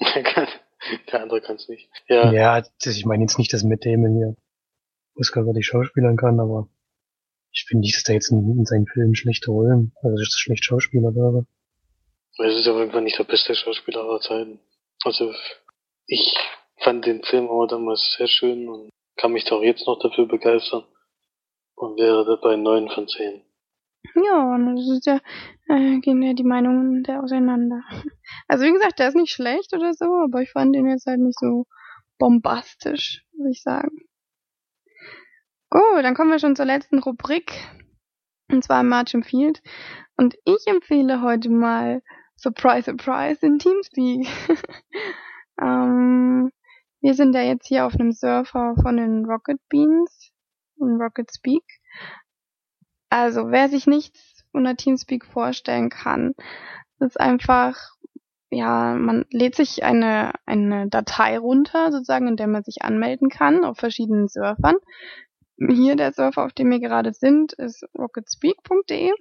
[0.00, 1.88] Der andere kann es nicht.
[2.08, 2.32] Ja.
[2.32, 4.36] Ja, das, ich meine jetzt nicht, dass mit dem hier
[5.14, 6.68] Oscar wirklich schauspielern kann, aber
[7.52, 10.64] ich finde nicht, dass der jetzt in, in seinen Filmen schlechte Rollen, also dass schlecht
[10.64, 11.46] Schauspieler wäre.
[12.38, 14.60] Es ist auf jeden Fall nicht der beste Schauspieler aller Zeiten.
[15.04, 15.34] Also
[16.06, 16.34] ich
[16.78, 20.84] fand den Film aber damals sehr schön und kann mich auch jetzt noch dafür begeistern
[21.74, 23.42] und wäre dabei neun von zehn.
[24.14, 25.20] Ja, und das ist ja,
[25.68, 27.82] äh, gehen ja die Meinungen der auseinander.
[28.48, 31.20] Also wie gesagt, der ist nicht schlecht oder so, aber ich fand ihn jetzt halt
[31.20, 31.66] nicht so
[32.18, 33.90] bombastisch, würde ich sagen.
[35.70, 37.52] Gut, dann kommen wir schon zur letzten Rubrik.
[38.50, 39.62] Und zwar March Field.
[40.16, 42.02] Und ich empfehle heute mal
[42.36, 44.26] Surprise, Surprise in Teamspeak.
[45.62, 46.50] ähm,
[47.00, 50.32] wir sind ja jetzt hier auf einem Surfer von den Rocket Beans,
[50.76, 51.64] von Rocket Speak.
[53.10, 56.34] Also, wer sich nichts unter Teamspeak vorstellen kann,
[57.00, 57.76] ist einfach,
[58.50, 63.64] ja, man lädt sich eine, eine Datei runter, sozusagen, in der man sich anmelden kann
[63.64, 64.76] auf verschiedenen Surfern.
[65.58, 69.12] Hier der Surfer, auf dem wir gerade sind, ist rocketspeak.de.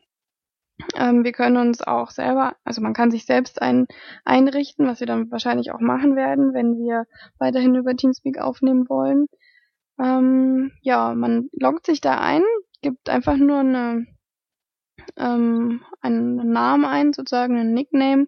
[0.96, 3.88] Ähm, wir können uns auch selber, also man kann sich selbst ein,
[4.24, 7.06] einrichten, was wir dann wahrscheinlich auch machen werden, wenn wir
[7.38, 9.28] weiterhin über Teamspeak aufnehmen wollen.
[10.00, 12.44] Ähm, ja, man loggt sich da ein,
[12.82, 14.06] gibt einfach nur eine,
[15.18, 18.28] ähm, einen Namen ein, sozusagen einen Nickname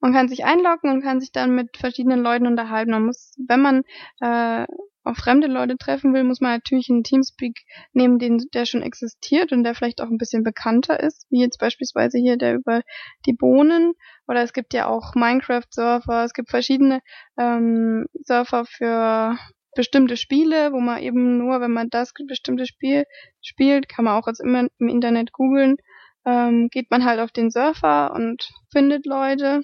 [0.00, 2.90] und kann sich einloggen und kann sich dann mit verschiedenen Leuten unterhalten.
[2.90, 3.82] Man muss, wenn man
[4.20, 4.66] äh,
[5.06, 7.60] auf fremde Leute treffen will, muss man natürlich einen Teamspeak
[7.92, 11.58] nehmen, den, der schon existiert und der vielleicht auch ein bisschen bekannter ist, wie jetzt
[11.58, 12.82] beispielsweise hier der über
[13.24, 13.92] die Bohnen.
[14.26, 17.00] Oder es gibt ja auch Minecraft-Surfer, es gibt verschiedene
[17.38, 19.38] ähm, Surfer für
[19.76, 23.04] bestimmte Spiele, wo man eben nur, wenn man das bestimmte Spiel
[23.40, 25.76] spielt, kann man auch jetzt immer im Internet googeln,
[26.24, 29.62] ähm, geht man halt auf den Surfer und findet Leute,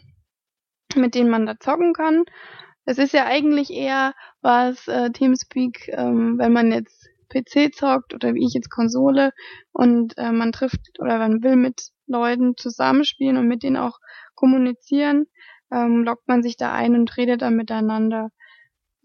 [0.95, 2.25] mit denen man da zocken kann.
[2.85, 8.35] Es ist ja eigentlich eher was äh, Teamspeak, ähm, wenn man jetzt PC zockt oder
[8.35, 9.33] wie ich jetzt Konsole
[9.73, 13.99] und äh, man trifft oder man will mit Leuten zusammenspielen und mit denen auch
[14.35, 15.27] kommunizieren,
[15.73, 18.31] ähm, lockt man sich da ein und redet dann miteinander.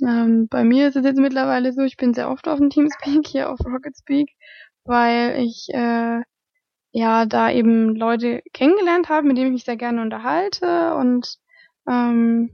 [0.01, 3.27] Ähm, bei mir ist es jetzt mittlerweile so, ich bin sehr oft auf dem Teamspeak,
[3.27, 4.29] hier auf Rocketspeak,
[4.83, 6.21] weil ich äh,
[6.91, 11.37] ja da eben Leute kennengelernt habe, mit denen ich mich sehr gerne unterhalte und
[11.87, 12.51] ähm,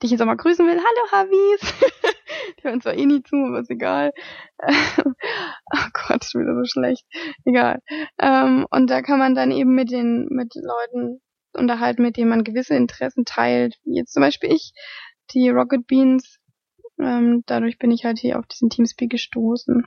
[0.00, 0.78] die ich jetzt auch mal grüßen will.
[0.78, 1.60] Hallo Havis!
[2.58, 4.12] die hören zwar eh nie zu, aber ist egal.
[4.62, 7.04] oh Gott, ist wieder so schlecht.
[7.44, 7.80] Egal.
[8.18, 11.20] Ähm, und da kann man dann eben mit den, mit Leuten
[11.52, 13.76] unterhalten, mit denen man gewisse Interessen teilt.
[13.84, 14.72] Wie jetzt zum Beispiel ich,
[15.34, 16.38] die Rocket Beans.
[17.00, 19.86] Ähm, dadurch bin ich halt hier auf diesen Teamspeak gestoßen.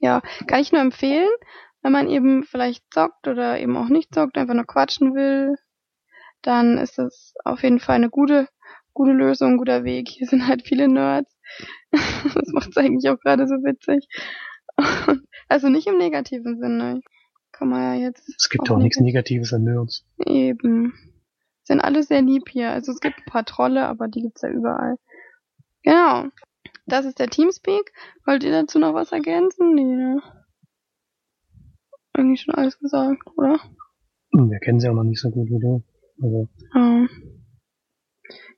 [0.00, 1.28] Ja, kann ich nur empfehlen,
[1.82, 5.56] wenn man eben vielleicht zockt oder eben auch nicht zockt, einfach nur quatschen will,
[6.42, 8.48] dann ist das auf jeden Fall eine gute,
[8.92, 10.08] gute Lösung, guter Weg.
[10.08, 11.36] Hier sind halt viele Nerds.
[11.90, 14.06] das macht es eigentlich auch gerade so witzig.
[15.48, 17.00] also nicht im negativen Sinne.
[17.52, 18.28] Kann man ja jetzt.
[18.36, 20.04] Es gibt auch, auch nichts Negatives an Nerds.
[20.26, 20.94] Eben.
[21.64, 22.70] Sind alle sehr lieb hier.
[22.70, 24.96] Also es gibt ein paar Trolle, aber die gibt's ja überall.
[25.82, 26.28] Genau.
[26.86, 27.92] Das ist der Teamspeak.
[28.24, 29.74] Wollt ihr dazu noch was ergänzen?
[29.74, 30.22] Nee, ne?
[32.12, 33.60] Eigentlich schon alles gesagt, oder?
[34.32, 35.84] Wir kennen sie auch noch nicht so gut wie du.
[36.22, 36.48] Also.
[36.74, 37.06] Ja.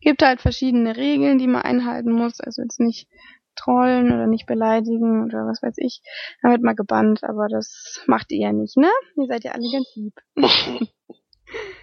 [0.00, 2.40] Gibt halt verschiedene Regeln, die man einhalten muss.
[2.40, 3.08] Also jetzt nicht
[3.56, 6.02] trollen oder nicht beleidigen oder was weiß ich.
[6.40, 8.90] Dann wird mal gebannt, aber das macht ihr ja nicht, ne?
[9.16, 10.14] Ihr seid ja alle ganz lieb.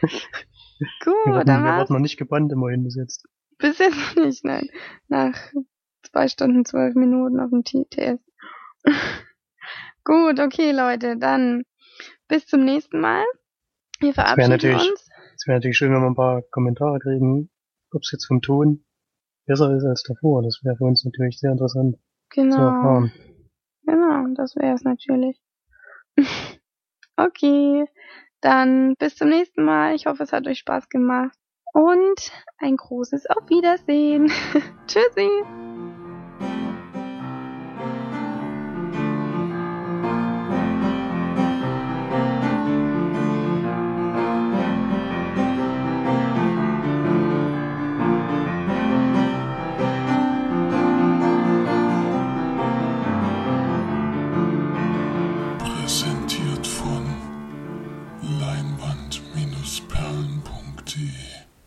[1.03, 3.27] Gut, wir dann wir wurden noch nicht gebannt immerhin bis jetzt.
[3.57, 4.69] Bis jetzt nicht, nein.
[5.07, 5.35] Nach
[6.03, 8.19] zwei Stunden, zwölf Minuten auf dem TTS.
[10.03, 11.63] Gut, okay, Leute, dann
[12.27, 13.23] bis zum nächsten Mal.
[13.99, 15.09] Wir verabschieden uns.
[15.35, 17.49] Es wäre natürlich schön, wenn wir ein paar Kommentare kriegen,
[17.91, 18.85] ob es jetzt vom Ton
[19.45, 20.43] besser ist als davor.
[20.43, 21.97] Das wäre für uns natürlich sehr interessant
[22.29, 22.55] genau.
[22.55, 23.11] zu erfahren.
[23.85, 25.39] Genau, das wäre es natürlich.
[27.17, 27.85] okay,
[28.41, 29.95] dann bis zum nächsten Mal.
[29.95, 31.38] Ich hoffe, es hat euch Spaß gemacht.
[31.78, 34.32] Und ein großes Auf Wiedersehen.
[34.88, 35.30] Tschüssi.